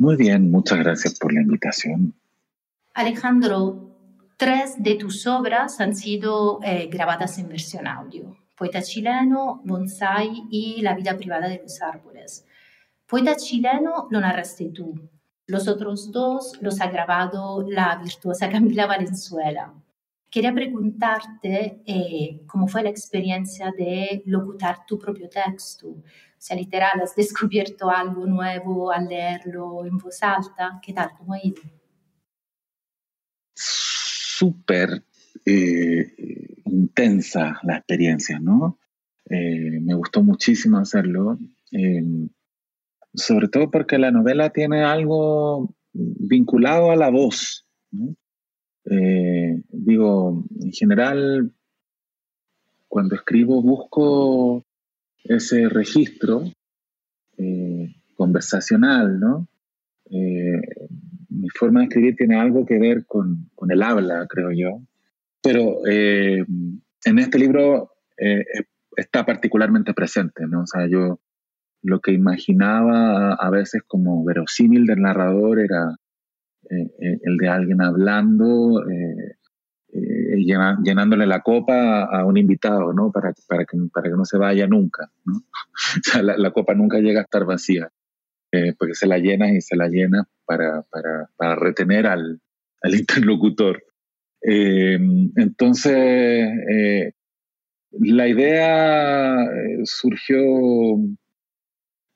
Muy 0.01 0.17
bien, 0.17 0.51
muchas 0.51 0.79
gracias 0.79 1.19
por 1.19 1.31
la 1.31 1.43
invitación. 1.43 2.15
Alejandro, 2.95 3.99
tres 4.39 4.83
de 4.83 4.95
tus 4.95 5.27
obras 5.27 5.79
han 5.79 5.95
sido 5.95 6.59
eh, 6.65 6.89
grabadas 6.91 7.37
en 7.37 7.51
versión 7.51 7.87
audio. 7.87 8.35
Poeta 8.57 8.81
chileno, 8.81 9.61
Bonsai 9.63 10.45
y 10.51 10.81
La 10.81 10.95
vida 10.95 11.19
privada 11.19 11.51
de 11.51 11.61
los 11.63 11.83
árboles. 11.83 12.47
Poeta 13.07 13.37
chileno 13.37 14.09
lo 14.11 14.21
narraste 14.23 14.71
tú. 14.71 14.95
Los 15.47 15.69
otros 15.69 16.11
dos 16.11 16.57
los 16.63 16.81
ha 16.81 16.91
grabado 16.91 17.63
la 17.69 18.01
virtuosa 18.03 18.49
Camila 18.49 18.87
Valenzuela. 18.87 19.75
Quería 20.31 20.55
preguntarte 20.55 21.83
eh, 21.85 22.41
cómo 22.47 22.69
fue 22.69 22.85
la 22.85 22.89
experiencia 22.89 23.71
de 23.77 24.23
locutar 24.25 24.87
tu 24.87 24.99
propio 24.99 25.29
texto. 25.29 25.95
Sea, 26.41 26.57
literal, 26.57 27.01
¿has 27.03 27.15
descubierto 27.15 27.91
algo 27.91 28.25
nuevo 28.27 28.91
al 28.91 29.09
leerlo 29.09 29.85
en 29.85 29.99
voz 29.99 30.23
alta? 30.23 30.81
¿Qué 30.83 30.95
tal? 30.95 31.11
¿Cómo 31.19 31.35
ha 31.35 31.39
ido? 31.45 31.61
Súper 33.55 35.05
eh, 35.45 36.15
intensa 36.65 37.61
la 37.63 37.77
experiencia, 37.77 38.39
¿no? 38.41 38.79
Eh, 39.29 39.81
me 39.81 39.95
gustó 39.95 40.23
muchísimo 40.23 40.79
hacerlo 40.79 41.39
sobre 43.15 43.49
todo 43.49 43.71
porque 43.71 43.99
la 43.99 44.11
novela 44.11 44.51
tiene 44.51 44.85
algo 44.85 45.75
vinculado 45.93 46.91
a 46.91 46.97
la 46.97 47.11
voz. 47.11 47.67
Eh, 48.85 49.63
digo, 49.69 50.45
en 50.61 50.73
general, 50.73 51.53
cuando 52.89 53.15
escribo 53.15 53.63
busco 53.63 54.65
ese 55.25 55.69
registro 55.69 56.45
eh, 57.37 57.95
conversacional, 58.15 59.19
¿no? 59.19 59.49
Eh, 60.11 60.61
mi 61.29 61.49
forma 61.51 61.81
de 61.81 61.87
escribir 61.87 62.17
tiene 62.17 62.37
algo 62.37 62.67
que 62.67 62.79
ver 62.79 63.07
con, 63.07 63.51
con 63.55 63.71
el 63.71 63.83
habla, 63.83 64.27
creo 64.29 64.51
yo. 64.51 64.83
Pero 65.43 65.87
en 65.87 67.19
este 67.19 67.39
libro 67.39 67.93
está 68.97 69.25
particularmente 69.25 69.95
presente, 69.95 70.47
¿no? 70.47 70.63
O 70.63 70.67
sea, 70.67 70.87
yo 70.87 71.21
lo 71.83 72.01
que 72.01 72.13
imaginaba 72.13 73.35
a 73.35 73.51
veces 73.51 73.83
como 73.87 74.25
verosímil 74.25 74.87
del 74.87 75.01
narrador 75.01 75.61
era 75.61 75.97
eh, 76.71 76.91
eh, 77.01 77.19
el 77.23 77.37
de 77.37 77.49
alguien 77.49 77.81
hablando, 77.81 78.87
eh, 78.89 79.37
llenándole 80.37 81.27
la 81.27 81.41
copa 81.41 82.05
a 82.05 82.25
un 82.25 82.37
invitado, 82.37 82.93
¿no? 82.93 83.11
Para, 83.11 83.33
para, 83.49 83.65
que, 83.65 83.77
para 83.93 84.11
que 84.11 84.17
no 84.17 84.25
se 84.25 84.39
vaya 84.39 84.67
nunca, 84.67 85.11
¿no? 85.25 85.35
o 85.37 86.03
sea, 86.03 86.23
la, 86.23 86.51
copa 86.51 86.75
nunca 86.75 86.99
llega 86.99 87.21
a 87.21 87.25
estar 87.25 87.45
vacía, 87.45 87.91
porque 88.79 88.95
se 88.95 89.07
la 89.07 89.19
llena 89.19 89.53
y 89.53 89.61
se 89.61 89.77
la 89.77 89.89
llena 89.89 90.29
para, 90.45 90.85
para, 91.37 91.55
retener 91.57 92.07
al, 92.07 92.41
al 92.83 92.95
interlocutor. 92.99 93.83
entonces, 94.43 95.95
la 97.93 98.29
idea 98.29 99.47
surgió 99.85 100.39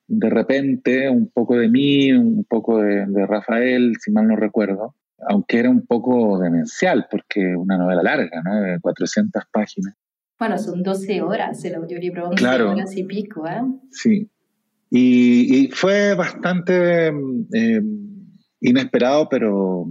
de 0.06 0.30
repente 0.30 1.08
un 1.08 1.28
poco 1.30 1.56
de 1.56 1.68
mí, 1.68 2.12
un 2.12 2.44
poco 2.44 2.80
de, 2.80 3.26
Rafael, 3.26 3.94
si 4.00 4.10
mal 4.10 4.28
no 4.28 4.36
recuerdo, 4.36 4.94
aunque 5.28 5.58
era 5.58 5.70
un 5.70 5.86
poco 5.86 6.38
demencial, 6.38 7.06
porque 7.10 7.54
una 7.56 7.78
novela 7.78 8.02
larga, 8.02 8.42
¿no? 8.42 8.60
De 8.60 8.80
400 8.80 9.42
páginas. 9.52 9.94
Bueno, 10.38 10.58
son 10.58 10.82
12 10.82 11.22
horas 11.22 11.64
el 11.64 11.76
audiolibro, 11.76 12.28
11 12.28 12.36
claro. 12.36 12.70
horas 12.70 12.96
y 12.96 13.04
pico, 13.04 13.46
¿eh? 13.46 13.62
Sí. 13.90 14.28
Y, 14.90 15.68
fue 15.72 16.14
bastante 16.14 17.08
eh, 17.08 17.82
inesperado, 18.60 19.28
pero 19.28 19.86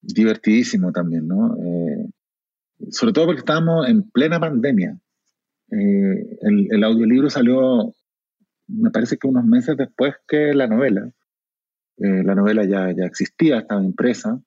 divertidísimo 0.00 0.92
también, 0.92 1.28
¿no? 1.28 1.56
Eh, 1.56 2.08
sobre 2.90 3.12
todo 3.12 3.26
porque 3.26 3.40
estábamos 3.40 3.88
en 3.88 4.08
plena 4.10 4.40
pandemia. 4.40 4.98
Eh, 5.70 6.38
el, 6.42 6.68
el 6.70 6.84
audiolibro 6.84 7.30
salió 7.30 7.92
me 8.68 8.90
parece 8.90 9.16
que 9.16 9.28
unos 9.28 9.44
meses 9.44 9.76
después 9.76 10.14
que 10.26 10.54
la 10.54 10.66
novela. 10.66 11.10
Eh, 11.98 12.22
la 12.24 12.34
novela 12.34 12.64
ya, 12.64 12.92
ya 12.92 13.04
existía, 13.04 13.58
estaba 13.58 13.82
impresa, 13.82 14.40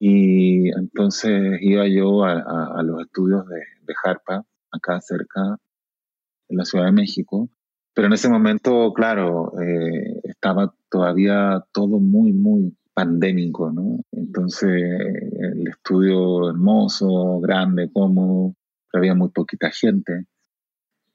y 0.00 0.68
entonces 0.70 1.58
iba 1.60 1.86
yo 1.88 2.24
a, 2.24 2.82
los 2.82 3.02
estudios 3.02 3.48
de, 3.48 3.56
de, 3.82 3.94
Harpa, 4.04 4.44
acá 4.70 5.00
cerca, 5.00 5.58
en 6.48 6.56
la 6.56 6.64
Ciudad 6.64 6.86
de 6.86 6.92
México, 6.92 7.48
pero 7.94 8.06
en 8.06 8.12
ese 8.12 8.28
momento, 8.28 8.92
claro, 8.92 9.52
eh, 9.60 10.20
estaba 10.22 10.72
todavía 10.88 11.64
todo 11.72 11.98
muy, 11.98 12.32
muy 12.32 12.76
pandémico, 12.94 13.72
¿no? 13.72 14.04
Entonces, 14.12 14.70
el 14.70 15.66
estudio 15.66 16.48
hermoso, 16.48 17.40
grande, 17.40 17.90
cómodo, 17.92 18.54
había 18.92 19.14
muy 19.14 19.30
poquita 19.30 19.70
gente, 19.70 20.26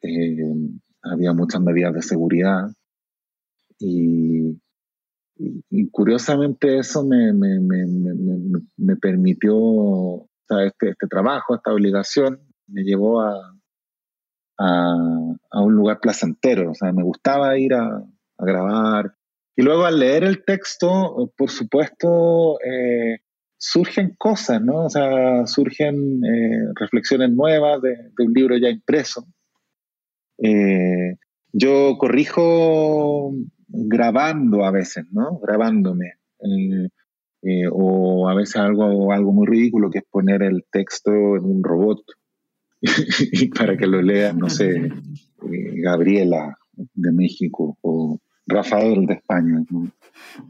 eh, 0.02 0.56
había 1.02 1.34
muchas 1.34 1.62
medidas 1.62 1.94
de 1.94 2.02
seguridad 2.02 2.70
y, 3.80 4.60
curiosamente 5.91 6.78
eso 6.80 7.06
me, 7.06 8.96
permitió, 9.02 9.58
o 9.58 10.30
sea, 10.48 10.65
este, 10.65 10.89
este 10.89 11.08
trabajo, 11.08 11.56
esta 11.56 11.74
obligación, 11.74 12.39
me 12.67 12.84
llevó 12.84 13.22
a, 13.22 13.54
a, 14.58 15.62
un 15.62 15.74
lugar 15.76 16.00
placentero, 16.00 16.72
o 16.72 16.76
sea, 16.76 16.91
me 16.91 17.04
gustaba 17.04 17.58
ir 17.58 17.74
a, 17.74 18.04
grabar. 18.38 19.15
Y 19.56 19.62
luego 19.62 19.86
al 19.86 20.00
leer 20.00 20.24
el 20.24 20.43
texto, 20.43 21.32
por 21.38 21.50
supuesto, 21.50 22.60
eh, 22.62 23.19
surgen 23.58 24.15
cosas, 24.17 24.62
¿no? 24.62 24.86
O 24.86 24.89
sea, 24.89 25.46
surgen 25.46 26.22
eh, 26.26 26.65
reflexiones 26.76 27.32
nuevas 27.32 27.82
de, 27.82 27.96
un 28.17 28.34
libro 28.34 28.58
ya 28.58 28.69
impreso. 28.69 29.26
Eh, 30.39 31.15
yo 31.54 31.98
corrijo 32.00 33.32
grabando 33.73 34.63
a 34.65 34.71
veces, 34.71 35.05
¿no? 35.12 35.39
Grabándome. 35.39 36.13
o 37.71 38.29
a 38.29 38.36
veces 38.36 38.55
algo, 38.55 39.12
algo 39.12 39.33
muy 39.33 39.47
ridículo 39.47 39.89
que 39.89 39.99
es 39.99 40.05
poner 40.09 40.43
el 40.43 40.63
texto 40.71 41.12
en 41.12 41.43
un 41.43 41.63
robot 41.63 42.03
y 43.31 43.47
para 43.47 43.77
que 43.77 43.88
lo 43.88 44.01
lean, 44.01 44.38
no 44.38 44.49
sé, 44.49 44.71
eh, 45.51 45.81
Gabriela 45.81 46.57
de 46.73 47.12
México 47.12 47.77
o 47.81 48.19
Rafael 48.45 49.05
de 49.05 49.13
España, 49.13 49.63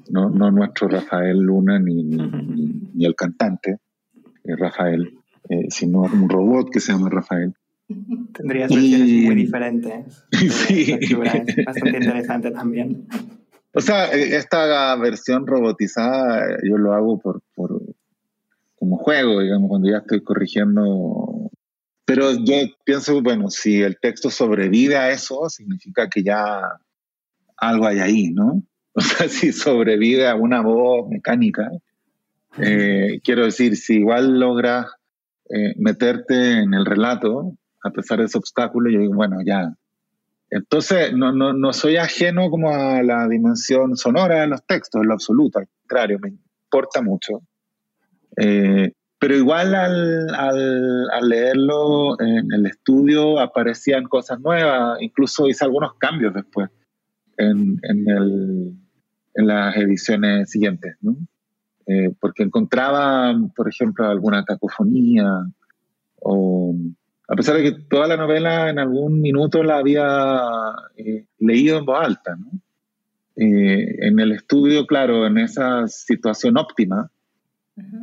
no, 0.09 0.29
no, 0.29 0.51
nuestro 0.51 0.88
Rafael 0.88 1.38
Luna 1.38 1.77
ni, 1.77 2.03
ni, 2.03 3.05
el 3.05 3.15
cantante 3.15 3.77
eh, 4.43 4.55
Rafael, 4.55 5.13
eh, 5.47 5.67
sino 5.69 6.01
un 6.01 6.27
robot 6.27 6.71
que 6.71 6.79
se 6.79 6.91
llama 6.91 7.09
Rafael. 7.09 7.53
Tendrías 8.34 8.69
versiones 8.69 9.25
muy 9.25 9.36
diferentes. 9.36 10.25
Sí. 10.32 11.15
Bastante 11.65 11.97
interesante 11.97 12.51
también. 12.51 13.08
O 13.73 13.82
sea, 13.82 14.06
esta 14.12 14.95
versión 14.97 15.47
robotizada 15.47 16.58
yo 16.63 16.77
lo 16.77 16.93
hago 16.93 17.19
por, 17.19 17.41
por 17.56 17.82
como 18.75 18.97
juego, 18.97 19.41
digamos, 19.41 19.69
cuando 19.69 19.89
ya 19.89 19.97
estoy 19.97 20.21
corrigiendo 20.21 21.49
pero 22.06 22.34
yo 22.34 22.56
pienso, 22.84 23.21
bueno, 23.21 23.49
si 23.49 23.82
el 23.82 23.97
texto 23.99 24.29
sobrevive 24.29 24.97
a 24.97 25.12
eso, 25.12 25.49
significa 25.49 26.10
que 26.10 26.23
ya 26.23 26.62
algo 27.58 27.88
hay 27.88 27.99
ahí, 27.99 28.29
¿no? 28.32 28.63
O 28.95 29.01
sea, 29.01 29.27
si 29.27 29.51
sobrevive 29.51 30.27
a 30.27 30.36
una 30.36 30.62
voz 30.62 31.10
mecánica, 31.10 31.71
eh, 32.60 33.19
quiero 33.23 33.45
decir, 33.45 33.75
si 33.75 33.95
igual 33.95 34.39
logras 34.39 34.86
eh, 35.49 35.73
meterte 35.77 36.60
en 36.60 36.75
el 36.75 36.86
relato, 36.86 37.58
a 37.84 37.89
pesar 37.91 38.19
de 38.19 38.26
ese 38.26 38.38
obstáculo, 38.38 38.89
yo 38.89 39.00
digo, 39.00 39.13
bueno, 39.13 39.38
ya. 39.46 39.74
Entonces, 40.50 41.13
no, 41.13 41.32
no, 41.32 41.54
no 41.54 41.74
soy 41.74 41.98
ajeno 41.98 42.50
como 42.50 42.69
a 42.69 43.02
la 43.04 43.28
dimensión 43.28 43.98
sonora 43.98 44.41
de 44.41 44.48
los 44.48 44.65
textos, 44.65 45.02
en 45.02 45.08
lo 45.08 45.13
absoluto, 45.13 45.60
al 45.60 45.67
contrario, 45.67 46.19
me 46.19 46.30
importa 46.30 47.02
mucho. 47.02 47.41
Eh, 48.38 48.93
pero 49.19 49.36
igual 49.36 49.74
al, 49.74 50.36
al, 50.36 51.30
leerlo 51.30 52.19
en 52.19 52.52
el 52.52 52.65
estudio 52.65 53.39
aparecían 53.39 54.04
cosas 54.04 54.39
nuevas, 54.39 55.02
incluso 55.02 55.48
hice 55.48 55.63
algunos 55.63 55.93
cambios 55.98 56.34
después 56.34 56.69
en, 57.38 57.80
en, 57.84 58.10
el, 58.10 58.74
en 59.36 59.48
las 59.48 59.76
ediciones 59.78 60.50
siguientes, 60.50 60.98
¿no? 61.02 61.15
Eh, 61.88 62.13
porque 62.19 62.43
encontraba, 62.43 63.34
por 63.56 63.69
ejemplo, 63.69 64.06
alguna 64.06 64.43
cacofonía, 64.43 65.26
o 66.19 66.76
a 67.34 67.36
pesar 67.36 67.58
de 67.58 67.63
que 67.63 67.72
toda 67.89 68.08
la 68.08 68.15
novela 68.15 68.69
en 68.69 68.78
algún 68.78 69.19
minuto 69.19 69.63
la 69.63 69.78
había 69.78 70.39
eh, 70.96 71.26
leído 71.39 71.80
en 71.80 71.86
voz 71.86 72.06
alta, 72.06 72.36
¿no? 72.36 72.52
Eh, 73.36 74.06
en 74.08 74.19
el 74.19 74.34
estudio, 74.34 74.86
claro, 74.86 75.26
en 75.26 75.39
esa 75.39 75.88
situación 75.88 76.58
óptima, 76.58 77.10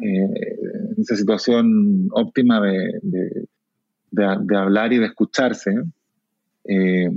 eh, 0.02 0.56
esa 0.98 1.14
situación 1.14 2.08
óptima 2.10 2.60
de, 2.60 3.46
de, 4.10 4.56
hablar 4.56 4.92
y 4.92 4.98
de 4.98 5.06
escucharse, 5.06 5.80
eh, 6.64 7.08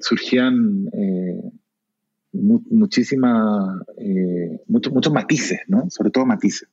surgían 0.00 0.90
eh, 0.92 1.40
muchísimas, 2.32 3.78
muchos, 4.66 4.92
muchos 4.92 5.12
matices, 5.12 5.60
¿no? 5.68 5.88
Sobre 5.88 6.10
todo 6.10 6.26
matices. 6.26 6.68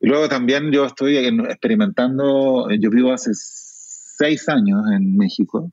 Y 0.00 0.08
luego 0.08 0.28
también 0.28 0.72
yo 0.72 0.86
estoy 0.86 1.16
experimentando, 1.16 2.68
yo 2.72 2.90
vivo 2.90 3.12
hace 3.12 3.30
seis 4.20 4.48
años 4.50 4.82
en 4.92 5.16
México, 5.16 5.70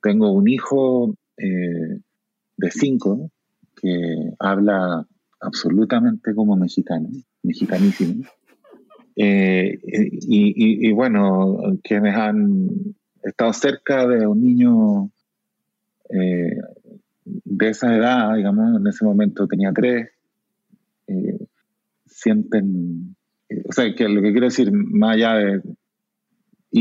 tengo 0.00 0.30
un 0.30 0.48
hijo 0.48 1.14
de 1.36 2.70
cinco 2.70 3.30
que 3.74 4.32
habla 4.38 5.04
absolutamente 5.40 6.32
como 6.34 6.56
mexicano 6.56 7.08
mexicanísimo. 7.42 8.24
Eh, 9.16 9.78
y, 9.82 10.92
bueno, 10.92 11.58
quienes 11.82 12.14
han 12.14 12.68
estado 13.22 13.52
cerca 13.52 14.06
de 14.06 14.26
un 14.26 14.42
niño 14.42 15.10
eh, 16.10 16.60
de 17.24 17.68
esa 17.68 17.96
edad, 17.96 18.36
digamos, 18.36 18.80
en 18.80 18.86
ese 18.86 19.04
momento 19.04 19.46
tenía 19.46 19.72
tres, 19.72 20.10
eh, 21.06 21.38
sienten, 22.04 23.16
o 23.68 23.72
sea, 23.72 23.94
que 23.94 24.08
lo 24.08 24.20
que 24.20 24.32
quiero 24.32 24.46
decir, 24.46 24.70
más 24.72 25.14
allá 25.14 25.34
de 25.34 25.62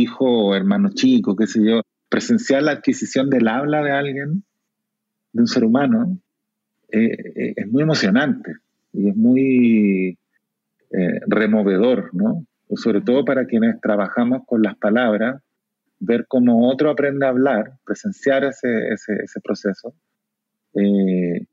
hijo 0.01 0.55
hermano 0.55 0.89
chico, 0.93 1.35
qué 1.35 1.47
sé 1.47 1.63
yo, 1.63 1.81
presenciar 2.09 2.63
la 2.63 2.71
adquisición 2.71 3.29
del 3.29 3.47
habla 3.47 3.83
de 3.83 3.91
alguien, 3.91 4.43
de 5.33 5.41
un 5.41 5.47
ser 5.47 5.63
humano, 5.63 6.17
es 6.87 7.67
muy 7.69 7.83
emocionante 7.83 8.53
y 8.93 9.09
es 9.09 9.15
muy 9.15 10.17
eh, 10.91 11.19
removedor, 11.27 12.11
¿no? 12.13 12.45
Sobre 12.75 13.01
todo 13.01 13.25
para 13.25 13.45
quienes 13.45 13.81
trabajamos 13.81 14.43
con 14.45 14.61
las 14.61 14.77
palabras, 14.77 15.41
ver 15.99 16.25
cómo 16.27 16.69
otro 16.69 16.89
aprende 16.89 17.25
a 17.25 17.29
hablar, 17.29 17.73
presenciar 17.85 18.43
ese, 18.45 18.89
ese, 18.89 19.41
proceso, 19.43 19.93
eh, 20.73 21.45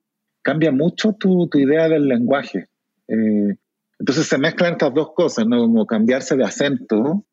cambia 0.43 0.71
mucho 0.71 1.15
tu, 1.15 1.49
tu, 1.49 1.59
idea 1.59 1.89
del 1.89 2.07
lenguaje. 2.07 2.69
Eh, 3.09 3.57
entonces 3.99 4.27
se 4.27 4.39
mezclan 4.39 4.73
estas 4.73 4.95
dos 4.95 5.13
cosas, 5.15 5.47
¿no? 5.47 5.59
Como 5.61 5.87
cambiarse 5.87 6.37
de 6.37 6.45
acento 6.45 7.25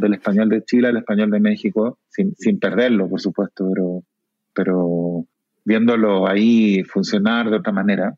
del 0.00 0.14
español 0.14 0.48
de 0.48 0.64
Chile 0.64 0.88
al 0.88 0.96
español 0.96 1.30
de 1.30 1.40
México, 1.40 1.98
sin, 2.08 2.34
sin 2.36 2.58
perderlo, 2.58 3.08
por 3.08 3.20
supuesto, 3.20 3.68
pero, 3.72 4.02
pero 4.54 5.26
viéndolo 5.64 6.26
ahí 6.26 6.82
funcionar 6.84 7.50
de 7.50 7.56
otra 7.56 7.72
manera. 7.72 8.16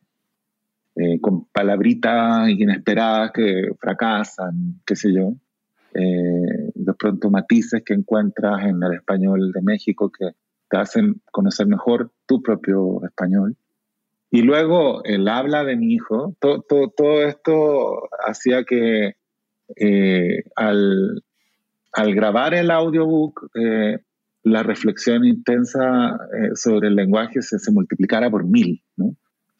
Eh, 0.95 1.21
con 1.23 1.47
palabritas 1.47 2.51
inesperadas 2.51 3.33
que 3.33 3.71
fracasan, 3.81 4.83
qué 4.85 4.95
sé 4.95 5.13
yo. 5.15 5.33
Eh, 5.95 6.71
de 6.75 6.95
pronto 6.95 7.31
matices 7.31 7.83
que 7.85 7.95
encuentras 7.95 8.65
en 8.65 8.83
el 8.83 8.95
español 8.95 9.53
de 9.53 9.63
México 9.63 10.11
que 10.11 10.33
te 10.69 10.77
hacen 10.77 11.23
conocer 11.31 11.67
mejor 11.67 12.11
tu 12.27 12.43
propio 12.43 13.03
español. 13.05 13.57
Y 14.31 14.43
luego 14.43 15.03
el 15.05 15.29
habla 15.29 15.65
de 15.65 15.77
mi 15.77 15.95
hijo, 15.95 16.35
todo 16.41 17.23
esto 17.23 18.09
hacía 18.27 18.65
que 18.65 19.17
eh, 19.77 20.45
al, 20.57 21.23
al, 21.93 22.15
grabar 22.15 22.55
el 22.55 22.71
audiobook, 22.71 23.51
la 24.45 24.63
reflexión 24.63 25.25
intensa 25.25 26.19
sobre 26.55 26.89
el 26.89 26.97
lenguaje 26.97 27.43
se, 27.43 27.59
se 27.59 27.71
multiplicara 27.71 28.31
por 28.31 28.45
mil, 28.45 28.83
¿no? 28.97 29.17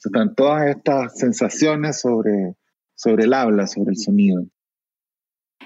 están 0.09 0.35
todas 0.35 0.67
estas 0.67 1.19
sensaciones 1.19 2.01
sobre, 2.01 2.57
sobre 2.95 3.25
el 3.25 3.35
habla, 3.35 3.67
sobre 3.67 3.91
el 3.91 3.97
sonido. 3.97 4.45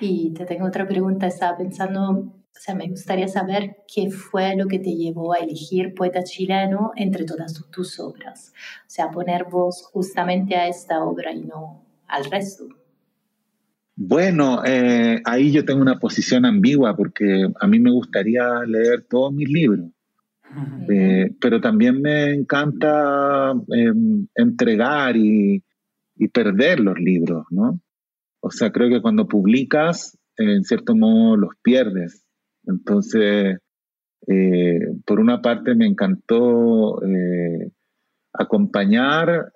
Y 0.01 0.35
te 0.35 0.45
tengo 0.45 0.67
otra 0.67 0.87
pregunta, 0.87 1.27
estaba 1.27 1.57
pensando, 1.57 2.11
o 2.11 2.61
sea, 2.61 2.75
me 2.75 2.89
gustaría 2.89 3.29
saber 3.29 3.79
qué 3.93 4.11
fue 4.11 4.55
lo 4.57 4.67
que 4.67 4.79
te 4.79 4.95
llevó 4.95 5.33
a 5.33 5.39
elegir 5.39 5.95
poeta 5.95 6.23
chileno 6.23 6.93
entre 6.97 7.25
todas 7.25 7.55
tus 7.71 7.99
obras, 7.99 8.53
o 8.87 8.91
sea, 8.91 9.11
poner 9.11 9.45
voz 9.45 9.83
justamente 9.85 10.57
a 10.57 10.69
esta 10.69 11.03
obra 11.03 11.33
y 11.33 11.43
no 11.43 11.83
al 12.07 12.25
resto. 12.27 12.69
Bueno, 13.99 14.63
eh, 14.63 15.23
ahí 15.25 15.51
yo 15.51 15.65
tengo 15.65 15.81
una 15.81 15.99
posición 15.99 16.45
ambigua 16.45 16.95
porque 16.95 17.49
a 17.59 17.67
mí 17.67 17.81
me 17.81 17.91
gustaría 17.91 18.45
leer 18.67 19.07
todos 19.09 19.33
mis 19.33 19.49
libros. 19.49 19.91
Eh, 20.89 21.35
pero 21.41 21.61
también 21.61 22.01
me 22.01 22.33
encanta 22.33 23.53
em, 23.69 24.29
entregar 24.35 25.17
y, 25.17 25.63
y, 26.15 26.29
perder 26.29 26.81
los 26.81 26.99
libros, 26.99 27.45
¿no? 27.51 27.81
O 28.41 28.51
sea, 28.51 28.71
creo 28.71 28.89
que 28.89 29.03
cuando 29.03 29.27
publicas, 29.27 30.17
en 30.37 30.63
cierto 30.63 30.95
modo 30.95 31.37
los 31.37 31.55
pierdes. 31.63 32.25
Entonces, 32.65 33.59
eh, 34.29 34.79
por 35.05 35.21
una 35.21 35.41
parte 35.41 35.75
me 35.75 35.87
encantó 35.87 37.01
acompañar 38.33 39.53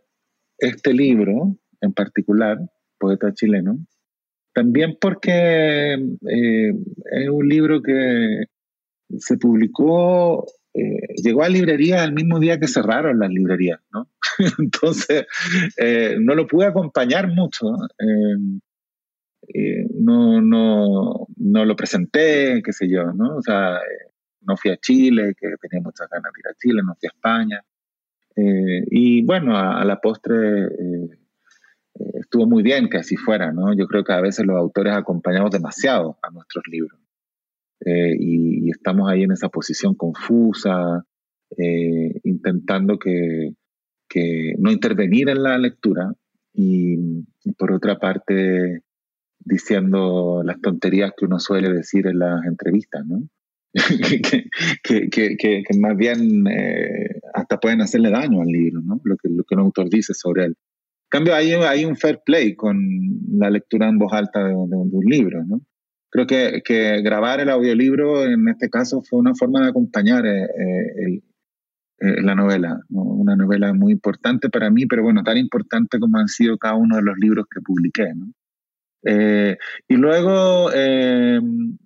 este 0.58 0.92
libro 0.92 1.56
en 1.80 1.92
particular, 1.92 2.58
Poeta 2.98 3.32
Chileno, 3.32 3.78
también 4.52 4.96
porque 5.00 5.94
es 5.94 7.28
un 7.28 7.48
libro 7.48 7.82
que 7.82 8.44
se 9.18 9.36
publicó 9.36 10.46
eh, 10.72 11.14
llegó 11.16 11.42
a 11.42 11.48
librería 11.48 12.04
el 12.04 12.12
mismo 12.12 12.38
día 12.38 12.60
que 12.60 12.68
cerraron 12.68 13.18
las 13.18 13.30
librerías, 13.30 13.80
¿no? 13.92 14.08
Entonces, 14.58 15.26
eh, 15.76 16.16
no 16.20 16.34
lo 16.34 16.46
pude 16.46 16.66
acompañar 16.66 17.28
mucho. 17.28 17.66
Eh, 19.52 19.86
no, 19.98 20.40
no, 20.40 21.26
no 21.36 21.64
lo 21.64 21.74
presenté, 21.74 22.62
qué 22.62 22.72
sé 22.72 22.88
yo, 22.88 23.12
¿no? 23.12 23.36
O 23.36 23.42
sea, 23.42 23.80
no 24.42 24.56
fui 24.56 24.70
a 24.70 24.76
Chile, 24.76 25.34
que 25.36 25.48
tenía 25.60 25.82
muchas 25.82 26.08
ganas 26.08 26.32
de 26.32 26.40
ir 26.40 26.48
a 26.48 26.58
Chile, 26.58 26.82
no 26.84 26.94
fui 26.94 27.08
a 27.08 27.14
España. 27.14 27.64
y 28.36 29.22
bueno, 29.24 29.56
a 29.58 29.84
la 29.84 30.00
postre 30.00 30.68
estuvo 32.14 32.46
muy 32.46 32.62
bien 32.62 32.88
que 32.88 32.98
así 32.98 33.16
fuera, 33.16 33.52
¿no? 33.52 33.74
Yo 33.74 33.86
creo 33.86 34.04
que 34.04 34.12
a 34.12 34.20
veces 34.20 34.46
los 34.46 34.56
autores 34.56 34.94
acompañamos 34.94 35.50
demasiado 35.50 36.18
a 36.22 36.30
nuestros 36.30 36.64
libros. 36.70 36.98
Eh, 37.84 38.14
y, 38.18 38.70
estamos 38.70 39.10
ahí 39.10 39.22
en 39.22 39.32
esa 39.32 39.48
posición 39.48 39.94
confusa, 39.94 41.04
eh, 41.56 42.20
intentando 42.24 42.98
que, 42.98 43.54
que, 44.08 44.54
no 44.58 44.70
intervenir 44.70 45.28
en 45.30 45.42
la 45.42 45.58
lectura 45.58 46.12
y, 46.52 47.24
por 47.58 47.72
otra 47.72 47.98
parte 47.98 48.82
diciendo 49.38 50.42
las 50.44 50.60
tonterías 50.60 51.12
que 51.16 51.24
uno 51.24 51.38
suele 51.38 51.70
decir 51.72 52.06
en 52.06 52.18
las 52.18 52.44
entrevistas, 52.44 53.04
¿no? 53.06 53.22
que, 54.82 55.08
que, 55.08 55.36
que, 55.38 55.78
más 55.78 55.96
bien 55.96 56.46
eh, 56.48 57.20
hasta 57.32 57.58
pueden 57.58 57.80
hacerle 57.80 58.10
daño 58.10 58.42
al 58.42 58.48
libro, 58.48 58.82
¿no? 58.82 59.00
Lo 59.04 59.16
que, 59.16 59.28
lo 59.30 59.44
que 59.44 59.54
un 59.54 59.62
autor 59.62 59.88
dice 59.88 60.12
sobre 60.12 60.46
él. 60.46 60.56
Cambio, 61.10 61.34
hay, 61.34 61.52
hay 61.52 61.84
un 61.84 61.96
fair 61.96 62.20
play 62.24 62.54
con 62.54 62.78
la 63.32 63.50
lectura 63.50 63.88
en 63.88 63.98
voz 63.98 64.12
alta 64.12 64.44
de, 64.44 64.52
de 64.52 64.54
un 64.54 65.04
libro, 65.06 65.44
¿no? 65.44 65.60
creo 66.10 66.26
que, 66.26 66.62
que, 66.64 67.00
grabar 67.02 67.40
el 67.40 67.48
audiolibro 67.48 68.24
en 68.24 68.48
este 68.48 68.68
caso 68.68 69.02
fue 69.02 69.20
una 69.20 69.34
forma 69.34 69.62
de 69.62 69.68
acompañar 69.68 70.26
eh, 70.26 70.44
eh, 70.44 71.22
eh, 72.00 72.22
la 72.22 72.34
novela, 72.34 72.80
una 72.90 73.36
novela 73.36 73.72
muy 73.72 73.92
importante 73.92 74.48
para 74.50 74.70
mí, 74.70 74.86
pero 74.86 75.02
bueno, 75.02 75.22
tan 75.22 75.36
importante 75.36 75.98
como 75.98 76.18
han 76.18 76.28
sido 76.28 76.58
cada 76.58 76.74
uno 76.74 76.96
de 76.96 77.02
los 77.02 77.16
libros 77.18 77.46
que 77.50 77.60
publiqué. 77.60 78.12
¿no? 78.14 78.32
y 79.02 79.96
luego 79.96 80.70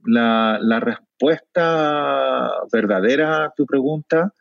la, 0.04 0.58
la, 0.60 0.80
respuesta 0.80 2.50
verdadera 2.72 3.44
a 3.44 3.52
tu 3.56 3.66
pregunta 3.66 4.32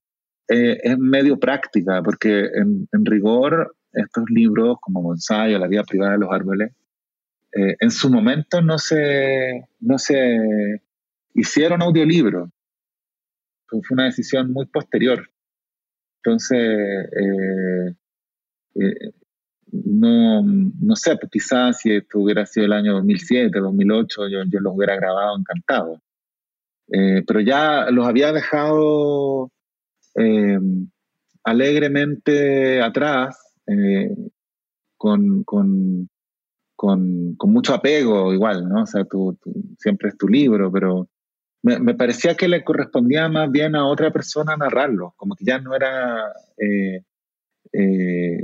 es 0.48 0.98
medio 0.98 1.38
práctica, 1.38 2.02
porque 2.02 2.46
en, 2.46 2.88
en 2.92 3.06
rigor 3.06 3.76
estos 3.94 4.26
libros 4.30 4.78
como 4.82 5.02
Bonsai 5.02 5.54
o 5.56 5.60
La 5.60 5.68
vida 5.68 5.84
privada 5.84 6.14
de 6.14 6.20
los 6.20 6.32
árboles 6.32 6.72
eh, 7.56 7.76
en 7.80 7.92
su 7.92 8.10
momento 8.10 8.62
no 8.62 8.80
se, 8.80 9.68
no 9.80 10.00
se 10.00 10.82
hicieron 11.36 11.82
audiolibros. 11.84 12.50
Fue 13.68 13.82
una 13.92 14.06
decisión 14.06 14.52
muy 14.52 14.66
posterior. 14.66 15.30
Entonces, 16.18 16.60
eh, 16.60 17.96
eh, 18.76 19.12
no, 19.72 20.44
no 20.44 20.96
sé, 20.96 21.16
pues 21.18 21.32
quizás 21.32 21.80
si 21.80 21.92
esto 21.96 22.20
hubiera 22.20 22.46
sido 22.46 22.66
el 22.66 22.74
año 22.74 22.94
2007, 22.94 23.60
2008, 23.60 24.28
yo, 24.30 24.44
yo 24.48 24.60
los 24.60 24.74
hubiera 24.76 24.96
grabado 24.96 25.38
encantado. 25.38 26.02
pero 26.88 27.40
ya 27.40 27.90
los 27.92 28.08
había 28.08 28.32
dejado 28.32 29.52
alegremente 31.44 32.82
atrás 32.82 33.53
con, 34.98 35.44
con, 35.44 36.10
con, 36.76 37.36
con, 37.36 37.54
mucho 37.54 37.74
apego 37.74 38.34
igual, 38.34 38.68
¿no? 38.68 38.84
O 38.84 38.86
sea, 38.86 39.06
tú, 39.06 39.38
siempre 39.80 40.10
es 40.10 40.18
tu 40.18 40.28
libro, 40.28 40.72
pero 40.72 41.08
me, 41.62 41.80
me, 41.80 41.96
parecía 41.96 42.36
que 42.36 42.48
le 42.48 42.64
correspondía 42.64 43.30
más 43.30 43.52
bien 43.52 43.76
a 43.76 43.86
otra 43.86 44.12
persona 44.12 44.58
narrarlo, 44.58 45.14
como 45.18 45.36
que 45.36 45.46
ya 45.46 45.60
no 45.60 45.76
era 45.76 46.32
eh, 46.58 47.04
eh, 47.72 48.44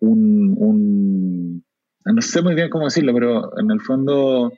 un, 0.00 0.54
un, 0.58 1.64
no 2.04 2.22
sé 2.22 2.42
muy 2.42 2.54
bien 2.54 2.70
cómo 2.70 2.86
decirlo, 2.86 3.12
pero 3.14 3.58
en 3.58 3.70
el 3.70 3.80
fondo 3.80 4.52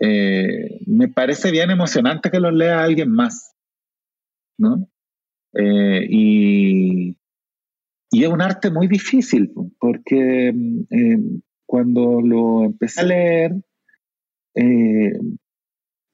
eh, 0.00 0.80
me 0.86 1.08
parece 1.08 1.50
bien 1.50 1.70
emocionante 1.70 2.30
que 2.30 2.40
lo 2.40 2.50
lea 2.50 2.82
alguien 2.82 3.10
más, 3.10 3.54
¿no? 4.56 4.88
y, 5.52 7.17
y 8.10 8.24
es 8.24 8.28
un 8.28 8.40
arte 8.40 8.70
muy 8.70 8.88
difícil, 8.88 9.52
porque 9.78 10.52
cuando 11.66 12.20
lo 12.22 12.64
empecé 12.64 13.00
a 13.02 13.04
leer, 13.04 13.52
eh, 14.54 15.12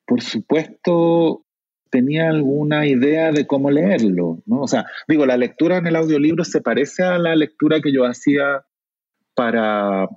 por 0.07 0.21
supuesto, 0.21 1.45
tenía 1.91 2.29
alguna 2.29 2.87
idea 2.87 3.31
de 3.31 3.47
cómo 3.47 3.71
leerlo, 3.71 4.43
¿no? 4.47 4.63
O 4.63 4.67
sea, 4.67 4.85
digo, 5.07 5.25
la 5.27 5.37
lectura 5.37 5.79
en 5.79 5.87
el 5.87 5.97
audiolibro 5.97 6.45
se 6.45 6.61
parece 6.61 7.05
a 7.05 7.19
la 7.19 7.37
lectura 7.37 7.81
que 7.81 7.93
yo 7.93 8.05
hacía 8.05 8.65
para, 9.35 10.09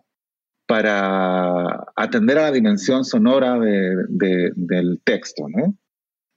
para 0.66 1.86
atender 1.96 2.40
a 2.40 2.44
la 2.44 2.52
dimensión 2.52 3.06
sonora 3.06 3.60
del 3.60 5.02
texto, 5.04 5.48
¿no? 5.48 5.76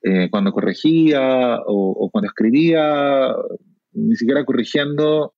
Eh, 0.02 0.28
cuando 0.30 0.52
corregía 0.52 1.58
o, 1.66 2.08
cuando 2.10 2.28
escribía, 2.28 3.34
ni 3.92 4.16
siquiera 4.16 4.44
corrigiendo, 4.44 5.34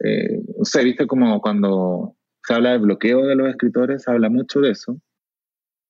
eh, 0.00 0.40
no 0.56 0.64
sé, 0.64 0.84
viste 0.84 1.06
como 1.06 1.40
cuando 1.40 2.16
se 2.42 2.54
habla 2.54 2.72
del 2.72 2.80
bloqueo 2.80 3.26
de 3.26 3.36
los 3.36 3.48
escritores, 3.48 4.02
se 4.02 4.10
habla 4.10 4.30
mucho 4.30 4.60
de 4.60 4.70
eso. 4.70 5.00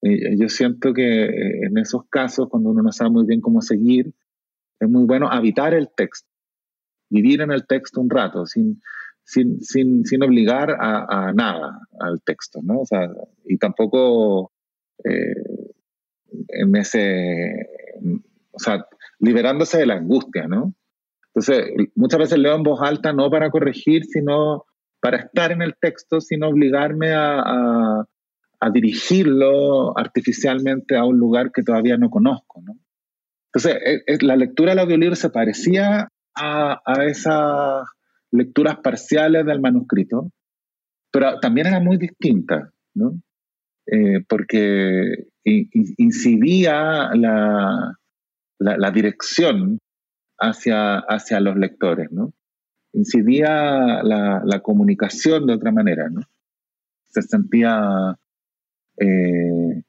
Eh, 0.03 0.37
yo 0.39 0.49
siento 0.49 0.93
que 0.93 1.25
eh, 1.25 1.67
en 1.67 1.79
esos 1.79 2.03
casos, 2.09 2.49
cuando 2.49 2.71
uno 2.71 2.83
no 2.83 2.93
sabe 2.93 3.11
muy 3.11 3.27
bien 3.27 3.41
cómo 3.41 3.61
seguir, 3.61 4.13
es 4.81 4.89
muy 4.89 5.05
bueno 5.05 5.29
habitar 5.31 5.75
el 5.75 5.89
texto, 5.95 6.29
vivir 7.11 7.41
en 7.41 7.51
el 7.51 7.67
texto 7.67 8.01
un 8.01 8.11
rato, 8.11 8.47
sin, 8.47 8.81
sin, 9.25 9.61
sin, 9.61 10.05
sin 10.05 10.23
obligar 10.23 10.77
a, 10.79 11.33
nada 11.35 11.81
al 12.01 12.23
texto, 12.23 12.61
¿no? 12.63 12.81
O 12.81 12.87
sea, 12.87 13.11
y 13.45 13.59
tampoco 13.59 14.53
eh, 15.05 15.35
en 16.49 16.77
ese, 16.77 17.67
o 18.53 18.59
sea, 18.59 18.87
liberándose 19.19 19.79
de 19.79 19.87
la 19.87 19.95
angustia, 19.95 20.47
¿no? 20.47 20.75
Entonces, 21.39 21.73
muchas 21.95 22.19
veces 22.19 22.39
leo 22.39 22.57
en 22.57 22.65
voz 22.65 22.81
alta 22.83 23.13
no 23.13 23.31
para 23.31 23.51
corregir, 23.51 24.05
sino 24.05 24.65
para 25.01 25.19
estar 25.19 25.53
en 25.53 25.63
el 25.63 25.77
texto 25.81 26.21
sin 26.21 26.43
obligarme 26.43 27.13
a, 27.15 28.05
dirigirlo 28.73 29.97
artificialmente 29.97 30.97
a 30.97 31.05
un 31.05 31.17
lugar 31.17 31.53
que 31.53 31.63
todavía 31.63 31.97
no 31.97 32.11
conozco. 32.11 32.61
¿no? 32.67 32.77
Entonces, 33.53 33.81
e, 33.85 34.03
e, 34.05 34.19
la 34.23 34.35
lectura 34.35 34.73
del 34.73 34.81
audiolibro 34.81 35.15
se 35.15 35.31
parecía 35.31 36.09
a, 36.35 36.81
esas 37.07 37.87
lecturas 38.33 38.79
parciales 38.83 39.47
del 39.47 39.61
manuscrito, 39.61 40.33
pero 41.13 41.39
también 41.39 41.69
era 41.69 41.79
muy 41.79 41.99
distinta, 41.99 42.71
¿no? 42.95 43.13
Eh, 43.87 44.25
porque 44.29 45.29
incidía 45.45 47.11
la, 47.15 47.97
dirección 48.93 49.79
hacia, 50.39 50.99
hacia 50.99 51.41
los 51.41 51.57
lectores, 51.57 52.11
¿no? 52.13 52.33
incidía 52.93 54.03
la, 54.03 54.43
la 54.45 54.61
comunicación 54.61 55.47
de 55.47 55.55
otra 55.55 55.73
manera, 55.73 56.09
¿no? 56.11 56.23
Se 57.11 57.23
sentía, 57.23 58.19
eh, 58.99 59.83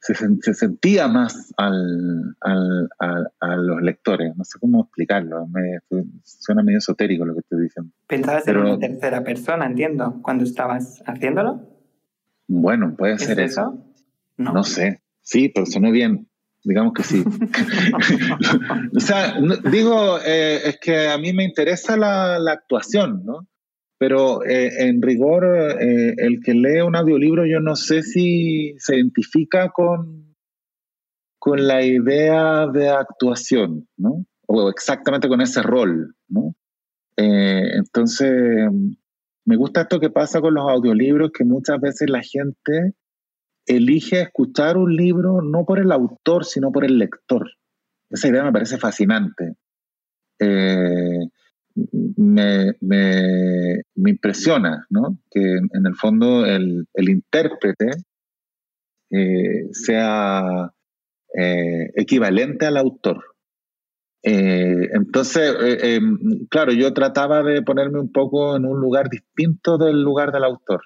se, 0.00 0.14
se, 0.14 0.54
sentía 0.54 1.08
más 1.08 1.52
al, 1.56 2.36
al, 2.40 2.88
a 3.40 3.56
los 3.56 3.82
lectores, 3.82 4.36
no 4.36 4.44
sé 4.44 4.58
cómo 4.58 4.82
explicarlo, 4.82 5.46
me, 5.48 5.78
suena 6.22 6.62
medio 6.62 6.78
esotérico 6.78 7.24
lo 7.24 7.34
que 7.34 7.40
estoy 7.40 7.62
diciendo. 7.62 7.92
¿Pensabas 8.06 8.46
en 8.48 8.56
una 8.56 8.78
tercera 8.78 9.22
persona, 9.22 9.66
entiendo, 9.66 10.20
cuando 10.22 10.44
estabas 10.44 11.02
haciéndolo? 11.06 11.68
Bueno, 12.46 12.94
puede 12.96 13.18
ser 13.18 13.40
eso. 13.40 13.82
No. 14.36 14.52
no 14.52 14.64
sé, 14.64 15.00
sí, 15.22 15.48
pero 15.48 15.64
suena 15.64 15.90
bien 15.90 16.28
digamos 16.64 16.92
que 16.94 17.02
sí. 17.02 17.22
o 18.96 19.00
sea, 19.00 19.34
digo, 19.70 20.18
eh, 20.24 20.60
es 20.64 20.78
que 20.80 21.08
a 21.08 21.18
mí 21.18 21.32
me 21.32 21.44
interesa 21.44 21.96
la, 21.96 22.38
la 22.38 22.52
actuación, 22.52 23.24
¿no? 23.24 23.46
Pero 23.98 24.44
eh, 24.44 24.88
en 24.88 25.00
rigor, 25.00 25.44
eh, 25.80 26.14
el 26.16 26.40
que 26.42 26.54
lee 26.54 26.80
un 26.80 26.96
audiolibro, 26.96 27.46
yo 27.46 27.60
no 27.60 27.76
sé 27.76 28.02
si 28.02 28.74
se 28.78 28.96
identifica 28.96 29.70
con, 29.70 30.34
con 31.38 31.66
la 31.66 31.84
idea 31.84 32.66
de 32.66 32.90
actuación, 32.90 33.86
¿no? 33.96 34.26
o 34.46 34.68
exactamente 34.68 35.28
con 35.28 35.40
ese 35.40 35.62
rol, 35.62 36.14
¿no? 36.28 36.54
Eh, 37.16 37.76
entonces, 37.76 38.68
me 39.44 39.56
gusta 39.56 39.82
esto 39.82 40.00
que 40.00 40.10
pasa 40.10 40.40
con 40.40 40.54
los 40.54 40.68
audiolibros, 40.68 41.30
que 41.32 41.44
muchas 41.44 41.80
veces 41.80 42.10
la 42.10 42.22
gente 42.22 42.94
elige 43.66 44.20
escuchar 44.20 44.76
un 44.76 44.94
libro 44.94 45.42
no 45.42 45.64
por 45.64 45.78
el 45.78 45.92
autor, 45.92 46.44
sino 46.44 46.72
por 46.72 46.84
el 46.84 46.98
lector. 46.98 47.50
Esa 48.10 48.28
idea 48.28 48.44
me 48.44 48.52
parece 48.52 48.78
fascinante. 48.78 49.54
Eh, 50.38 51.20
me, 52.16 52.74
impresiona 53.96 54.86
¿no? 54.90 55.18
que 55.30 55.40
en 55.40 55.86
el 55.86 55.94
fondo 55.94 56.44
el, 56.46 56.86
intérprete 56.94 57.90
eh, 59.10 59.68
sea 59.72 60.72
eh, 61.36 61.90
equivalente 61.96 62.66
al 62.66 62.76
autor. 62.76 63.24
entonces, 64.22 65.54
claro, 66.48 66.72
yo 66.72 66.92
trataba 66.94 67.42
de 67.42 67.62
ponerme 67.62 68.00
un 68.00 68.12
poco 68.12 68.56
en 68.56 68.64
un 68.64 68.80
lugar 68.80 69.08
distinto 69.10 69.76
del 69.76 70.02
lugar 70.02 70.32
del 70.32 70.44
autor 70.44 70.82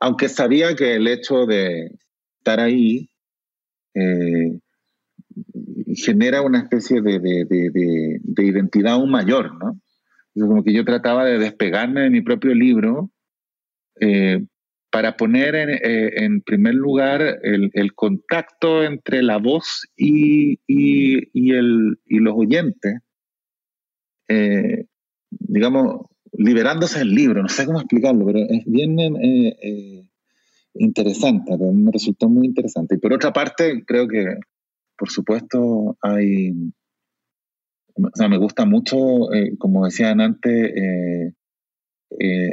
aunque 0.00 0.28
sabía 0.28 0.74
que 0.74 0.94
el 0.94 1.06
hecho 1.08 1.46
de 1.46 1.90
estar 2.38 2.60
ahí 2.60 3.10
eh, 3.94 4.58
genera 5.94 6.42
una 6.42 6.58
especie 6.60 7.00
de, 7.00 8.20
identidad 8.36 8.94
aún 8.94 9.10
mayor, 9.10 9.54
¿no? 9.58 9.80
como 10.34 10.64
que 10.64 10.72
yo 10.72 10.84
trataba 10.84 11.24
de 11.24 11.38
despegarme 11.38 12.02
de 12.02 12.10
mi 12.10 12.20
propio 12.20 12.54
libro 12.54 13.10
eh, 14.00 14.44
para 14.90 15.16
poner 15.16 15.54
en, 15.54 15.78
eh, 16.36 16.42
primer 16.44 16.74
lugar 16.74 17.38
el, 17.42 17.94
contacto 17.94 18.82
entre 18.82 19.22
la 19.22 19.38
voz 19.38 19.86
y, 19.96 20.58
el, 20.66 21.98
y 22.04 22.18
los 22.18 22.34
oyentes, 22.36 22.98
digamos, 25.30 26.06
liberándose 26.36 26.98
del 26.98 27.14
libro, 27.14 27.42
no 27.42 27.48
sé 27.48 27.66
cómo 27.66 27.80
explicarlo, 27.80 28.26
pero 28.26 28.40
es 28.40 28.64
bien 28.66 28.98
eh, 28.98 29.56
eh, 29.62 30.04
interesante, 30.74 31.56
me 31.56 31.92
resultó 31.92 32.28
muy 32.28 32.46
interesante. 32.46 32.96
Y 32.96 32.98
por 32.98 33.12
otra 33.12 33.32
parte, 33.32 33.84
creo 33.86 34.08
que, 34.08 34.36
por 34.96 35.10
supuesto, 35.10 35.96
hay, 36.00 36.52
o 37.94 38.10
sea, 38.14 38.28
me 38.28 38.38
gusta 38.38 38.64
mucho, 38.64 39.32
eh, 39.32 39.56
como 39.58 39.84
decían 39.84 40.20
antes, 40.20 41.32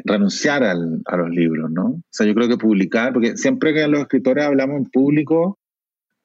renunciar 0.06 0.64
al, 0.64 1.02
a 1.06 1.18
los 1.18 1.30
libros, 1.30 1.70
¿no? 1.70 1.86
O 1.86 2.04
sea, 2.10 2.26
yo 2.26 2.34
creo 2.34 2.48
que 2.48 2.58
publicar, 2.58 3.14
porque 3.14 3.38
siempre 3.38 3.74
que 3.74 3.88
los 3.88 4.02
escritores 4.02 4.46
hablamos 4.46 4.78
en 4.78 4.86
público, 4.86 5.60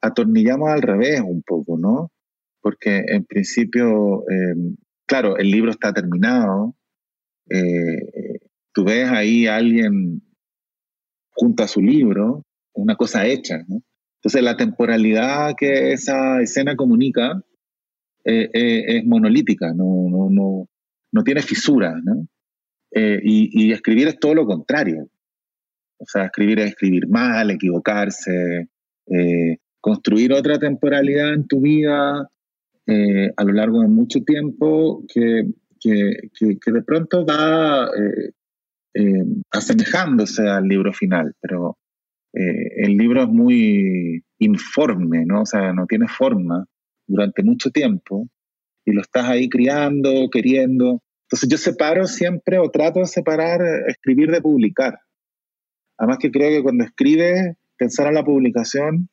atornillamos 0.01 0.69
al 0.69 0.81
revés 0.81 1.21
un 1.21 1.43
poco, 1.43 1.77
¿no? 1.77 2.11
Porque 2.61 3.05
en 3.07 3.25
principio, 3.25 4.23
claro, 5.05 5.37
el 5.37 5.51
libro 5.51 5.69
está 5.69 5.93
terminado, 5.93 6.75
eh, 7.49 8.39
tú 8.73 8.83
ves 8.83 9.09
ahí 9.09 9.47
a 9.47 9.55
alguien 9.55 10.21
junto 11.31 11.63
a 11.63 11.67
su 11.67 11.81
libro, 11.81 12.43
una 12.73 12.95
cosa 12.95 13.25
hecha. 13.25 13.63
¿no? 13.67 13.81
Entonces 14.19 14.43
la 14.43 14.57
temporalidad 14.57 15.55
que 15.57 15.93
esa 15.93 16.41
escena 16.41 16.75
comunica 16.75 17.41
eh, 18.25 18.49
eh, 18.53 18.97
es 18.97 19.05
monolítica, 19.05 19.73
no, 19.73 20.07
no, 20.09 20.29
no, 20.29 20.67
no 21.11 21.23
tiene 21.23 21.41
fisuras. 21.41 21.95
¿no? 22.03 22.27
y, 22.91 23.71
escribir 23.71 24.07
es 24.07 24.19
todo 24.19 24.33
lo 24.33 24.45
contrario. 24.45 25.07
O 25.99 26.05
sea, 26.05 26.25
escribir 26.25 26.59
es 26.59 26.69
escribir 26.69 27.07
mal, 27.07 27.51
equivocarse, 27.51 28.69
construir 29.79 30.33
otra 30.33 30.57
temporalidad 30.57 31.33
en 31.33 31.47
tu 31.47 31.61
vida 31.61 32.27
a 32.87 33.43
lo 33.43 33.53
largo 33.53 33.81
de 33.81 33.87
mucho 33.87 34.21
tiempo 34.21 35.03
que 35.13 35.47
que, 35.87 36.71
de 36.71 36.81
pronto 36.83 37.25
va 37.25 37.85
eh, 37.87 38.31
eh, 38.93 39.23
asemejándose 39.51 40.47
al 40.47 40.67
libro 40.67 40.93
final, 40.93 41.33
pero 41.41 41.77
eh, 42.33 42.83
el 42.85 42.97
libro 42.97 43.23
es 43.23 43.29
muy 43.29 44.23
informe, 44.39 45.25
¿no? 45.25 45.41
O 45.41 45.45
sea, 45.45 45.73
no 45.73 45.85
tiene 45.85 46.07
forma 46.07 46.65
durante 47.07 47.43
mucho 47.43 47.71
tiempo 47.71 48.27
y 48.85 48.91
lo 48.91 49.01
estás 49.01 49.25
ahí 49.25 49.49
criando, 49.49 50.29
queriendo. 50.31 51.01
Entonces 51.23 51.49
yo 51.49 51.57
separo 51.57 52.07
siempre 52.07 52.59
o 52.59 52.69
trato 52.69 52.99
de 52.99 53.07
separar 53.07 53.61
escribir 53.87 54.31
de 54.31 54.41
publicar. 54.41 54.99
Además 55.97 56.19
que 56.19 56.31
creo 56.31 56.51
que 56.51 56.63
cuando 56.63 56.83
escribes, 56.83 57.55
pensar 57.77 58.07
en 58.07 58.13
la 58.13 58.23
publicación 58.23 59.09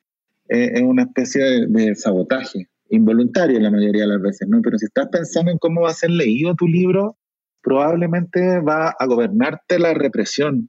es 0.47 0.83
una 0.83 1.05
especie 1.05 1.67
de 1.69 1.95
sabotaje 1.95 2.69
involuntario 2.95 3.61
la 3.61 3.71
mayoría 3.71 4.03
de 4.03 4.09
las 4.09 4.23
veces, 4.23 4.49
¿no? 4.49 4.61
Pero 4.63 4.79
si 4.79 4.87
estás 4.87 5.09
pensando 5.09 5.51
en 5.51 5.59
cómo 5.59 5.83
va 5.83 5.91
a 5.91 5.95
ser 5.95 6.11
leído 6.11 6.55
tu 6.55 6.67
libro, 6.67 7.17
probablemente 7.65 8.61
va 8.61 8.95
a 8.97 9.07
gobernarte 9.07 9.79
la 9.79 9.95
represión. 9.95 10.69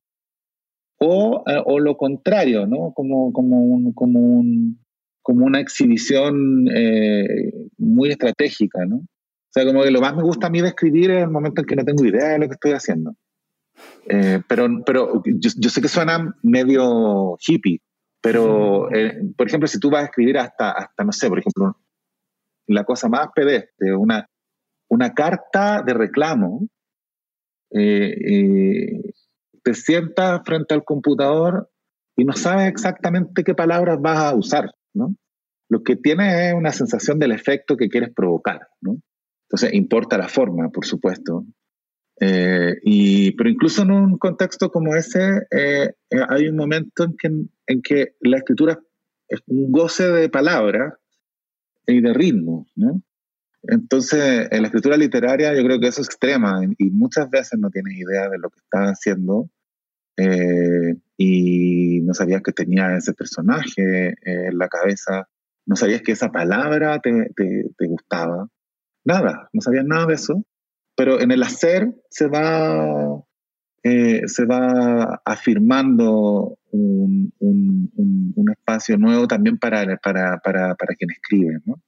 O, 0.98 1.44
eh, 1.46 1.62
o 1.66 1.80
lo 1.80 1.98
contrario, 1.98 2.66
¿no? 2.66 2.94
Como, 2.96 3.34
como, 3.34 3.62
un, 3.62 3.94
como, 3.94 4.20
un, 4.20 4.80
como 5.22 5.46
una 5.46 5.60
exhibición 5.60 6.68
eh, 6.74 7.52
muy 7.78 8.10
estratégica, 8.10 8.86
¿no? 8.86 8.96
O 8.98 9.52
sea, 9.52 9.66
como 9.66 9.84
que 9.84 9.92
lo 9.92 10.00
más 10.00 10.16
me 10.16 10.24
gusta 10.24 10.48
a 10.48 10.50
mí 10.50 10.62
de 10.62 10.70
escribir 10.70 11.12
es 11.12 11.24
el 11.24 11.30
momento 11.30 11.62
en 11.62 11.68
que 11.68 11.76
no 11.76 11.84
tengo 11.84 12.06
idea 12.06 12.30
de 12.30 12.40
lo 12.40 12.48
que 12.48 12.54
estoy 12.54 12.72
haciendo. 12.72 13.14
Eh, 14.08 14.42
pero 14.48 14.68
pero 14.86 15.22
yo, 15.26 15.50
yo, 15.58 15.70
sé 15.70 15.82
que 15.82 15.90
suena 15.90 16.34
medio 16.44 17.36
hippie, 17.46 17.82
pero, 18.22 18.90
por 19.38 19.48
ejemplo, 19.48 19.68
si 19.68 19.80
tú 19.80 19.90
vas 19.90 20.04
a 20.04 20.06
escribir 20.06 20.38
hasta, 20.38 20.72
hasta, 20.72 21.04
no 21.04 21.12
sé, 21.12 21.28
por 21.28 21.40
ejemplo, 21.40 21.78
la 22.68 22.84
cosa 22.84 23.10
más 23.10 23.28
pedestre, 23.34 23.96
una, 23.96 24.28
una 24.90 25.14
carta 25.14 25.82
de 25.84 25.94
reclamo, 25.94 26.68
eh, 27.72 28.16
eh, 28.28 29.02
te 29.64 29.74
sientas 29.74 30.42
frente 30.46 30.74
al 30.74 30.84
computador 30.84 31.70
y 32.16 32.24
no 32.24 32.34
sabes 32.34 32.68
exactamente 32.68 33.44
qué 33.44 33.56
palabras 33.56 34.00
vas 34.00 34.20
a 34.20 34.36
usar, 34.36 34.72
¿no? 34.94 35.16
Lo 35.70 35.84
que 35.84 35.96
tienes 35.96 36.34
es 36.34 36.54
una 36.54 36.72
sensación 36.72 37.20
del 37.20 37.32
efecto 37.32 37.76
que 37.76 37.90
quieres 37.90 38.14
provocar, 38.14 38.68
¿no? 38.82 38.98
Entonces, 39.50 39.74
importa 39.74 40.18
la 40.18 40.28
forma, 40.28 40.70
por 40.70 40.86
supuesto. 40.86 41.46
Eh, 42.22 42.76
y, 42.84 43.32
pero 43.32 43.50
incluso 43.50 43.82
en 43.82 43.92
un 43.92 44.18
contexto 44.18 44.70
como 44.70 44.96
ese, 44.96 45.42
hay 46.30 46.48
un 46.48 46.56
momento 46.56 47.04
en 47.04 47.18
que, 47.18 47.28
en 47.68 47.82
que 47.82 48.16
la 48.22 48.38
escritura 48.38 48.80
es 49.28 49.42
un 49.48 49.72
goce 49.72 50.10
de 50.12 50.30
palabras 50.30 50.94
y 51.88 52.02
de 52.02 52.14
ritmo, 52.14 52.68
¿no? 52.76 53.02
Entonces, 53.68 54.48
en 54.52 54.62
la 54.62 54.68
escritura 54.68 54.98
literaria 54.98 55.56
yo 55.56 55.64
creo 55.64 55.80
que 55.80 55.88
eso 55.88 56.02
es 56.02 56.08
extrema 56.08 56.62
y 56.78 56.92
muchas 56.92 57.30
veces 57.30 57.60
no 57.60 57.70
tienes 57.70 57.98
idea 57.98 58.30
de 58.30 58.38
lo 58.38 58.50
que 58.50 58.60
estás 58.60 58.92
haciendo 58.92 59.50
eh, 60.18 60.96
y 61.18 62.02
no 62.02 62.14
sabías 62.14 62.42
que 62.42 62.52
tenía 62.52 62.96
ese 62.96 63.14
personaje 63.14 64.10
eh, 64.10 64.16
en 64.24 64.58
la 64.58 64.68
cabeza, 64.68 65.28
no 65.66 65.76
sabías 65.76 66.02
que 66.02 66.12
esa 66.12 66.32
palabra 66.32 67.00
te, 67.00 67.32
te, 67.36 67.88
gustaba, 67.88 68.48
nada, 69.04 69.50
no 69.52 69.62
sabías 69.62 69.86
nada 69.86 70.06
de 70.06 70.14
eso, 70.14 70.46
pero 70.96 71.20
en 71.20 71.32
el 71.32 71.44
hacer 71.44 71.94
se 72.10 72.28
va, 72.28 73.22
eh, 73.84 74.28
se 74.28 74.46
va 74.46 75.22
afirmando 75.26 76.58
un, 76.76 78.34
un, 78.36 78.50
espacio 78.52 78.98
nuevo 78.98 79.28
también 79.28 79.58
para, 79.58 79.98
para, 79.98 80.38
para, 80.38 80.76
para 80.76 80.96
quien 80.96 81.12
escribe, 81.12 81.60
¿no? 81.66 81.82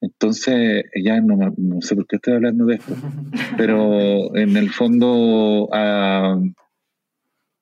Entonces, 0.00 0.84
ya 1.02 1.20
no, 1.20 1.36
no, 1.56 1.80
sé 1.80 1.94
por 1.94 2.06
qué 2.06 2.16
estoy 2.16 2.34
hablando 2.34 2.66
de 2.66 2.74
esto, 2.76 2.94
pero 3.56 4.36
en 4.36 4.56
el 4.56 4.70
fondo, 4.70 5.68
ah, 5.72 6.38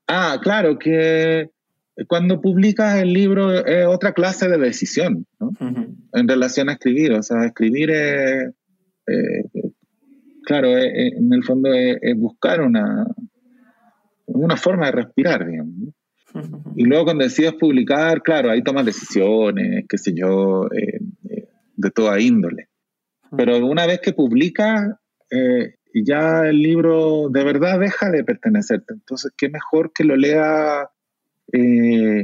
ah, 0.09 0.39
claro, 0.43 0.79
que 0.79 1.51
cuando 2.09 2.41
publicas 2.41 3.01
el 3.01 3.13
libro 3.13 3.65
es 3.65 3.87
otra 3.87 4.13
clase 4.13 4.49
de 4.49 4.59
decisión, 4.59 5.27
¿no? 5.39 5.51
En 6.13 6.29
relación 6.29 6.69
a 6.69 6.73
escribir, 6.73 7.13
o 7.13 7.23
sea, 7.23 7.45
escribir 7.45 7.91
es, 7.91 8.53
eh, 9.07 9.45
claro, 10.45 10.77
en 10.77 11.33
el 11.33 11.45
fondo 11.45 11.73
es, 11.73 12.17
buscar 12.17 12.61
una, 12.61 13.07
una 14.27 14.57
forma 14.57 14.87
de 14.87 14.93
respirar, 14.93 15.47
digamos. 15.47 15.95
Y 16.77 16.85
luego 16.85 17.05
cuando 17.05 17.25
decides 17.25 17.55
publicar, 17.55 18.23
claro, 18.23 18.51
ahí 18.51 18.63
tomas 18.63 18.87
decisiones, 18.87 19.85
qué 19.89 19.99
sé 19.99 20.13
yo, 20.15 20.67
eh, 20.73 21.01
eh, 21.29 21.49
de 21.77 21.91
toda 21.91 22.21
índole. 22.21 22.69
Pero 23.37 23.65
una 23.67 23.87
vez 23.87 24.01
que 24.01 24.13
publicas, 24.13 24.95
eh, 25.31 25.75
ya 25.95 26.47
el 26.47 26.59
libro 26.63 27.29
de 27.31 27.45
verdad 27.45 27.79
deja 27.79 28.11
de 28.11 28.25
pertenecerte. 28.25 28.95
Entonces, 28.95 29.33
qué 29.37 29.49
mejor 29.49 29.93
que 29.93 30.05
lo 30.05 30.17
lea 30.17 30.89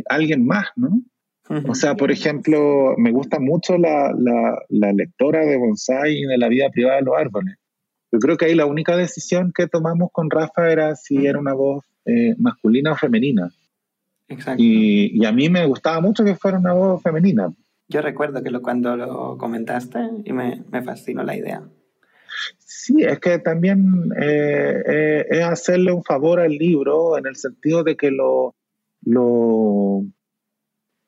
alguien 0.09 0.47
más, 0.47 0.69
¿no? 0.77 1.03
O 1.67 1.75
sea, 1.75 1.95
por 1.95 2.11
ejemplo, 2.11 2.95
me 2.99 3.11
gusta 3.11 3.41
mucho 3.41 3.79
la, 3.79 4.13
la, 4.69 4.93
lectora 4.93 5.41
de 5.41 5.57
Bonsai 5.57 6.19
y 6.19 6.25
de 6.25 6.37
la 6.37 6.49
vida 6.49 6.69
privada 6.71 6.97
de 6.97 7.05
los 7.05 7.15
árboles. 7.17 7.57
Yo 8.13 8.19
creo 8.19 8.37
que 8.37 8.47
ahí 8.47 8.55
la 8.55 8.67
única 8.67 8.97
decisión 8.97 9.53
que 9.55 9.67
tomamos 9.67 10.11
con 10.13 10.31
Rafa 10.31 10.71
era 10.71 10.95
si 10.95 11.27
era 11.27 11.39
una 11.39 11.55
voz 11.55 11.85
masculina 12.39 12.93
o 12.93 12.97
femenina. 12.97 13.51
Y, 14.59 15.25
a 15.25 15.33
mí 15.33 15.49
me 15.49 15.67
gustaba 15.67 16.01
mucho 16.01 16.25
que 16.25 16.37
fuera 16.37 16.59
una 16.59 16.75
voz 16.75 17.03
femenina. 17.03 17.53
Yo 17.89 18.03
recuerdo 18.03 18.43
que 18.43 18.51
lo, 18.51 18.61
cuando 18.61 18.97
lo 18.97 19.39
comentaste 19.39 19.99
y 20.25 20.33
me, 20.33 20.63
me 20.71 20.83
fascinó 20.83 21.23
la 21.23 21.37
idea. 21.37 21.63
Sí, 22.59 23.03
es 23.03 23.19
que 23.21 23.39
también 23.39 24.11
eh, 24.21 24.83
eh, 24.87 25.27
es 25.31 25.45
hacerle 25.45 25.93
un 25.93 26.05
favor 26.05 26.41
al 26.41 26.53
libro 26.53 27.17
en 27.17 27.27
el 27.27 27.37
sentido 27.37 27.83
de 27.83 27.97
que 27.97 28.11
lo, 28.11 28.55
lo, 29.03 30.05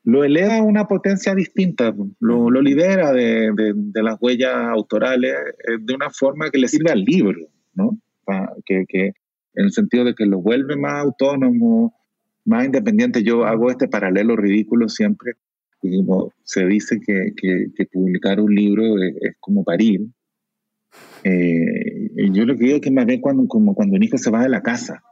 lo 0.05 0.25
eleva 0.25 0.57
a 0.57 0.63
una 0.63 0.87
potencia 0.87 1.35
distinta, 1.35 1.95
lo, 2.21 2.51
lo 2.51 2.63
libera 2.63 3.13
de, 3.13 3.53
de, 3.55 4.03
las 4.03 4.17
huellas 4.21 4.55
autorales 4.55 5.35
eh, 5.69 5.77
de 5.81 5.95
una 5.95 6.11
forma 6.11 6.51
que 6.51 6.59
le 6.59 6.69
sirve 6.69 6.91
al 6.91 7.03
libro, 7.05 7.49
¿no? 7.75 7.99
Que, 8.65 8.85
que, 8.89 9.07
en 9.55 9.65
el 9.65 9.73
sentido 9.73 10.05
de 10.05 10.15
que 10.15 10.27
lo 10.27 10.41
vuelve 10.41 10.77
más 10.77 11.03
autónomo, 11.03 12.00
más 12.51 12.67
independiente. 12.67 13.23
Yo 13.23 13.45
hago 13.45 13.71
este 13.71 13.89
paralelo 13.89 14.37
ridículo 14.37 14.89
siempre. 14.89 15.35
se 16.43 16.67
dice 16.67 17.01
que, 17.01 17.33
que, 17.35 17.87
publicar 17.87 18.41
un 18.41 18.55
libro 18.55 18.83
es, 19.03 19.37
como 19.41 19.65
parir. 19.65 20.07
Eh, 21.25 22.11
yo 22.33 22.45
lo 22.45 22.57
que 22.57 22.65
digo 22.65 22.77
es 22.77 22.83
que 22.83 22.91
más 22.91 23.07
bien 23.07 23.21
cuando, 23.21 23.47
como 23.47 23.75
cuando 23.75 23.97
un 23.97 24.03
hijo 24.03 24.19
se 24.19 24.31
va 24.31 24.43
de 24.43 24.49
la 24.49 24.63
casa. 24.63 25.03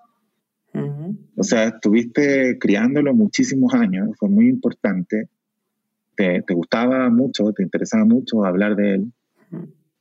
O 1.36 1.42
sea, 1.42 1.64
estuviste 1.64 2.58
criándolo 2.58 3.14
muchísimos 3.14 3.74
años, 3.74 4.10
fue 4.18 4.28
muy 4.28 4.48
importante, 4.48 5.28
te, 6.14 6.42
te 6.42 6.54
gustaba 6.54 7.08
mucho, 7.10 7.52
te 7.52 7.62
interesaba 7.62 8.04
mucho 8.04 8.44
hablar 8.44 8.76
de 8.76 8.94
él, 8.94 9.12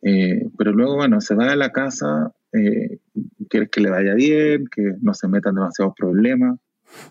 eh, 0.01 0.47
pero 0.57 0.71
luego, 0.71 0.95
bueno, 0.95 1.19
se 1.21 1.35
va 1.35 1.49
de 1.49 1.55
la 1.55 1.71
casa, 1.71 2.31
eh, 2.53 2.99
quieres 3.49 3.69
que 3.69 3.81
le 3.81 3.89
vaya 3.89 4.13
bien, 4.13 4.65
que 4.73 4.93
no 5.01 5.13
se 5.13 5.27
metan 5.27 5.55
demasiados 5.55 5.93
problemas, 5.97 6.59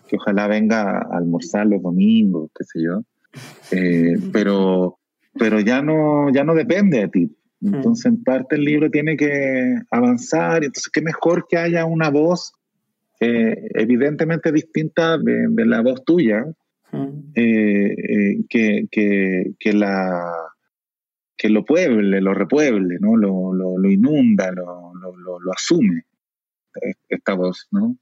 que 0.07 0.17
ojalá 0.17 0.47
venga 0.47 0.99
a 0.99 1.17
almorzar 1.17 1.67
los 1.67 1.81
domingos, 1.81 2.49
qué 2.57 2.63
sé 2.63 2.83
yo, 2.83 3.03
eh, 3.71 4.17
pero, 4.31 4.99
pero 5.37 5.59
ya, 5.59 5.81
no, 5.81 6.31
ya 6.33 6.43
no 6.43 6.55
depende 6.55 6.99
de 6.99 7.07
ti. 7.07 7.37
Entonces, 7.61 8.05
en 8.05 8.23
parte 8.23 8.55
el 8.55 8.63
libro 8.63 8.89
tiene 8.91 9.17
que 9.17 9.79
avanzar, 9.89 10.63
entonces 10.63 10.89
qué 10.93 11.01
mejor 11.01 11.47
que 11.49 11.57
haya 11.57 11.85
una 11.85 12.09
voz 12.09 12.53
eh, 13.19 13.69
evidentemente 13.73 14.51
distinta 14.51 15.17
de, 15.17 15.65
la 15.65 15.81
voz 15.81 16.05
tuya, 16.05 16.45
eh, 17.33 17.95
eh, 17.97 18.45
que, 18.47 18.87
que, 18.91 19.53
que, 19.59 19.73
la, 19.73 20.31
que 21.35 21.49
lo 21.49 21.65
pueble, 21.65 22.21
lo 22.21 22.33
repueble, 22.35 22.97
¿no? 22.99 23.17
lo, 23.17 23.53
lo, 23.53 23.77
lo 23.77 23.89
inunda, 23.89 24.51
lo, 24.51 24.93
lo, 24.93 25.51
asume 25.51 26.03
esta 27.09 27.33
voz. 27.33 27.67
¿no? 27.71 27.97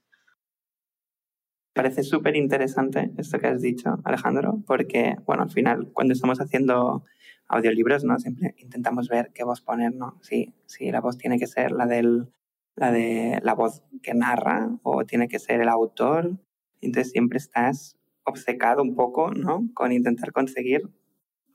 Parece 1.76 2.02
súper 2.04 2.36
interesante 2.36 3.10
esto 3.18 3.38
que 3.38 3.48
has 3.48 3.60
dicho, 3.60 3.98
Alejandro, 4.02 4.62
porque, 4.66 5.14
bueno, 5.26 5.42
al 5.42 5.50
final, 5.50 5.90
cuando 5.92 6.14
estamos 6.14 6.40
haciendo 6.40 7.04
audiolibros, 7.48 8.02
¿no? 8.02 8.18
Siempre 8.18 8.54
intentamos 8.56 9.10
ver 9.10 9.30
qué 9.34 9.44
voz 9.44 9.60
poner, 9.60 9.94
¿no? 9.94 10.18
Sí, 10.22 10.54
sí, 10.64 10.90
la 10.90 11.02
voz 11.02 11.18
tiene 11.18 11.38
que 11.38 11.46
ser 11.46 11.72
la 11.72 11.84
del 11.84 12.32
la 12.76 12.90
de 12.92 13.40
la 13.42 13.52
voz 13.52 13.82
que 14.02 14.14
narra 14.14 14.70
o 14.84 15.04
tiene 15.04 15.28
que 15.28 15.38
ser 15.38 15.60
el 15.60 15.68
autor. 15.68 16.38
Entonces 16.80 17.12
siempre 17.12 17.36
estás 17.36 17.98
obcecado 18.24 18.82
un 18.82 18.94
poco, 18.94 19.32
¿no? 19.32 19.68
Con 19.74 19.92
intentar 19.92 20.32
conseguir 20.32 20.80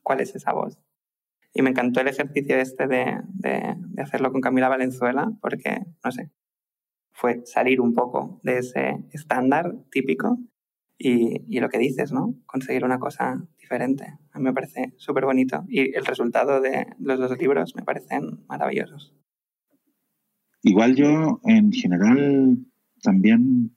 cuál 0.04 0.22
es 0.22 0.36
esa 0.36 0.54
voz. 0.54 0.78
Y 1.52 1.64
me 1.64 1.72
encantó 1.72 2.00
el 2.00 2.10
ejercicio 2.10 2.58
este 2.58 2.86
de, 2.86 3.22
de, 3.34 3.74
de 3.76 4.02
hacerlo 4.04 4.32
con 4.32 4.42
Camila 4.42 4.70
Valenzuela 4.70 5.32
porque, 5.42 5.82
no 6.04 6.12
sé, 6.12 6.30
fue 7.14 7.42
salir 7.46 7.82
un 7.82 7.94
poco 7.94 8.40
de 8.44 8.60
ese 8.60 9.04
estándar 9.12 9.76
típico 9.92 10.40
y, 10.98 11.44
y, 11.48 11.60
lo 11.60 11.70
que 11.70 11.80
dices, 11.80 12.12
¿no? 12.12 12.36
Conseguir 12.46 12.86
una 12.86 13.00
cosa 13.00 13.44
diferente. 13.60 14.06
A 14.32 14.40
mí 14.40 14.46
me 14.46 14.54
parece 14.54 14.94
súper 14.98 15.26
bonito 15.26 15.66
y 15.68 15.96
el 15.96 16.06
resultado 16.06 16.62
de 16.62 16.88
los 17.00 17.20
dos 17.20 17.38
libros 17.40 17.76
me 17.76 17.84
parecen 17.84 18.46
maravillosos. 18.48 19.14
Igual 20.64 20.96
yo 20.96 21.42
en 21.44 21.72
general 21.72 22.58
también 23.02 23.76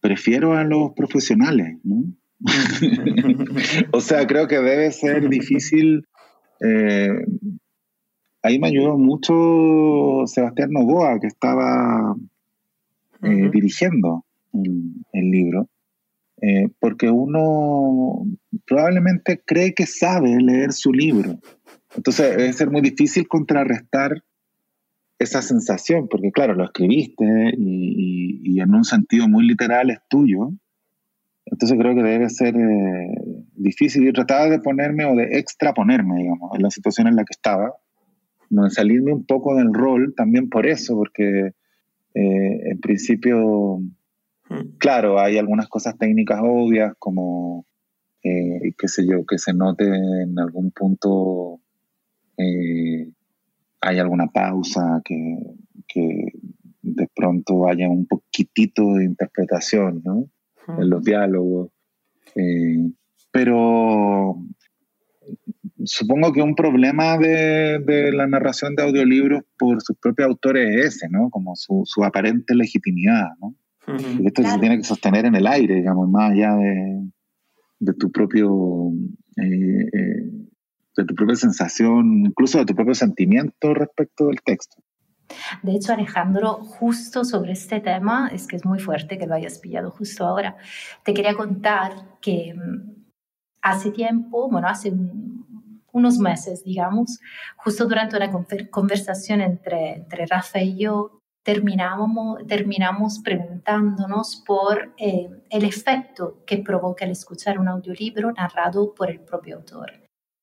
prefiero 0.00 0.52
a 0.52 0.64
los 0.64 0.92
profesionales, 0.92 1.78
¿no? 1.82 2.04
o 3.92 4.00
sea, 4.00 4.26
creo 4.26 4.46
que 4.46 4.58
debe 4.58 4.92
ser 4.92 5.30
difícil. 5.30 6.06
Eh, 6.60 7.08
ahí 8.42 8.58
me 8.58 8.68
ayudó 8.68 8.98
mucho 8.98 10.26
Sebastián 10.26 10.70
Novoa, 10.72 11.18
que 11.20 11.28
estaba 11.28 12.14
eh, 13.24 13.50
dirigiendo 13.52 14.24
el, 14.52 15.30
libro, 15.30 15.68
eh, 16.40 16.68
porque 16.78 17.10
uno 17.10 18.24
probablemente 18.66 19.42
cree 19.44 19.74
que 19.74 19.86
sabe 19.86 20.36
leer 20.40 20.72
su 20.72 20.92
libro. 20.92 21.38
Entonces, 21.96 22.36
debe 22.36 22.52
ser 22.52 22.70
muy 22.70 22.82
difícil 22.82 23.26
contrarrestar 23.28 24.22
esa 25.18 25.42
sensación, 25.42 26.08
porque 26.08 26.30
claro, 26.32 26.54
lo 26.54 26.64
escribiste 26.64 27.24
y, 27.56 28.60
en 28.60 28.74
un 28.74 28.84
sentido 28.84 29.28
muy 29.28 29.46
literal 29.46 29.90
es 29.90 29.98
tuyo, 30.08 30.50
entonces 31.46 31.78
creo 31.78 31.94
que 31.94 32.02
debe 32.02 32.30
ser 32.30 32.56
eh, 32.56 33.14
difícil. 33.54 34.04
Yo 34.04 34.12
trataba 34.12 34.48
de 34.48 34.60
ponerme 34.60 35.04
o 35.04 35.14
de 35.14 35.38
extraponerme, 35.38 36.16
digamos, 36.16 36.54
en 36.54 36.62
la 36.62 36.70
situación 36.70 37.08
en 37.08 37.16
la 37.16 37.24
que 37.24 37.32
estaba, 37.32 37.74
de 38.48 38.70
salirme 38.70 39.12
un 39.12 39.26
poco 39.26 39.54
del 39.56 39.72
rol 39.72 40.14
también 40.16 40.48
por 40.48 40.66
eso, 40.66 40.94
porque 40.94 41.52
eh, 42.14 42.70
en 42.70 42.80
principio, 42.80 43.78
hmm. 44.48 44.76
claro, 44.78 45.18
hay 45.18 45.38
algunas 45.38 45.68
cosas 45.68 45.98
técnicas 45.98 46.40
obvias 46.42 46.94
como, 46.98 47.66
eh, 48.22 48.72
qué 48.78 48.88
sé 48.88 49.06
yo, 49.06 49.24
que 49.26 49.38
se 49.38 49.52
note 49.52 49.84
en 49.84 50.38
algún 50.38 50.70
punto 50.70 51.60
hay 53.84 53.98
alguna 53.98 54.26
pausa, 54.28 55.02
que, 55.04 55.36
que 55.86 56.32
de 56.82 57.08
pronto 57.14 57.68
haya 57.68 57.88
un 57.88 58.06
poquitito 58.06 58.94
de 58.94 59.04
interpretación 59.04 60.02
¿no? 60.04 60.28
en 60.78 60.90
los 60.90 61.02
diálogos. 61.02 61.70
Eh, 62.34 62.90
pero 63.30 64.36
supongo 65.84 66.32
que 66.32 66.42
un 66.42 66.54
problema 66.54 67.18
de, 67.18 67.78
de, 67.78 68.12
la 68.12 68.26
narración 68.26 68.74
de 68.74 68.82
audiolibros 68.82 69.42
por 69.58 69.82
sus 69.82 69.96
propios 69.98 70.28
autores 70.28 70.76
es 70.76 70.96
ese, 70.96 71.08
¿no? 71.08 71.30
Como 71.30 71.54
su, 71.56 71.82
su 71.84 72.04
aparente 72.04 72.54
legitimidad, 72.54 73.28
¿no? 73.40 73.54
y 74.18 74.26
esto 74.26 74.42
se 74.42 74.58
tiene 74.60 74.78
que 74.78 74.84
sostener 74.84 75.26
en 75.26 75.34
el 75.34 75.46
aire, 75.46 75.74
digamos, 75.74 76.08
más 76.08 76.32
allá 76.32 76.54
de, 76.54 77.02
de 77.80 77.92
tu 77.92 78.10
propio 78.10 78.92
eh, 79.36 79.88
eh, 79.92 80.30
de 80.96 81.04
tu 81.04 81.14
propia 81.14 81.36
sensación, 81.36 82.26
incluso 82.26 82.58
de 82.58 82.66
tu 82.66 82.74
propio 82.74 82.94
sentimiento 82.94 83.74
respecto 83.74 84.26
del 84.28 84.40
texto. 84.42 84.76
De 85.62 85.72
hecho, 85.72 85.92
Alejandro, 85.92 86.54
justo 86.54 87.24
sobre 87.24 87.52
este 87.52 87.80
tema, 87.80 88.30
es 88.32 88.46
que 88.46 88.56
es 88.56 88.64
muy 88.64 88.78
fuerte 88.78 89.18
que 89.18 89.26
lo 89.26 89.34
hayas 89.34 89.58
pillado 89.58 89.90
justo 89.90 90.24
ahora, 90.24 90.56
te 91.02 91.14
quería 91.14 91.34
contar 91.34 92.18
que 92.20 92.54
mm, 92.54 92.93
hace 93.64 93.90
tiempo, 93.90 94.48
bueno, 94.50 94.68
hace 94.68 94.92
unos 95.92 96.18
meses, 96.18 96.62
digamos, 96.64 97.18
justo 97.56 97.86
durante 97.86 98.16
una 98.16 98.30
conversación 98.70 99.40
entre, 99.40 99.94
entre 99.94 100.26
Rafa 100.26 100.60
y 100.60 100.76
yo, 100.76 101.22
terminamos, 101.42 102.46
terminamos 102.46 103.20
preguntándonos 103.20 104.42
por 104.46 104.92
eh, 104.98 105.30
el 105.48 105.64
efecto 105.64 106.42
que 106.46 106.58
provoca 106.58 107.06
el 107.06 107.12
escuchar 107.12 107.58
un 107.58 107.68
audiolibro 107.68 108.32
narrado 108.32 108.92
por 108.92 109.10
el 109.10 109.20
propio 109.20 109.56
autor. 109.56 109.92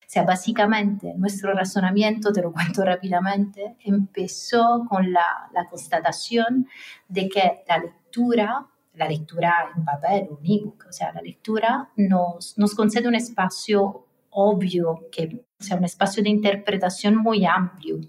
Sea, 0.04 0.24
básicamente 0.24 1.14
nuestro 1.16 1.54
razonamiento, 1.54 2.32
te 2.32 2.42
lo 2.42 2.52
cuento 2.52 2.84
rápidamente, 2.84 3.76
empezó 3.84 4.84
con 4.88 5.12
la, 5.12 5.48
la 5.54 5.68
constatación 5.68 6.66
de 7.08 7.28
que 7.28 7.62
la 7.68 7.78
lectura, 7.78 8.66
la 8.94 9.08
lectura 9.08 9.72
en 9.76 9.84
papel, 9.84 10.28
un 10.30 10.44
ebook, 10.44 10.86
o 10.88 10.92
sea, 10.92 11.12
la 11.12 11.22
lectura 11.22 11.90
nos, 11.96 12.56
nos 12.58 12.74
concede 12.74 13.08
un 13.08 13.14
espacio 13.14 14.06
obvio, 14.30 15.08
que, 15.10 15.44
o 15.60 15.64
sea, 15.64 15.76
un 15.76 15.84
espacio 15.84 16.22
de 16.22 16.30
interpretación 16.30 17.16
muy 17.16 17.44
amplio. 17.44 18.00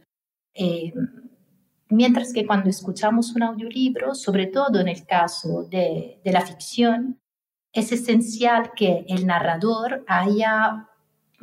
Eh, 0.54 0.94
mientras 1.90 2.34
que 2.34 2.46
cuando 2.46 2.70
escuchamos 2.70 3.36
un 3.36 3.44
audiolibro, 3.44 4.14
sobre 4.14 4.48
todo 4.48 4.80
en 4.80 4.88
el 4.88 5.06
caso 5.06 5.64
de, 5.64 6.20
de 6.24 6.32
la 6.32 6.42
ficción, 6.42 7.20
es 7.72 7.92
esencial 7.92 8.72
que 8.76 9.06
el 9.08 9.26
narrador 9.26 10.04
haya 10.08 10.88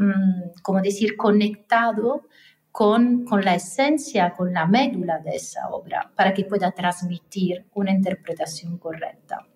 Mm, 0.00 0.62
como 0.62 0.80
decir, 0.80 1.14
conectado 1.18 2.26
con, 2.72 3.24
con 3.24 3.44
la 3.44 3.54
esencia, 3.54 4.32
con 4.32 4.52
la 4.52 4.66
médula 4.66 5.18
de 5.18 5.36
esa 5.36 5.68
obra, 5.70 6.12
para 6.14 6.32
que 6.32 6.44
pueda 6.44 6.70
transmitir 6.72 7.66
una 7.74 7.90
interpretación 7.90 8.78
correcta. 8.78 9.46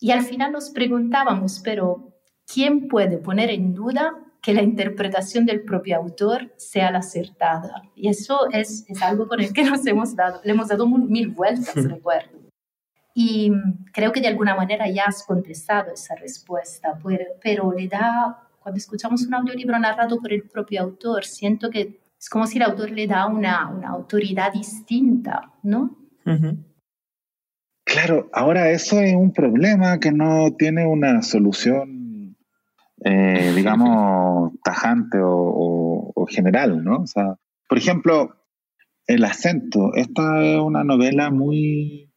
Y 0.00 0.10
al 0.10 0.22
final 0.22 0.52
nos 0.52 0.70
preguntábamos, 0.70 1.60
pero 1.64 2.12
¿quién 2.46 2.88
puede 2.88 3.18
poner 3.18 3.50
en 3.50 3.74
duda 3.74 4.12
que 4.42 4.52
la 4.52 4.62
interpretación 4.62 5.46
del 5.46 5.62
propio 5.62 5.96
autor 5.96 6.52
sea 6.56 6.90
la 6.90 6.98
acertada? 6.98 7.82
Y 7.94 8.08
eso 8.08 8.50
es, 8.50 8.84
es 8.88 9.02
algo 9.02 9.28
con 9.28 9.40
el 9.40 9.52
que 9.52 9.64
nos 9.64 9.86
hemos 9.86 10.14
dado, 10.14 10.40
le 10.44 10.52
hemos 10.52 10.68
dado 10.68 10.86
mil 10.86 11.28
vueltas, 11.28 11.74
recuerdo. 11.88 12.44
Y 13.14 13.52
creo 13.92 14.10
que 14.10 14.20
de 14.20 14.26
alguna 14.26 14.56
manera 14.56 14.90
ya 14.90 15.04
has 15.04 15.22
contestado 15.24 15.92
esa 15.92 16.16
respuesta, 16.16 16.98
pero, 17.02 17.24
pero 17.40 17.72
le 17.72 17.86
da 17.86 18.40
cuando 18.58 18.78
escuchamos 18.78 19.22
un 19.22 19.34
audiolibro 19.34 19.78
narrado 19.78 20.18
por 20.20 20.32
el 20.32 20.42
propio 20.42 20.82
autor, 20.82 21.24
siento 21.24 21.70
que 21.70 22.03
es 22.24 22.30
como 22.30 22.46
si 22.46 22.56
el 22.56 22.62
autor 22.62 22.90
le 22.90 23.06
da 23.06 23.26
una, 23.26 23.68
una 23.68 23.90
autoridad 23.90 24.50
distinta, 24.50 25.52
¿no? 25.62 25.94
Claro, 27.84 28.30
ahora 28.32 28.70
eso 28.70 28.98
es 28.98 29.14
un 29.14 29.30
problema 29.30 30.00
que 30.00 30.10
no 30.10 30.54
tiene 30.56 30.86
una 30.86 31.20
solución, 31.20 32.34
eh, 33.04 33.52
digamos, 33.54 34.54
tajante 34.64 35.18
o, 35.18 36.12
o, 36.14 36.26
general, 36.26 36.82
¿no? 36.82 37.00
O 37.02 37.06
sea, 37.06 37.36
por 37.68 37.76
ejemplo, 37.76 38.34
el 39.06 39.22
acento. 39.22 39.92
Esta 39.94 40.42
es 40.42 40.58
una 40.58 40.82
novela 40.82 41.30
muy... 41.30 42.10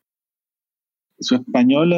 Su 1.20 1.36
español 1.36 1.94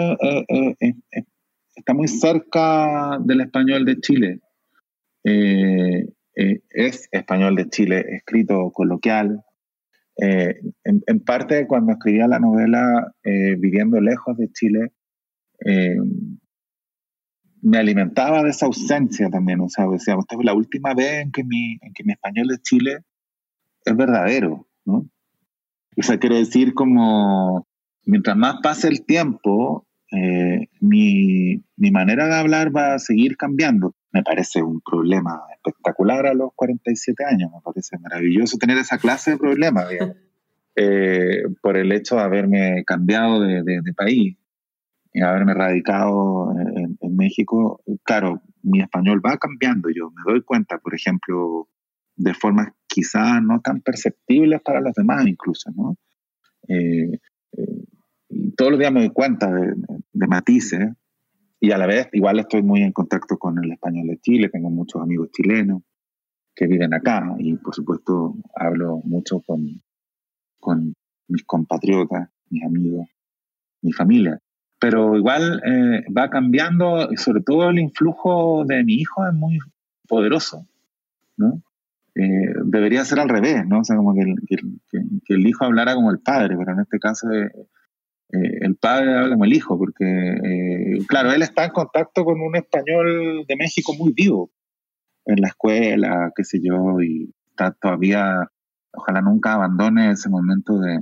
está 1.75 1.93
muy 1.93 2.07
cerca 2.07 3.19
del 3.19 3.41
español 3.41 3.85
de 3.85 3.99
Chile. 3.99 4.41
Eh, 6.79 6.85
eh, 6.85 6.87
es 6.87 7.09
español 7.11 7.55
de 7.55 7.69
Chile, 7.69 8.05
escrito 8.09 8.71
coloquial. 8.71 9.43
Eh, 10.21 10.59
en, 10.83 11.19
parte, 11.21 11.67
cuando 11.67 11.93
escribía 11.93 12.27
la 12.27 12.39
novela 12.39 13.13
Viviendo 13.23 14.01
lejos 14.01 14.37
de 14.37 14.49
Chile, 14.51 14.91
me 17.61 17.77
alimentaba 17.77 18.43
de 18.43 18.49
esa 18.49 18.65
ausencia 18.65 19.29
también. 19.29 19.61
O 19.61 19.69
sea, 19.69 19.87
decía, 19.87 20.15
esta 20.19 20.35
es 20.35 20.45
la 20.45 20.53
última 20.53 20.93
vez 20.93 21.21
en 21.21 21.31
que, 21.31 21.43
mi, 21.43 21.77
en 21.81 21.93
que 21.93 22.03
mi 22.03 22.13
español 22.13 22.47
de 22.47 22.57
Chile 22.59 22.99
es 23.85 23.95
verdadero. 23.95 24.67
¿no? 24.85 25.09
O 25.97 26.01
sea, 26.01 26.17
quiere 26.17 26.37
decir 26.37 26.73
como, 26.73 27.67
mientras 28.05 28.35
más 28.37 28.55
pase 28.63 28.87
el 28.87 29.05
tiempo, 29.05 29.85
eh, 30.11 30.67
mi, 30.79 31.63
mi, 31.77 31.91
manera 31.91 32.27
de 32.27 32.35
hablar 32.35 32.75
va 32.75 32.95
a 32.95 32.99
seguir 32.99 33.37
cambiando. 33.37 33.95
Me 34.11 34.23
parece 34.23 34.63
un 34.63 34.81
problema 34.81 35.41
espectacular 35.53 36.25
a 36.25 36.33
los 36.33 36.51
47 36.55 37.23
años, 37.25 37.51
me 37.51 37.61
parece 37.63 37.97
maravilloso 37.99 38.57
tener 38.57 38.77
esa 38.77 38.97
clase 38.97 39.31
de 39.31 39.37
problemas, 39.37 39.87
eh, 40.75 41.43
por 41.61 41.77
el 41.77 41.91
hecho 41.91 42.15
de 42.15 42.21
haberme 42.21 42.83
cambiado 42.85 43.41
de, 43.41 43.61
de, 43.63 43.93
país 43.93 44.37
y 45.13 45.21
haberme 45.21 45.53
radicado 45.53 46.51
en, 46.59 46.97
en, 46.99 47.15
México. 47.15 47.81
Claro, 48.03 48.41
mi 48.63 48.81
español 48.81 49.21
va 49.25 49.37
cambiando, 49.37 49.89
yo 49.89 50.09
me 50.11 50.31
doy 50.31 50.41
cuenta, 50.41 50.77
por 50.79 50.95
ejemplo, 50.95 51.67
de 52.15 52.33
formas 52.33 52.69
quizás 52.87 53.41
no 53.41 53.61
tan 53.61 53.81
perceptibles 53.81 54.61
para 54.61 54.81
los 54.81 54.93
demás 54.93 55.25
incluso, 55.25 55.71
¿no? 55.71 55.97
Eh, 56.67 57.19
eh, 57.57 57.85
todos 58.57 58.71
los 58.71 58.79
días 58.79 58.91
me 58.91 58.99
doy 59.01 59.09
cuenta 59.09 59.51
de, 59.51 60.27
matices 60.27 60.89
y 61.59 61.71
a 61.71 61.77
la 61.77 61.87
vez 61.87 62.09
igual 62.13 62.39
estoy 62.39 62.63
muy 62.63 62.81
en 62.81 62.91
contacto 62.91 63.37
con 63.37 63.63
el 63.63 63.71
español 63.71 64.07
de 64.07 64.19
Chile, 64.19 64.49
tengo 64.49 64.69
muchos 64.69 65.01
amigos 65.01 65.29
chilenos 65.31 65.81
que 66.55 66.67
viven 66.67 66.93
acá 66.93 67.35
y 67.37 67.55
por 67.55 67.75
supuesto 67.75 68.35
hablo 68.55 69.01
mucho 69.03 69.41
con, 69.41 69.81
con 70.59 70.93
mis 71.27 71.43
compatriotas, 71.43 72.29
mis 72.49 72.63
amigos, 72.63 73.07
mi 73.81 73.91
familia. 73.91 74.39
Pero 74.79 75.17
igual 75.17 75.61
eh, 75.65 76.05
va 76.11 76.29
cambiando 76.29 77.09
sobre 77.17 77.41
todo 77.41 77.69
el 77.69 77.79
influjo 77.79 78.63
de 78.65 78.83
mi 78.83 78.93
hijo 78.95 79.27
es 79.27 79.33
muy 79.33 79.59
poderoso, 80.07 80.65
¿no? 81.37 81.61
Eh, 82.15 82.53
debería 82.65 83.05
ser 83.05 83.19
al 83.19 83.29
revés, 83.29 83.65
¿no? 83.67 83.79
O 83.79 83.83
sea, 83.83 83.95
como 83.95 84.13
que 84.13 84.21
el, 84.21 84.35
que, 84.47 85.33
el, 85.33 85.47
hijo 85.47 85.65
hablara 85.65 85.95
como 85.95 86.11
el 86.11 86.19
padre, 86.19 86.55
pero 86.57 86.73
en 86.73 86.79
este 86.79 86.99
caso 86.99 87.31
eh, 87.31 87.51
eh, 88.31 88.59
el 88.61 88.75
padre 88.75 89.17
habla 89.17 89.31
como 89.31 89.45
el 89.45 89.53
hijo, 89.53 89.77
porque, 89.77 90.99
claro, 91.07 91.31
él 91.31 91.41
está 91.41 91.65
en 91.65 91.71
contacto 91.71 92.23
con 92.23 92.39
un 92.41 92.55
español 92.55 93.45
de 93.47 93.55
México 93.55 93.93
muy 93.93 94.13
vivo, 94.13 94.51
en 95.25 95.41
la 95.41 95.49
escuela, 95.49 96.31
qué 96.35 96.43
sé 96.43 96.59
yo, 96.61 97.01
y 97.01 97.33
está 97.49 97.71
todavía, 97.71 98.47
ojalá 98.91 99.21
nunca 99.21 99.53
abandone 99.53 100.11
ese 100.11 100.29
momento 100.29 100.79
de, 100.79 100.99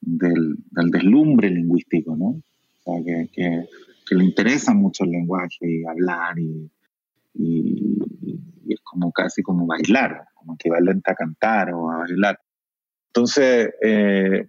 del, 0.00 0.56
deslumbre 0.90 1.50
lingüístico, 1.50 2.16
¿no? 2.16 2.26
O 2.26 2.42
sea, 2.84 3.04
que, 3.04 3.28
que, 3.32 3.64
que 4.08 4.14
le 4.14 4.24
interesa 4.24 4.74
mucho 4.74 5.04
el 5.04 5.10
lenguaje 5.10 5.58
y 5.62 5.84
hablar 5.84 6.38
y 6.38 6.70
es 8.68 8.80
como 8.82 9.12
casi 9.12 9.42
como 9.42 9.66
bailar, 9.66 10.24
como 10.34 10.54
equivalente 10.54 11.10
a 11.10 11.14
cantar 11.14 11.72
o 11.72 11.90
a 11.90 11.98
bailar. 11.98 12.38
Entonces, 13.08 13.70
eh, 13.82 14.48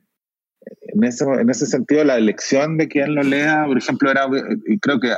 en, 0.98 1.04
ese, 1.04 1.26
en 1.26 1.50
ese 1.50 1.66
sentido, 1.68 2.04
la 2.04 2.18
elección 2.18 2.78
de 2.78 2.88
quien 2.88 3.14
lo 3.14 3.22
lea, 3.22 3.66
por 3.68 3.78
ejemplo, 3.78 4.10
era, 4.10 4.28
creo 4.82 5.00
que 5.00 5.14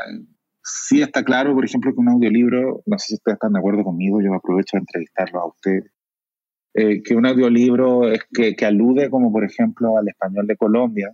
sí 0.63 1.01
está 1.01 1.23
claro, 1.23 1.53
por 1.53 1.63
ejemplo, 1.63 1.93
que 1.93 1.99
un 1.99 2.09
audiolibro, 2.09 2.83
no 2.85 2.97
sé 2.99 3.07
si 3.07 3.13
ustedes 3.15 3.35
están 3.35 3.53
de 3.53 3.59
acuerdo 3.59 3.83
conmigo, 3.83 4.21
yo 4.21 4.33
aprovecho 4.33 4.75
de 4.77 4.81
entrevistarlo 4.81 5.39
a 5.39 5.47
ustedes, 5.47 5.85
eh, 6.73 7.01
que 7.01 7.15
un 7.15 7.25
audiolibro 7.25 8.11
es 8.11 8.19
que, 8.31 8.55
que, 8.55 8.65
alude 8.65 9.09
como 9.09 9.31
por 9.31 9.43
ejemplo 9.43 9.97
al 9.97 10.07
español 10.07 10.47
de 10.47 10.57
Colombia, 10.57 11.11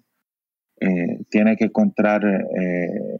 eh, 0.81 1.23
tiene 1.29 1.55
que 1.55 1.65
encontrar 1.65 2.23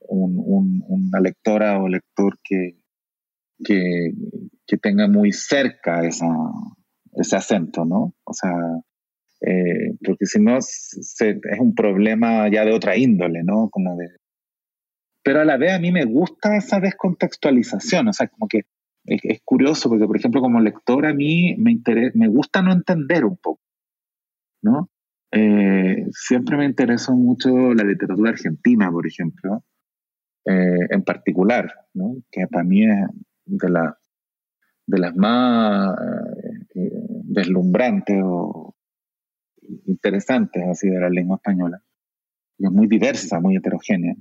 un, 0.09 0.43
un, 0.45 0.83
una 0.87 1.19
lectora 1.21 1.79
o 1.79 1.87
lector 1.87 2.37
que, 2.43 2.75
que, 3.63 4.11
que 4.67 4.77
tenga 4.77 5.07
muy 5.07 5.31
cerca 5.31 6.05
esa, 6.05 6.27
ese 7.13 7.35
acento, 7.35 7.85
¿no? 7.85 8.13
O 8.25 8.33
sea, 8.33 8.51
eh, 9.45 9.95
porque 10.03 10.25
si 10.25 10.39
no 10.39 10.57
es 10.57 11.07
un 11.59 11.75
problema 11.75 12.49
ya 12.49 12.65
de 12.65 12.73
otra 12.73 12.97
índole, 12.97 13.43
¿no? 13.43 13.69
Como 13.69 13.95
de... 13.97 14.07
Pero 15.23 15.41
a 15.41 15.45
la 15.45 15.57
vez 15.57 15.73
a 15.73 15.79
mí 15.79 15.91
me 15.91 16.05
gusta 16.05 16.55
esa 16.55 16.79
descontextualización, 16.79 18.07
o 18.07 18.13
sea, 18.13 18.27
como 18.27 18.47
que 18.47 18.61
es, 19.05 19.41
curioso 19.43 19.89
porque, 19.89 20.05
por 20.05 20.17
ejemplo, 20.17 20.41
como 20.41 20.59
lector 20.59 21.05
a 21.05 21.13
mí 21.13 21.55
me, 21.57 21.79
me 22.13 22.27
gusta 22.27 22.61
no 22.61 22.71
entender 22.71 23.25
un 23.25 23.37
poco, 23.37 23.61
¿no? 24.61 24.89
Eh, 25.31 26.05
siempre 26.11 26.57
me 26.57 26.65
interesó 26.65 27.13
mucho 27.13 27.73
la 27.73 27.83
literatura 27.83 28.31
argentina, 28.31 28.89
por 28.89 29.05
ejemplo, 29.05 29.63
eh, 30.45 30.87
en 30.91 31.03
particular, 31.03 31.73
¿no? 31.93 32.17
que 32.31 32.47
para 32.47 32.63
mí 32.63 32.85
es, 32.85 33.07
de, 33.45 33.69
la, 33.69 33.97
de 34.85 34.99
las 34.99 35.15
más 35.15 35.95
eh, 35.97 36.81
eh, 36.81 36.91
deslumbrantes 37.23 38.21
o 38.23 38.64
interesantes 39.85 40.63
así 40.69 40.89
de 40.89 40.99
la 40.99 41.09
lengua 41.09 41.37
española. 41.37 41.81
Y 42.57 42.65
es 42.65 42.71
muy 42.71 42.87
diversa, 42.87 43.39
muy 43.39 43.55
heterogénea. 43.55 44.15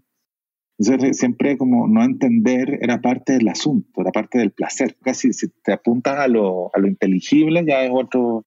Entonces, 0.78 1.18
siempre 1.18 1.56
como 1.56 1.86
no 1.86 2.02
entender 2.02 2.78
era 2.82 3.00
parte 3.00 3.34
del 3.34 3.48
asunto, 3.48 4.00
era 4.00 4.10
parte 4.10 4.38
del 4.38 4.50
placer. 4.50 4.96
Casi 5.02 5.32
si 5.32 5.48
te 5.62 5.72
apuntas 5.72 6.18
a 6.18 6.26
lo, 6.26 6.74
a 6.74 6.78
lo 6.80 6.88
inteligible 6.88 7.64
ya 7.66 7.84
es, 7.84 7.90
otro, 7.92 8.44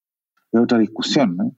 es 0.52 0.60
otra 0.60 0.78
discusión, 0.78 1.38
¿no? 1.38 1.56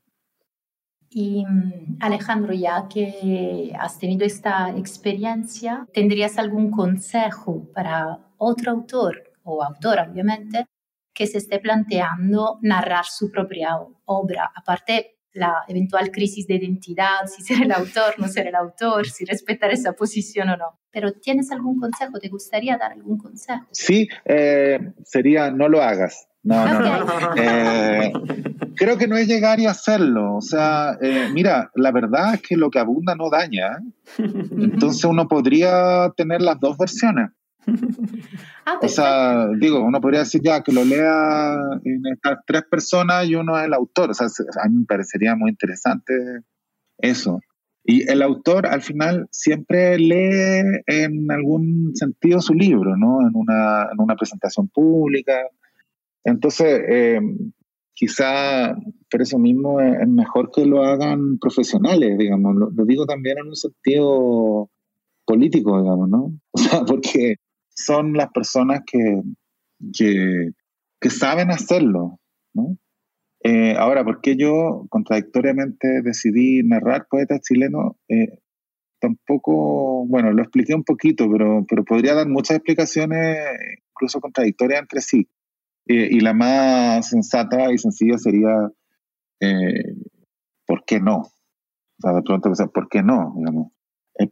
Y 1.09 1.43
mm, 1.43 1.97
Alejandro, 2.01 2.53
ya 2.53 2.87
que 2.87 3.73
has 3.77 3.97
tenido 3.97 4.25
esta 4.25 4.69
experiencia, 4.77 5.87
¿tendrías 5.91 6.37
algún 6.37 6.69
consejo 6.69 7.67
para 7.73 8.19
otro 8.37 8.71
autor 8.71 9.23
o 9.43 9.63
autora, 9.63 10.07
obviamente, 10.11 10.65
que 11.13 11.25
se 11.25 11.39
esté 11.39 11.59
planteando 11.59 12.59
narrar 12.61 13.05
su 13.05 13.31
propia 13.31 13.79
obra? 14.05 14.51
Aparte, 14.55 15.18
la 15.33 15.63
eventual 15.67 16.11
crisis 16.11 16.47
de 16.47 16.55
identidad, 16.55 17.25
si 17.27 17.43
ser 17.43 17.63
el 17.63 17.71
autor, 17.71 18.15
no 18.17 18.27
ser 18.27 18.47
el 18.47 18.55
autor, 18.55 19.07
si 19.07 19.25
respetar 19.25 19.71
esa 19.71 19.93
posición 19.93 20.49
o 20.49 20.57
no. 20.57 20.79
Pero 20.91 21.13
¿tienes 21.13 21.51
algún 21.51 21.79
consejo? 21.79 22.19
¿Te 22.19 22.29
gustaría 22.29 22.77
dar 22.77 22.91
algún 22.93 23.17
consejo? 23.17 23.65
Sí, 23.71 24.07
eh, 24.25 24.79
sería 25.03 25.51
no 25.51 25.67
lo 25.67 25.81
hagas. 25.81 26.27
No, 26.41 26.65
no, 26.65 26.79
no. 26.79 27.35
Eh, 27.35 28.11
creo 28.75 28.97
que 28.97 29.07
no 29.07 29.17
es 29.17 29.27
llegar 29.27 29.59
y 29.59 29.65
hacerlo. 29.65 30.35
O 30.35 30.41
sea, 30.41 30.97
eh, 31.01 31.27
mira, 31.31 31.69
la 31.75 31.91
verdad 31.91 32.35
es 32.35 32.41
que 32.41 32.55
lo 32.55 32.69
que 32.69 32.79
abunda 32.79 33.15
no 33.15 33.29
daña. 33.29 33.79
Entonces 34.17 35.03
uno 35.03 35.27
podría 35.27 36.11
tener 36.15 36.41
las 36.41 36.59
dos 36.59 36.77
versiones. 36.77 37.31
Ah, 38.65 38.79
o 38.81 38.87
sea, 38.87 39.47
digo, 39.59 39.83
uno 39.83 39.99
podría 39.99 40.21
decir 40.21 40.41
ya 40.43 40.61
que 40.61 40.71
lo 40.71 40.83
lea 40.83 41.55
en 41.83 42.01
estas 42.13 42.39
tres 42.45 42.63
personas 42.69 43.27
y 43.27 43.35
uno 43.35 43.57
es 43.57 43.65
el 43.65 43.73
autor. 43.73 44.11
O 44.11 44.13
sea, 44.13 44.27
a 44.27 44.69
mí 44.69 44.79
me 44.79 44.85
parecería 44.85 45.35
muy 45.35 45.51
interesante 45.51 46.13
eso. 46.97 47.39
Y 47.83 48.09
el 48.09 48.21
autor 48.21 48.67
al 48.67 48.81
final 48.81 49.27
siempre 49.31 49.97
lee 49.97 50.81
en 50.85 51.31
algún 51.31 51.91
sentido 51.95 52.41
su 52.41 52.53
libro, 52.53 52.95
¿no? 52.95 53.21
En 53.21 53.31
una, 53.33 53.89
en 53.91 53.99
una 53.99 54.15
presentación 54.15 54.67
pública. 54.67 55.47
Entonces, 56.23 56.81
eh, 56.87 57.19
quizá 57.93 58.75
por 59.09 59.21
eso 59.21 59.39
mismo 59.39 59.81
es, 59.81 60.07
mejor 60.07 60.51
que 60.51 60.65
lo 60.65 60.83
hagan 60.83 61.39
profesionales, 61.39 62.17
digamos. 62.17 62.55
Lo, 62.55 62.69
lo, 62.69 62.85
digo 62.85 63.05
también 63.05 63.39
en 63.39 63.47
un 63.47 63.55
sentido 63.55 64.69
político, 65.25 65.81
digamos, 65.81 66.09
¿no? 66.09 66.33
O 66.51 66.57
sea, 66.57 66.81
porque 66.85 67.37
son 67.85 68.13
las 68.13 68.31
personas 68.31 68.81
que, 68.85 69.21
que, 69.93 71.09
saben 71.09 71.51
hacerlo, 71.51 72.19
¿no? 72.53 72.77
Eh, 73.43 73.75
ahora, 73.77 74.03
¿por 74.03 74.19
qué 74.21 74.35
yo 74.35 74.85
contradictoriamente 74.89 76.01
decidí 76.01 76.61
narrar 76.63 77.07
poetas 77.09 77.41
chilenos? 77.41 77.93
Eh, 78.09 78.39
tampoco, 78.99 80.05
bueno, 80.07 80.33
lo 80.33 80.41
expliqué 80.41 80.75
un 80.75 80.83
poquito, 80.83 81.29
pero, 81.31 81.65
pero 81.67 81.85
podría 81.85 82.15
dar 82.15 82.27
muchas 82.27 82.57
explicaciones 82.57 83.37
incluso 83.91 84.19
contradictorias 84.19 84.81
entre 84.81 85.01
sí. 85.01 85.29
y 85.85 86.19
la 86.19 86.33
más 86.33 87.09
sensata 87.09 87.71
y 87.71 87.77
sencilla 87.77 88.17
sería, 88.17 88.69
¿por 90.67 90.83
qué 90.85 90.99
no? 90.99 91.17
O 91.17 92.01
sea, 92.01 92.13
de 92.13 92.21
pronto, 92.21 92.51
¿por 92.73 92.89
qué 92.89 93.01
no? 93.01 93.33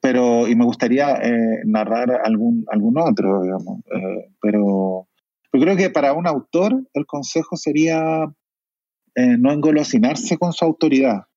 Pero, 0.01 0.47
y 0.47 0.55
me 0.55 0.65
gustaría 0.65 1.19
narrar 1.65 2.21
algún, 2.23 2.65
algún 2.69 2.97
otro, 2.97 3.41
digamos. 3.43 3.81
pero 4.41 5.07
yo 5.53 5.61
creo 5.61 5.77
que 5.77 5.89
para 5.89 6.13
un 6.13 6.27
autor 6.27 6.83
el 6.93 7.05
consejo 7.05 7.55
sería 7.55 8.25
no 9.15 9.51
engolosinarse 9.51 10.37
con 10.37 10.53
su 10.53 10.65
autoridad. 10.65 11.27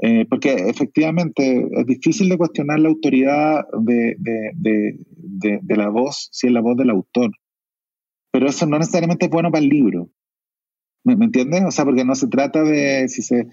Eh, 0.00 0.26
porque 0.30 0.52
efectivamente 0.68 1.66
es 1.72 1.86
difícil 1.86 2.28
de 2.28 2.38
cuestionar 2.38 2.78
la 2.78 2.88
autoridad 2.88 3.64
de, 3.80 4.16
la 5.68 5.88
voz 5.88 6.28
si 6.30 6.46
es 6.46 6.52
la 6.52 6.60
voz 6.60 6.76
del 6.76 6.90
autor. 6.90 7.30
Pero 8.30 8.48
eso 8.48 8.66
no 8.66 8.78
necesariamente 8.78 9.26
es 9.26 9.30
bueno 9.30 9.50
para 9.50 9.64
el 9.64 9.70
libro. 9.70 10.08
¿Me, 11.04 11.14
entiendes? 11.14 11.64
O 11.66 11.70
sea, 11.70 11.84
porque 11.84 12.04
no 12.04 12.14
se 12.14 12.28
trata 12.28 12.62
de 12.62 13.08
si 13.08 13.22
se, 13.22 13.48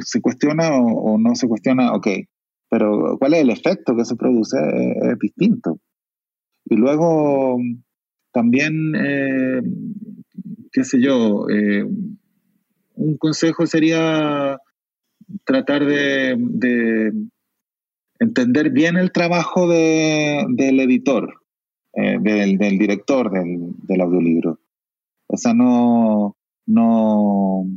se 0.00 0.20
cuestiona 0.20 0.76
o, 0.76 1.18
no 1.18 1.34
se 1.36 1.46
cuestiona, 1.46 1.92
ok. 1.92 2.08
Pero 2.74 3.16
cuál 3.20 3.34
es 3.34 3.42
el 3.42 3.50
efecto 3.50 3.94
que 3.94 4.04
se 4.04 4.16
produce 4.16 4.56
es, 4.58 5.16
distinto. 5.20 5.78
Y 6.64 6.74
luego 6.74 7.56
también, 8.32 8.96
eh, 8.96 9.62
qué 10.72 10.82
sé 10.82 11.00
yo, 11.00 11.48
eh, 11.48 11.84
un 12.96 13.16
consejo 13.16 13.64
sería 13.64 14.58
tratar 15.44 15.86
de, 15.86 17.12
entender 18.18 18.70
bien 18.70 18.96
el 18.96 19.12
trabajo 19.12 19.68
del 19.68 20.80
editor, 20.80 21.32
eh, 21.92 22.18
del, 22.20 22.58
director 22.58 23.30
del, 23.30 24.00
audiolibro. 24.00 24.58
O 25.28 25.36
sea, 25.36 25.54
no, 25.54 26.36
no, 26.66 27.68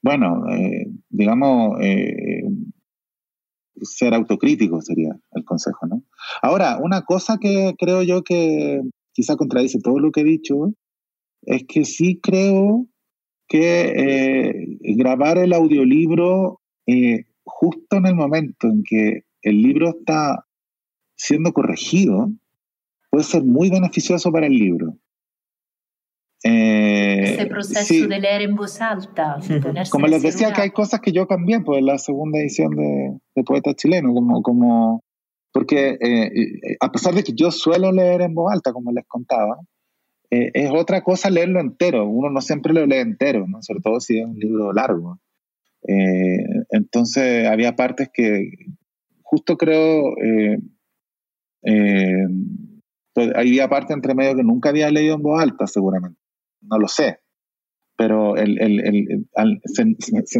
bueno, 0.00 0.46
digamos, 1.10 1.78
ser 3.80 4.14
autocrítico 4.14 4.80
sería 4.82 5.18
el 5.32 5.44
consejo, 5.44 5.86
¿no? 5.86 6.02
Ahora, 6.42 6.78
una 6.82 7.02
cosa 7.02 7.38
que 7.38 7.74
creo 7.78 8.02
yo 8.02 8.22
que 8.22 8.82
quizá 9.12 9.36
contradice 9.36 9.80
todo 9.80 9.98
lo 9.98 10.10
que 10.10 10.20
he 10.20 10.24
dicho, 10.24 10.72
es 11.42 11.64
que 11.66 11.84
sí 11.84 12.20
creo 12.22 12.86
que 13.48 13.92
eh, 13.96 14.78
grabar 14.96 15.38
el 15.38 15.52
audiolibro 15.52 16.60
eh, 16.86 17.26
justo 17.44 17.96
en 17.96 18.06
el 18.06 18.14
momento 18.14 18.68
en 18.68 18.82
que 18.84 19.22
el 19.42 19.62
libro 19.62 19.90
está 19.90 20.46
siendo 21.16 21.52
corregido 21.52 22.30
puede 23.10 23.24
ser 23.24 23.44
muy 23.44 23.68
beneficioso 23.68 24.32
para 24.32 24.46
el 24.46 24.54
libro. 24.54 24.96
Eh, 26.44 27.34
Ese 27.34 27.46
proceso 27.46 28.08
de 28.08 28.18
leer 28.18 28.42
en 28.42 28.56
voz 28.56 28.80
alta. 28.80 29.38
Como 29.90 30.06
les 30.06 30.22
decía, 30.22 30.52
que 30.52 30.62
hay 30.62 30.70
cosas 30.70 31.00
que 31.00 31.12
yo 31.12 31.26
cambié 31.26 31.58
por 31.58 31.74
pues, 31.74 31.84
la 31.84 31.98
segunda 31.98 32.38
edición 32.38 32.70
de, 32.74 33.18
de 33.34 33.44
Poeta 33.44 33.74
Chileno, 33.74 34.12
como, 34.12 34.42
como 34.42 35.04
porque 35.52 35.98
a 36.80 36.90
pesar 36.90 37.14
de 37.14 37.22
que 37.22 37.32
yo 37.34 37.50
suelo 37.50 37.92
leer 37.92 38.22
en 38.22 38.34
voz 38.34 38.52
alta, 38.52 38.72
como 38.72 38.90
les 38.90 39.06
contaba, 39.06 39.58
eh, 40.32 40.50
es 40.54 40.70
otra 40.70 41.02
cosa 41.02 41.28
leerlo 41.28 41.60
entero. 41.60 42.08
Uno 42.08 42.30
no 42.30 42.40
siempre 42.40 42.72
lo 42.72 42.86
lee 42.86 42.96
entero, 42.96 43.46
¿no? 43.46 43.58
sobre 43.60 43.80
todo 43.80 44.00
si 44.00 44.18
es 44.18 44.24
un 44.24 44.38
libro 44.38 44.72
largo. 44.72 45.18
Eh, 45.86 46.64
entonces 46.70 47.46
había 47.46 47.76
partes 47.76 48.08
que 48.12 48.50
justo 49.22 49.58
creo, 49.58 50.16
eh, 50.24 50.58
pues, 53.12 53.30
había 53.34 53.68
partes 53.68 53.94
entre 53.94 54.14
medio 54.14 54.34
que 54.34 54.42
nunca 54.42 54.70
había 54.70 54.90
leído 54.90 55.16
en 55.16 55.22
voz 55.22 55.42
alta 55.42 55.66
seguramente, 55.66 56.18
no 56.62 56.78
lo 56.78 56.88
sé, 56.88 57.20
pero 57.96 58.36
el, 58.36 58.58
el, 58.60 59.26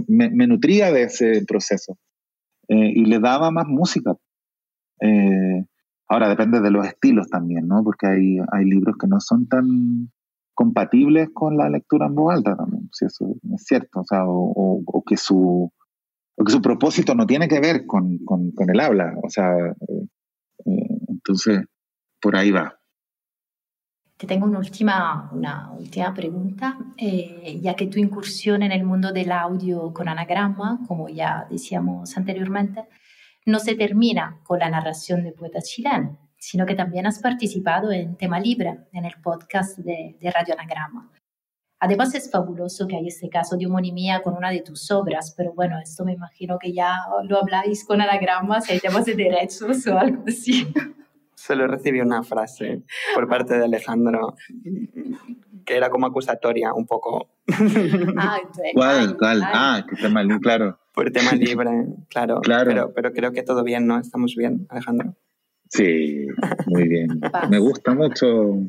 me, 0.08 0.30
me, 0.30 0.46
nutría 0.46 0.90
de 0.90 1.04
ese 1.04 1.44
proceso 1.46 1.98
y 2.68 3.04
le 3.04 3.18
daba 3.18 3.50
más 3.50 3.66
música. 3.66 4.14
Ahora 6.08 6.28
depende 6.28 6.60
de 6.60 6.70
los 6.70 6.86
estilos 6.86 7.28
también, 7.28 7.66
¿no? 7.66 7.82
Porque 7.84 8.06
hay, 8.06 8.38
hay 8.52 8.64
libros 8.64 8.96
que 8.98 9.06
no 9.06 9.20
son 9.20 9.46
tan 9.48 10.10
compatibles 10.54 11.30
con 11.32 11.56
la 11.56 11.68
lectura 11.68 12.06
en 12.06 12.14
voz 12.14 12.34
alta 12.34 12.56
también, 12.56 12.88
si 12.92 13.06
eso 13.06 13.34
es 13.54 13.64
cierto, 13.64 14.00
o, 14.00 14.04
sea, 14.04 14.24
o, 14.26 15.02
que 15.06 15.16
su, 15.16 15.72
o 16.36 16.44
que 16.44 16.52
su 16.52 16.60
propósito 16.60 17.14
no 17.14 17.26
tiene 17.26 17.48
que 17.48 17.60
ver 17.60 17.86
con, 17.86 18.18
con, 18.24 18.52
el 18.68 18.80
habla, 18.80 19.14
o 19.22 19.30
sea, 19.30 19.56
eh, 19.56 20.06
eh, 20.66 20.98
entonces 21.08 21.64
por 22.20 22.36
ahí 22.36 22.50
va. 22.50 22.78
Te 24.22 24.28
tengo 24.28 24.46
una 24.46 24.60
última, 24.60 25.28
una 25.32 25.72
última 25.72 26.14
pregunta, 26.14 26.78
eh, 26.96 27.58
ya 27.60 27.74
que 27.74 27.88
tu 27.88 27.98
incursión 27.98 28.62
en 28.62 28.70
el 28.70 28.84
mundo 28.84 29.10
del 29.10 29.32
audio 29.32 29.92
con 29.92 30.08
anagrama, 30.08 30.78
como 30.86 31.08
ya 31.08 31.44
decíamos 31.50 32.16
anteriormente, 32.16 32.84
no 33.46 33.58
se 33.58 33.74
termina 33.74 34.38
con 34.44 34.60
la 34.60 34.70
narración 34.70 35.24
de 35.24 35.32
poeta 35.32 35.60
chileno, 35.60 36.20
sino 36.38 36.64
que 36.66 36.76
también 36.76 37.04
has 37.04 37.18
participado 37.18 37.90
en 37.90 38.16
Tema 38.16 38.38
Libre, 38.38 38.86
en 38.92 39.06
el 39.06 39.14
podcast 39.20 39.76
de, 39.78 40.16
Radio 40.32 40.54
Anagrama. 40.56 41.10
Además 41.80 42.14
es 42.14 42.30
fabuloso 42.30 42.86
que 42.86 42.94
hay 42.94 43.08
este 43.08 43.28
caso 43.28 43.56
de 43.56 43.66
homonimia 43.66 44.22
con 44.22 44.36
una 44.36 44.52
de 44.52 44.62
tus 44.62 44.88
obras, 44.92 45.34
pero 45.36 45.52
bueno, 45.52 45.80
esto 45.80 46.04
me 46.04 46.12
imagino 46.12 46.60
que 46.60 46.72
ya 46.72 46.94
lo 47.24 47.40
habláis 47.40 47.84
con 47.84 48.00
Anagrama, 48.00 48.60
si 48.60 48.74
hay 48.74 48.78
temas 48.78 49.04
de 49.04 49.16
derechos 49.16 49.84
o 49.88 49.98
algo 49.98 50.22
así. 50.28 50.72
Solo 51.44 51.66
recibí 51.66 52.00
una 52.00 52.22
frase 52.22 52.84
por 53.16 53.28
parte 53.28 53.58
de 53.58 53.64
Alejandro 53.64 54.36
que 55.66 55.76
era 55.76 55.90
como 55.90 56.06
acusatoria 56.06 56.72
un 56.72 56.86
poco. 56.86 57.30
Ah, 58.16 58.38
¿Cuál? 58.74 59.16
¿Cuál? 59.16 59.42
Ah, 59.42 59.84
que 59.88 59.96
tema 59.96 60.22
libre, 60.22 60.38
claro. 60.40 60.78
Por 60.94 61.10
tema 61.10 61.32
libre, 61.32 61.70
claro. 62.08 62.40
claro. 62.42 62.70
Pero, 62.70 62.92
pero 62.94 63.12
creo 63.12 63.32
que 63.32 63.42
todo 63.42 63.64
bien, 63.64 63.88
¿no? 63.88 63.98
Estamos 63.98 64.36
bien, 64.36 64.66
Alejandro. 64.70 65.16
Sí, 65.68 66.28
muy 66.66 66.86
bien. 66.86 67.20
Me 67.50 67.58
gusta 67.58 67.92
mucho 67.92 68.60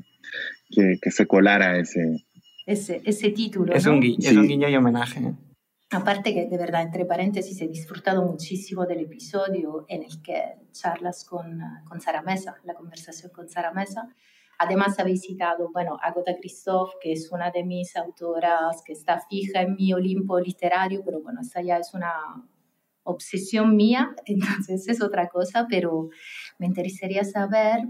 que, 0.72 0.98
que, 1.00 1.12
se 1.12 1.28
colara 1.28 1.78
ese... 1.78 2.26
Ese, 2.66 3.02
ese 3.06 3.30
título. 3.30 3.72
Es, 3.74 3.86
un, 3.86 4.00
guiño, 4.00 4.18
es 4.30 4.36
un 4.36 4.48
guiño 4.48 4.68
y 4.68 4.76
homenaje. 4.76 5.34
Aparte 5.94 6.34
que 6.34 6.48
de 6.48 6.58
verdad, 6.58 6.82
entre 6.82 7.06
paréntesis, 7.06 7.62
he 7.62 7.68
disfrutado 7.68 8.26
muchísimo 8.26 8.86
del 8.86 9.02
episodio 9.02 9.86
en 9.88 10.04
el 10.04 10.22
que 10.22 10.56
charlas 10.72 11.24
con, 11.24 11.62
con 11.88 12.02
Sara 12.02 12.22
Mesa, 12.22 12.56
la 12.64 12.74
conversación 12.74 13.32
con 13.32 13.48
Sara 13.48 13.72
Mesa, 13.72 14.10
Además, 14.60 15.00
habéis 15.00 15.22
citado, 15.22 15.72
bueno, 15.72 15.98
Agota 16.02 16.36
Christoph, 16.40 16.92
que 17.02 17.12
es 17.12 17.32
una 17.32 17.52
de 17.52 17.64
mis 17.64 17.96
autoras 17.98 18.82
que 18.86 18.94
está 18.94 19.20
fija 19.20 19.62
en 19.62 19.76
mi 19.76 19.94
Olimpo 19.94 20.40
literario, 20.40 21.02
pero 21.04 21.22
bueno, 21.22 21.42
esa 21.42 21.62
ya 21.62 21.78
es 21.78 21.94
una 21.94 22.14
obsesión 23.04 23.76
mía, 23.76 24.16
entonces 24.26 24.88
es 24.88 25.02
otra 25.02 25.28
cosa, 25.28 25.68
pero 25.70 26.10
me 26.60 26.68
interesaría 26.68 27.24
saber 27.24 27.88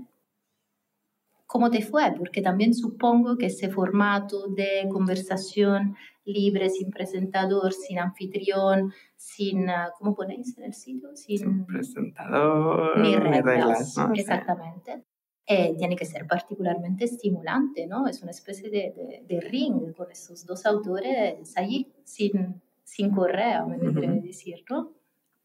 cómo 1.46 1.70
te 1.70 1.84
fue, 1.84 2.12
porque 2.18 2.42
también 2.42 2.74
supongo 2.74 3.38
que 3.38 3.48
ese 3.48 3.70
formato 3.70 4.48
de 4.48 4.88
conversación 4.92 5.96
libre, 6.26 6.70
sin 6.70 6.90
presentador, 6.90 7.74
sin 7.74 8.00
anfitrión, 8.00 8.94
sin, 9.16 9.70
ah, 9.70 9.92
¿cómo 9.98 10.16
ponéis 10.16 10.58
en 10.58 10.66
el 10.66 10.74
sitio? 10.74 11.16
Sin, 11.16 11.66
presentador, 11.66 13.00
ni 13.00 13.16
reglas. 13.16 13.96
Exactamente. 14.14 15.04
Eh, 15.46 15.76
tiene 15.78 15.98
que 15.98 16.06
ser 16.06 16.26
particularmente 16.26 17.04
estimulante, 17.04 17.86
¿no? 17.86 18.08
Es 18.08 18.22
una 18.22 18.32
especie 18.32 18.70
de, 18.70 19.24
de, 19.28 19.42
ring 19.42 19.94
con 19.94 20.10
esos 20.10 20.46
dos 20.46 20.66
autores 20.66 21.54
allí, 21.58 21.92
sin, 22.06 22.62
sin 22.86 23.12
correa, 23.12 23.66
me 23.66 23.78
vendría 23.78 24.12
a 24.12 24.14
decir, 24.14 24.64
¿no? 24.70 24.94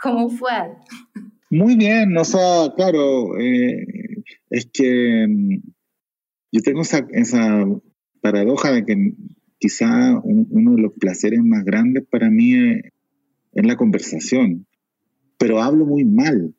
¿Cómo 0.01 0.29
fue? 0.31 0.53
Muy 1.51 1.76
bien, 1.76 2.16
o 2.16 2.24
sea, 2.24 2.72
claro, 2.76 3.37
eh, 3.41 3.85
es 4.51 4.70
que 4.72 5.26
mm, 5.29 5.57
yo 6.53 6.62
tengo 6.62 6.83
esa, 6.83 7.05
esa, 7.11 7.64
paradoja 8.20 8.72
de 8.72 8.85
que 8.85 9.14
quizá 9.59 10.18
uno 10.22 10.74
de 10.74 10.82
los 10.82 10.92
placeres 10.94 11.40
más 11.42 11.64
grandes 11.64 12.04
para 12.09 12.30
mí 12.30 12.54
es, 12.54 12.82
la 13.52 13.76
conversación, 13.76 14.66
pero 15.36 15.61
hablo 15.61 15.84
muy 15.84 16.04
mal. 16.04 16.54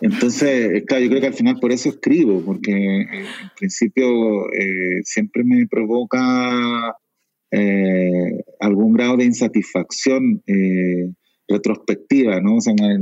Entonces, 0.00 0.82
claro, 0.86 1.04
yo 1.04 1.10
creo 1.10 1.20
que 1.20 1.28
al 1.28 1.34
final 1.34 1.58
por 1.60 1.70
eso 1.70 1.90
escribo, 1.90 2.40
porque 2.44 2.72
en 2.72 3.50
principio 3.56 4.52
eh, 4.52 5.00
siempre 5.04 5.44
me 5.44 5.66
provoca 5.68 6.96
eh, 7.52 8.42
algún 8.58 8.94
grado 8.94 9.16
de 9.16 9.26
insatisfacción 9.26 10.42
eh, 10.46 11.08
retrospectiva, 11.46 12.40
¿no? 12.40 12.56
O 12.56 12.60
sea, 12.60 12.72
una 12.72 13.00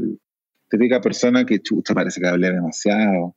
típica 0.68 1.00
persona 1.00 1.46
que, 1.46 1.60
chucha, 1.60 1.94
parece 1.94 2.20
que 2.20 2.28
hablé 2.28 2.52
demasiado, 2.52 3.34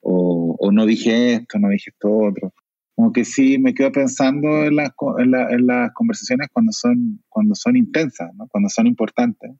o, 0.00 0.70
no 0.72 0.86
dije 0.86 1.34
esto, 1.34 1.58
no 1.58 1.68
dije 1.68 1.90
esto 1.90 2.10
otro. 2.10 2.52
Como 2.98 3.12
que 3.12 3.24
sí 3.24 3.58
me 3.58 3.74
quedo 3.74 3.92
pensando 3.92 4.64
en 4.64 4.74
las, 4.74 4.90
en, 5.18 5.32
en 5.32 5.66
las 5.68 5.92
conversaciones 5.94 6.48
cuando 6.52 6.72
son, 6.72 7.22
cuando 7.28 7.54
son 7.54 7.76
intensas, 7.76 8.34
¿no? 8.34 8.48
Cuando 8.48 8.68
son 8.68 8.88
importantes. 8.88 9.52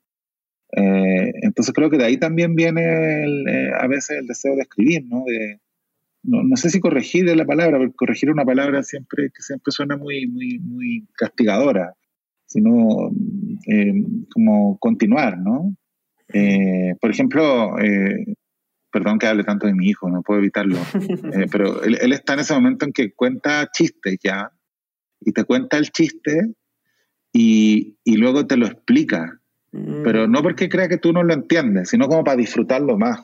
Eh, 0.73 1.31
entonces 1.43 1.73
creo 1.73 1.89
que 1.89 1.99
de 1.99 2.05
ahí 2.05 2.17
también 2.17 2.57
viene 2.57 2.83
eh, 2.83 3.71
a 3.79 3.87
veces 3.87 4.19
el 4.19 4.27
deseo 4.27 4.57
de 4.57 4.63
escribir, 4.63 5.05
¿no? 5.07 5.23
De, 5.25 5.61
no, 6.25 6.57
sé 6.57 6.69
si 6.69 6.81
corregir 6.81 7.27
la 7.37 7.45
palabra, 7.45 7.79
porque 7.79 7.95
corregir 7.95 8.29
una 8.33 8.45
palabra 8.45 8.83
siempre 8.83 9.31
que 9.33 9.41
siempre 9.41 9.71
suena 9.71 9.97
muy, 9.97 10.27
muy, 10.27 10.59
muy 10.59 11.07
castigadora, 11.17 11.95
sino 12.45 13.13
eh, 13.69 14.03
como 14.35 14.79
continuar, 14.79 15.39
¿no? 15.39 15.77
Eh, 16.35 16.97
por 17.01 17.13
ejemplo, 17.13 17.79
eh, 17.79 18.35
perdón 18.91 19.19
que 19.19 19.27
hable 19.27 19.45
tanto 19.45 19.67
de 19.67 19.75
mi 19.75 19.89
hijo, 19.89 20.09
no 20.11 20.23
puedo 20.23 20.41
evitarlo, 20.41 20.79
pero 21.53 21.83
él, 21.83 21.99
él, 22.01 22.13
está 22.13 22.35
en 22.35 22.41
ese 22.41 22.55
momento 22.55 22.85
en 22.85 22.93
que 22.93 23.13
cuenta 23.13 23.69
chistes 23.73 24.19
ya, 24.23 24.51
y 25.21 25.33
te 25.33 25.45
cuenta 25.45 25.77
el 25.77 25.91
chiste 25.91 26.55
y, 27.33 27.97
y 28.05 28.17
luego 28.17 28.47
te 28.47 28.57
lo 28.57 28.67
explica, 28.67 29.41
pero 29.71 30.27
no 30.27 30.43
porque 30.43 30.69
crea 30.69 30.89
que 30.89 30.97
tú 30.97 31.13
no 31.13 31.23
lo 31.23 31.35
entiendes, 31.35 31.91
sino 31.91 32.09
como 32.09 32.25
para 32.25 32.39
disfrutarlo 32.39 32.97
más. 32.97 33.21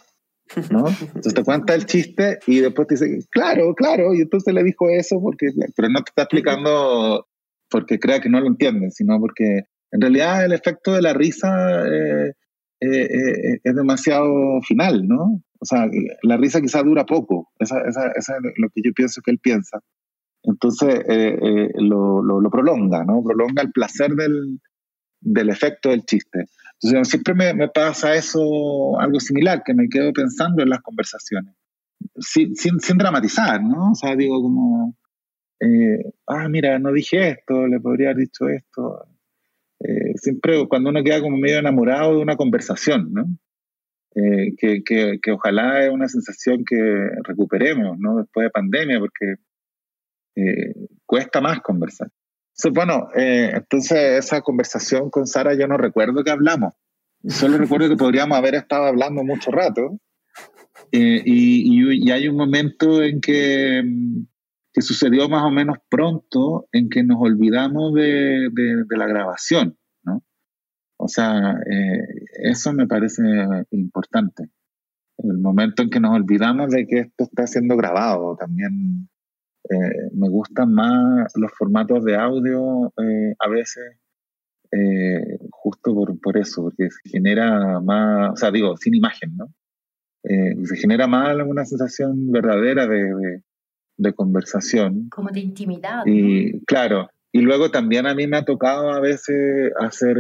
¿no? 0.71 0.89
Entonces 0.89 1.35
te 1.35 1.43
cuenta 1.43 1.75
el 1.75 1.87
chiste 1.87 2.39
y 2.47 2.61
después 2.61 2.87
te 2.87 2.95
dice, 2.95 3.27
claro, 3.31 3.75
claro, 3.75 4.15
y 4.15 4.21
entonces 4.21 4.53
le 4.53 4.63
dijo 4.63 4.91
eso, 4.91 5.21
porque, 5.21 5.51
pero 5.75 5.89
no 5.89 6.03
te 6.03 6.11
está 6.11 6.23
explicando 6.23 7.27
porque 7.71 7.99
crea 7.99 8.21
que 8.21 8.29
no 8.29 8.41
lo 8.41 8.47
entiende, 8.47 8.91
sino 8.91 9.19
porque 9.19 9.65
en 9.91 10.01
realidad 10.01 10.45
el 10.45 10.53
efecto 10.53 10.93
de 10.93 11.03
la 11.03 11.13
risa 11.13 11.87
eh, 11.87 12.33
eh, 12.81 13.05
eh, 13.05 13.61
es 13.63 13.75
demasiado 13.75 14.61
final, 14.63 15.07
¿no? 15.09 15.43
O 15.65 15.67
sea, 15.67 15.89
la 16.23 16.37
risa 16.37 16.61
quizá 16.61 16.83
dura 16.83 17.07
poco, 17.07 17.49
esa, 17.59 17.81
es 17.87 18.29
lo 18.59 18.69
que 18.69 18.83
yo 18.85 18.93
pienso 18.95 19.23
que 19.23 19.31
él 19.31 19.39
piensa. 19.39 19.81
Entonces 20.43 21.03
lo, 21.77 22.23
lo, 22.23 22.39
lo, 22.39 22.51
prolonga, 22.51 23.03
¿no? 23.03 23.23
Prolonga 23.25 23.63
el 23.63 23.73
placer 23.73 24.11
del, 24.15 24.61
del 25.25 25.49
efecto 25.49 25.89
del 25.89 26.05
chiste. 26.05 26.47
Entonces, 26.83 27.09
siempre 27.09 27.55
me, 27.55 27.69
pasa 27.69 28.15
eso, 28.15 29.01
algo 29.01 29.19
similar, 29.19 29.63
que 29.65 29.75
me 29.75 29.89
quedo 29.89 30.13
pensando 30.13 30.63
en 30.63 30.69
las 30.69 30.83
conversaciones, 30.83 31.55
sin, 32.19 32.55
sin, 32.57 32.99
dramatizar, 32.99 33.63
¿no? 33.63 33.93
O 33.93 33.95
sea, 33.95 34.15
digo 34.17 34.43
como, 34.43 34.95
eh, 35.61 36.13
ah, 36.27 36.49
mira, 36.49 36.79
no 36.79 36.93
dije 36.93 37.31
esto, 37.31 37.67
le 37.67 37.81
podría 37.81 38.11
haber 38.11 38.27
dicho 38.27 38.49
esto. 38.49 39.07
Eh, 39.81 40.13
siempre 40.17 40.67
cuando 40.69 40.91
uno 40.91 41.03
queda 41.03 41.21
como 41.21 41.37
medio 41.37 41.59
enamorado 41.59 42.17
de 42.17 42.23
una 42.23 42.37
conversación, 42.37 43.13
¿no? 43.13 43.25
Eh, 44.17 44.55
que, 44.57 44.85
que, 44.85 45.19
que, 45.21 45.33
ojalá 45.33 45.85
es 45.85 45.91
una 45.91 46.07
sensación 46.07 46.65
que 46.65 47.11
recuperemos, 47.25 47.99
¿no? 47.99 48.19
Después 48.19 48.45
de 48.45 48.51
pandemia, 48.51 49.01
porque 49.01 49.35
cuesta 51.07 51.41
más 51.41 51.61
conversar 51.61 52.09
bueno, 52.73 53.09
eh, 53.15 53.53
entonces 53.55 54.25
esa 54.25 54.41
conversación 54.41 55.11
con 55.11 55.27
Sara 55.27 55.55
yo 55.55 55.67
no 55.67 55.77
recuerdo 55.77 56.23
que 56.23 56.31
hablamos. 56.31 56.75
Solo 57.27 57.59
recuerdo 57.59 57.89
que 57.89 57.97
podríamos 57.97 58.37
haber 58.37 58.55
estado 58.55 58.85
hablando 58.85 59.25
mucho 59.25 59.51
rato. 59.51 59.99
Eh, 60.93 61.23
y, 61.25 62.11
hay 62.11 62.29
un 62.29 62.37
momento 62.37 63.03
en 63.03 63.21
que, 63.21 63.83
que, 64.73 64.83
sucedió 64.83 65.29
más 65.29 65.43
o 65.45 65.51
menos 65.51 65.79
pronto 65.89 66.69
en 66.73 66.89
que 66.89 67.03
nos 67.03 67.17
olvidamos 67.21 67.95
de, 67.95 68.51
de, 68.53 68.97
la 68.97 69.07
grabación. 69.07 69.77
O 71.05 71.09
sea, 71.09 71.61
eh, 71.71 72.03
eso 72.45 72.73
me 72.73 72.87
parece 72.87 73.23
importante. 73.73 74.49
El 75.19 75.37
momento 75.37 75.83
en 75.83 75.91
que 75.91 76.01
nos 76.01 76.17
olvidamos 76.17 76.71
de 76.71 76.87
que 76.87 77.01
esto 77.01 77.25
está 77.25 77.47
siendo 77.47 77.77
grabado 77.77 78.37
también 78.37 79.07
eh, 79.69 80.11
me 80.15 80.31
gustan 80.31 80.73
más 80.73 81.31
los 81.37 81.53
formatos 81.53 82.03
de 82.05 82.17
audio 82.17 82.91
eh, 83.03 83.35
a 83.39 83.49
veces, 83.51 83.99
eh, 84.73 85.39
justo 85.51 85.95
por, 85.95 86.19
por, 86.21 86.39
eso, 86.39 86.63
porque 86.63 86.89
se 86.91 87.11
genera 87.11 87.81
más, 87.81 88.33
o 88.33 88.37
sea, 88.37 88.51
digo, 88.51 88.79
sin 88.79 88.95
imagen, 88.95 89.37
¿no? 89.37 89.53
se 90.27 90.77
genera 90.77 91.07
más 91.07 91.37
una 91.47 91.67
sensación 91.67 92.33
verdadera 92.33 92.87
de, 92.87 93.43
de, 93.99 94.13
conversación. 94.15 95.11
Como 95.11 95.29
de 95.29 95.41
intimidad. 95.41 96.03
Y 96.07 96.65
claro, 96.65 97.11
y 97.35 97.41
luego 97.41 97.73
también 97.73 98.07
a 98.07 98.15
mí 98.15 98.29
me 98.29 98.37
ha 98.37 98.45
tocado 98.45 98.93
a 98.93 99.01
veces 99.01 99.73
hacer 99.81 100.17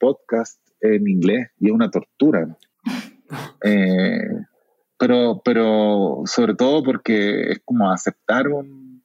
podcast 0.00 0.58
en 0.80 1.06
inglés 1.06 1.50
y 1.60 1.68
es 1.68 1.72
una 1.72 1.92
tortura. 1.92 2.56
pero, 4.98 5.42
pero 5.44 6.22
sobre 6.24 6.56
todo 6.56 6.82
porque 6.82 7.52
es 7.52 7.60
como 7.64 7.92
aceptar 7.92 8.48
un, 8.48 9.00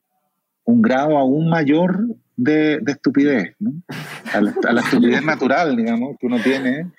un 0.63 0.81
grado 0.81 1.19
aún 1.19 1.51
mayor 1.51 1.99
de, 2.35 2.79
de 2.79 2.91
estupidez, 2.93 3.55
¿no? 3.59 3.73
a, 4.33 4.41
la, 4.41 4.81
estupidez 4.81 5.23
natural, 5.23 5.75
digamos, 5.75 6.15
que 6.19 6.25
uno 6.25 6.41
tiene, 6.41 6.91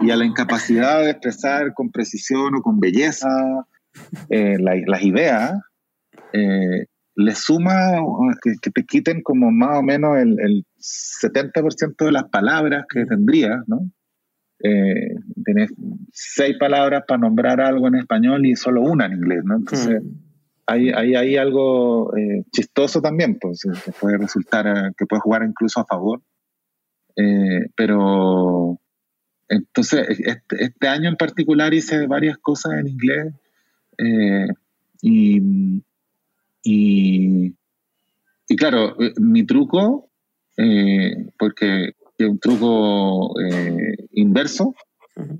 y 0.00 0.10
a 0.10 0.16
la 0.16 0.24
incapacidad 0.24 1.04
de 1.04 1.10
expresar 1.10 1.72
con 1.72 1.92
precisión 1.92 2.56
o 2.56 2.62
con 2.62 2.80
belleza 2.80 3.28
eh, 4.28 4.56
las 4.58 5.02
ideas, 5.04 5.52
eh, 6.32 6.86
le 7.24 7.34
suma 7.34 8.00
que, 8.42 8.54
que, 8.60 8.70
te 8.70 8.84
quiten 8.84 9.22
como 9.22 9.50
más 9.50 9.78
o 9.78 9.82
menos 9.82 10.18
el, 10.18 10.38
el 10.40 10.64
70% 10.78 12.04
de 12.04 12.12
las 12.12 12.24
palabras 12.24 12.84
que 12.88 13.04
tendrías, 13.06 13.66
¿no? 13.66 13.90
Eh, 14.62 15.14
tenés 15.44 15.70
seis 16.12 16.56
palabras 16.58 17.04
para 17.08 17.20
nombrar 17.20 17.60
algo 17.60 17.88
en 17.88 17.94
español 17.94 18.44
y 18.44 18.56
solo 18.56 18.82
una 18.82 19.06
en 19.06 19.12
inglés, 19.12 19.42
¿no? 19.44 19.56
Entonces... 19.56 20.02
Mm 20.02 20.30
hay, 20.70 21.14
hay, 21.14 21.36
algo 21.36 22.16
eh, 22.16 22.44
chistoso 22.52 23.00
también, 23.00 23.38
pues, 23.40 23.64
eh, 23.64 23.70
que 23.84 23.92
puede 23.92 24.18
resultar, 24.18 24.66
eh, 24.66 24.92
que 24.96 25.06
puede 25.06 25.20
jugar 25.20 25.42
incluso 25.42 25.80
a 25.80 25.86
favor. 25.86 26.22
pero 27.76 28.78
entonces, 29.48 30.06
este, 30.08 30.64
este, 30.64 30.88
año 30.88 31.08
en 31.08 31.16
particular 31.16 31.74
hice 31.74 32.06
varias 32.06 32.38
cosas 32.38 32.74
en 32.74 32.86
inglés 32.86 33.34
y, 35.02 35.82
y, 36.62 37.54
y, 38.48 38.56
claro, 38.56 38.96
mi 39.18 39.44
truco, 39.44 40.10
porque 41.38 41.94
es 42.18 42.28
un 42.28 42.38
truco 42.38 43.34
inverso, 44.12 44.74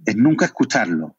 es 0.06 0.16
nunca 0.16 0.46
escucharlo. 0.46 1.16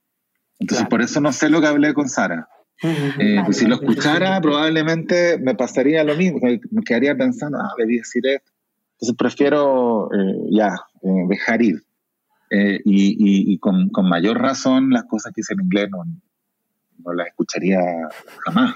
Entonces, 0.60 0.88
por 0.88 1.02
eso 1.02 1.20
no 1.22 1.32
sé 1.32 1.49
lo 1.49 1.60
que 1.60 1.68
hablé 1.68 1.93
con 1.93 2.08
Sara. 2.08 2.47
Eh, 2.84 3.41
pues 3.45 3.58
si 3.58 3.68
lo 3.68 3.76
escuchara, 3.76 4.41
probablemente 4.41 5.38
me 5.38 5.54
pasaría 5.54 6.04
lo 6.04 6.16
mismo, 6.16 6.39
me 6.41 6.84
quedaría 6.84 7.16
pensando, 7.16 7.60
ah, 7.60 7.74
debí 7.78 7.97
decir 7.97 8.26
esto. 8.26 8.52
Entonces 8.93 9.16
prefiero 9.18 10.10
eh, 10.14 10.47
ya 10.52 10.76
eh, 11.04 11.26
dejar 11.28 11.62
ir. 11.62 11.84
y, 12.52 13.54
y, 13.54 13.58
con, 13.60 13.89
con, 13.89 14.10
mayor 14.10 14.39
razón 14.39 14.89
las 14.89 15.06
cosas 15.06 15.32
que 15.34 15.41
hice 15.41 15.54
en 15.54 15.62
inglés 15.62 15.89
no, 15.89 16.04
no 17.04 17.14
las 17.14 17.28
escucharía 17.28 17.80
jamás. 18.39 18.76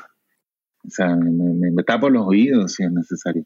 O 0.85 0.89
sea, 0.89 1.15
me, 1.15 1.83
tapo 1.83 2.09
los 2.09 2.25
oídos 2.27 2.73
si 2.73 2.83
es 2.83 2.91
necesario. 2.91 3.43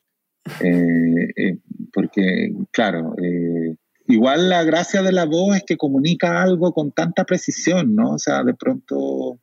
porque, 1.93 2.51
claro, 2.71 3.15
igual 4.07 4.49
la 4.49 4.63
gracia 4.63 5.01
de 5.01 5.11
la 5.11 5.25
voz 5.25 5.57
es 5.57 5.63
que 5.63 5.77
comunica 5.77 6.41
algo 6.41 6.73
con 6.73 6.91
tanta 6.91 7.23
precisión, 7.25 7.95
¿no? 7.95 8.13
O 8.13 8.19
sea, 8.19 8.43
de 8.43 8.53
pronto 8.55 9.39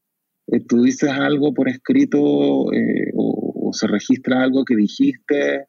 eh, 0.49 0.61
tú 0.61 0.83
dices 0.83 1.11
algo 1.11 1.53
por 1.53 1.69
escrito 1.69 2.73
eh, 2.73 3.11
o, 3.15 3.71
se 3.73 3.89
registra 3.89 4.43
algo 4.43 4.65
que 4.65 4.77
dijiste 4.77 5.67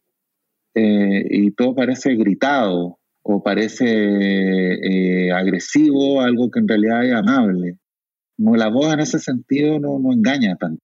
eh, 0.76 1.26
y 1.30 1.52
todo 1.52 1.74
parece 1.76 2.16
gritado 2.16 3.00
o 3.24 3.44
parece 3.44 5.32
agresivo, 5.34 6.22
algo 6.22 6.50
que 6.50 6.60
en 6.60 6.68
realidad 6.68 7.06
es 7.06 7.14
amable. 7.14 7.78
No, 8.38 8.56
la 8.56 8.70
voz 8.70 8.94
en 8.94 9.02
ese 9.02 9.20
sentido 9.20 9.80
no, 9.80 10.00
no 10.00 10.14
engaña 10.14 10.56
tanto. 10.56 10.82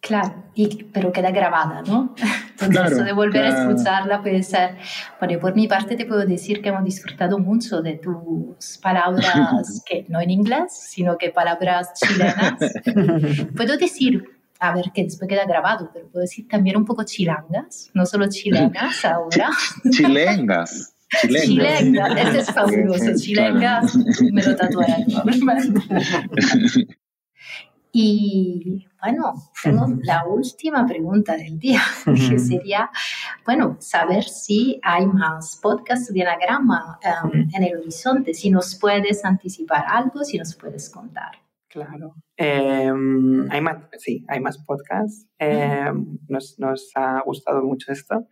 Claro, 0.00 0.44
y, 0.54 0.84
pero 0.84 1.12
queda 1.12 1.30
grabada, 1.30 1.82
¿no? 1.82 2.14
Entonces, 2.60 2.92
eso 2.92 3.04
de 3.04 3.12
volver 3.12 3.44
a 3.44 3.48
escucharla 3.48 4.22
puede 4.22 4.42
ser. 4.42 4.76
Bueno, 5.18 5.38
por 5.38 5.54
mi 5.54 5.68
parte 5.68 5.96
te 5.96 6.06
puedo 6.06 6.26
decir 6.26 6.62
que 6.62 6.70
hemos 6.70 6.84
disfrutado 6.84 7.38
mucho 7.38 7.82
de 7.82 7.94
tus 7.94 8.78
palabras, 8.82 9.82
que 9.86 10.06
no 10.08 10.20
en 10.20 10.30
inglés, 10.30 10.72
sino 10.72 11.18
que 11.18 11.30
palabras 11.30 11.92
chilenas. 11.94 12.58
puedo 13.56 13.76
decir, 13.76 14.24
a 14.58 14.74
ver, 14.74 14.90
que 14.94 15.04
después 15.04 15.28
queda 15.28 15.44
grabado, 15.44 15.90
pero 15.92 16.08
puedo 16.08 16.22
decir 16.22 16.48
también 16.48 16.76
un 16.76 16.84
poco 16.84 17.04
chilangas, 17.04 17.90
no 17.94 18.06
solo 18.06 18.28
chilenas 18.28 19.04
ahora. 19.04 19.50
chilengas. 19.90 20.94
Chilengas. 21.20 21.46
Chilengas, 21.46 22.16
ese 22.16 22.38
es 22.38 22.52
fabuloso. 22.52 23.16
Chilengas, 23.16 23.96
me 24.30 24.42
lo 24.42 24.54
tatuaré. 24.54 25.04
Y 27.92 28.86
bueno, 29.02 29.34
la 30.02 30.24
última 30.26 30.86
pregunta 30.86 31.36
del 31.36 31.58
día, 31.58 31.80
que 32.04 32.38
sería, 32.38 32.90
bueno, 33.44 33.76
saber 33.80 34.24
si 34.24 34.80
hay 34.82 35.06
más 35.06 35.58
podcasts 35.62 36.12
de 36.12 36.22
anagrama 36.22 36.98
um, 37.24 37.48
en 37.52 37.64
el 37.64 37.78
horizonte, 37.78 38.34
si 38.34 38.50
nos 38.50 38.74
puedes 38.74 39.24
anticipar 39.24 39.84
algo, 39.88 40.24
si 40.24 40.38
nos 40.38 40.54
puedes 40.54 40.90
contar. 40.90 41.32
Claro. 41.68 42.14
Em, 42.36 43.48
hay 43.48 43.60
más, 43.60 43.76
sí, 43.98 44.24
hay 44.28 44.40
más 44.40 44.58
podcasts. 44.58 45.28
Em, 45.38 46.18
nos, 46.26 46.58
nos, 46.58 46.90
ha 46.96 47.22
gustado 47.24 47.62
mucho 47.62 47.92
esto. 47.92 48.26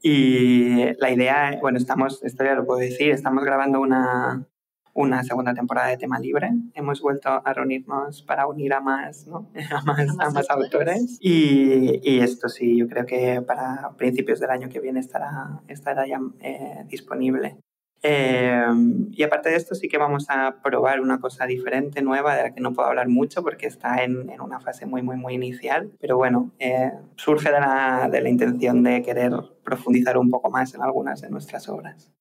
Y 0.00 0.94
la 1.00 1.10
idea, 1.10 1.58
bueno, 1.60 1.78
estamos, 1.78 2.22
esto 2.22 2.44
ya 2.44 2.54
lo 2.54 2.64
puedo 2.64 2.78
decir, 2.78 3.10
estamos 3.10 3.42
grabando 3.42 3.80
una, 3.80 4.46
una 4.94 5.22
segunda 5.24 5.52
temporada 5.52 5.88
de 5.88 5.96
tema 5.96 6.18
libre. 6.18 6.50
Hemos 6.72 7.00
vuelto 7.02 7.28
a 7.44 7.52
reunirnos 7.52 8.22
para 8.22 8.46
unir 8.46 8.72
a 8.72 8.80
más, 8.80 9.26
¿no? 9.26 9.50
a 9.70 9.82
más, 9.82 10.08
a 10.18 10.30
más, 10.30 10.50
autores. 10.50 11.18
Y, 11.20 12.00
y, 12.02 12.20
esto 12.20 12.48
sí, 12.48 12.78
yo 12.78 12.88
creo 12.88 13.04
que 13.04 13.42
para 13.42 13.90
principios 13.96 14.40
del 14.40 14.50
año 14.50 14.68
que 14.68 14.80
viene 14.80 15.00
estará, 15.00 15.60
estará 15.68 16.06
ya 16.06 16.20
eh, 16.40 16.84
disponible. 16.88 17.58
Eh, 18.06 18.66
y 19.12 19.22
aparte 19.22 19.48
de 19.48 19.56
esto 19.56 19.74
sí 19.74 19.88
que 19.88 19.96
vamos 19.96 20.26
a 20.28 20.60
probar 20.62 21.00
una 21.00 21.20
cosa 21.20 21.46
diferente, 21.46 22.02
nueva, 22.02 22.36
de 22.36 22.42
la 22.42 22.54
que 22.54 22.60
no 22.60 22.74
puedo 22.74 22.86
hablar 22.86 23.08
mucho 23.08 23.42
porque 23.42 23.66
está 23.66 24.04
en, 24.04 24.28
en 24.28 24.42
una 24.42 24.60
fase 24.60 24.84
muy, 24.84 25.02
muy, 25.02 25.16
muy 25.16 25.34
inicial. 25.34 25.90
Pero 25.98 26.18
bueno, 26.18 26.52
eh, 26.58 26.92
surge 27.16 27.50
de 27.50 27.60
la, 27.60 28.08
de 28.12 28.20
la 28.20 28.28
intención 28.28 28.82
de 28.82 29.02
querer 29.02 29.32
profundizar 29.64 30.18
un 30.18 30.30
poco 30.30 30.50
más 30.50 30.74
en 30.74 30.82
algunas 30.82 31.22
de 31.22 31.30
nuestras 31.30 31.66
obras. 31.68 32.13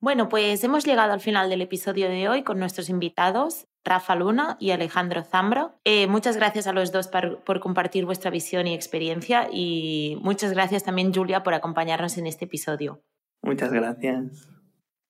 Bueno, 0.00 0.28
pues 0.28 0.62
hemos 0.62 0.84
llegado 0.84 1.12
al 1.12 1.20
final 1.20 1.50
del 1.50 1.60
episodio 1.60 2.08
de 2.08 2.28
hoy 2.28 2.44
con 2.44 2.60
nuestros 2.60 2.88
invitados, 2.88 3.66
Rafa 3.84 4.14
Luna 4.14 4.56
y 4.60 4.70
Alejandro 4.70 5.24
Zambro. 5.24 5.74
Eh, 5.84 6.06
muchas 6.06 6.36
gracias 6.36 6.68
a 6.68 6.72
los 6.72 6.92
dos 6.92 7.08
por, 7.08 7.42
por, 7.42 7.58
compartir 7.58 8.04
vuestra 8.04 8.30
visión 8.30 8.68
y 8.68 8.74
experiencia 8.74 9.48
y 9.52 10.16
muchas 10.22 10.52
gracias 10.52 10.84
también, 10.84 11.12
Julia, 11.12 11.42
por 11.42 11.54
acompañarnos 11.54 12.16
en 12.16 12.28
este 12.28 12.44
episodio. 12.44 13.02
Muchas 13.42 13.72
gracias. 13.72 14.48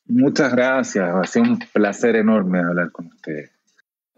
Muchas 0.07 0.55
gracias. 0.55 1.07
Ha 1.14 1.24
sido 1.24 1.45
un 1.45 1.59
placer 1.59 2.16
enorme 2.16 2.61
hablar 2.61 2.91
con 2.91 3.09
ustedes. 3.09 3.53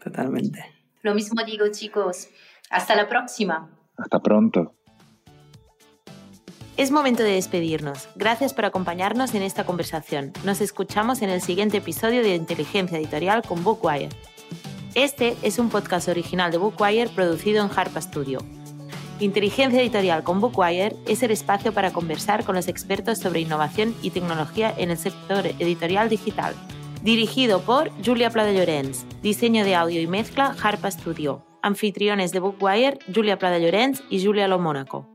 Totalmente. 0.01 0.65
Lo 1.03 1.15
mismo 1.15 1.43
digo, 1.45 1.67
chicos. 1.73 2.29
Hasta 2.71 2.95
la 2.95 3.09
próxima. 3.09 3.69
Hasta 3.97 4.21
pronto. 4.21 4.77
Es 6.81 6.91
momento 6.91 7.23
de 7.23 7.33
despedirnos. 7.33 8.09
Gracias 8.17 8.55
por 8.55 8.65
acompañarnos 8.65 9.35
en 9.35 9.43
esta 9.43 9.65
conversación. 9.65 10.33
Nos 10.45 10.63
escuchamos 10.63 11.21
en 11.21 11.29
el 11.29 11.43
siguiente 11.43 11.77
episodio 11.77 12.23
de 12.23 12.35
Inteligencia 12.35 12.97
Editorial 12.97 13.43
con 13.43 13.63
Bookwire. 13.63 14.09
Este 14.95 15.37
es 15.43 15.59
un 15.59 15.69
podcast 15.69 16.09
original 16.09 16.51
de 16.51 16.57
Bookwire 16.57 17.11
producido 17.11 17.63
en 17.63 17.71
Harpa 17.71 18.01
Studio. 18.01 18.39
Inteligencia 19.19 19.79
Editorial 19.79 20.23
con 20.23 20.41
Bookwire 20.41 20.97
es 21.07 21.23
el 21.23 21.33
espacio 21.33 21.75
para 21.75 21.93
conversar 21.93 22.45
con 22.47 22.55
los 22.55 22.67
expertos 22.67 23.19
sobre 23.19 23.41
innovación 23.41 23.95
y 24.01 24.09
tecnología 24.09 24.73
en 24.79 24.91
el 24.91 24.97
sector 24.97 25.49
editorial 25.59 26.09
digital. 26.09 26.55
Dirigido 27.03 27.61
por 27.61 27.91
Julia 28.03 28.31
Plada 28.31 28.53
Llorens. 28.53 29.05
Diseño 29.21 29.67
de 29.67 29.75
audio 29.75 30.01
y 30.01 30.07
mezcla 30.07 30.57
Harpa 30.63 30.91
Studio. 30.91 31.45
Anfitriones 31.61 32.33
de 32.33 32.41
Bookwire, 32.41 33.01
Julia 33.15 33.39
Plada 33.39 33.59
Llorens 33.59 34.03
y 34.09 34.25
Julia 34.25 34.49
Lo 34.49 34.59
Mónaco. 34.59 35.10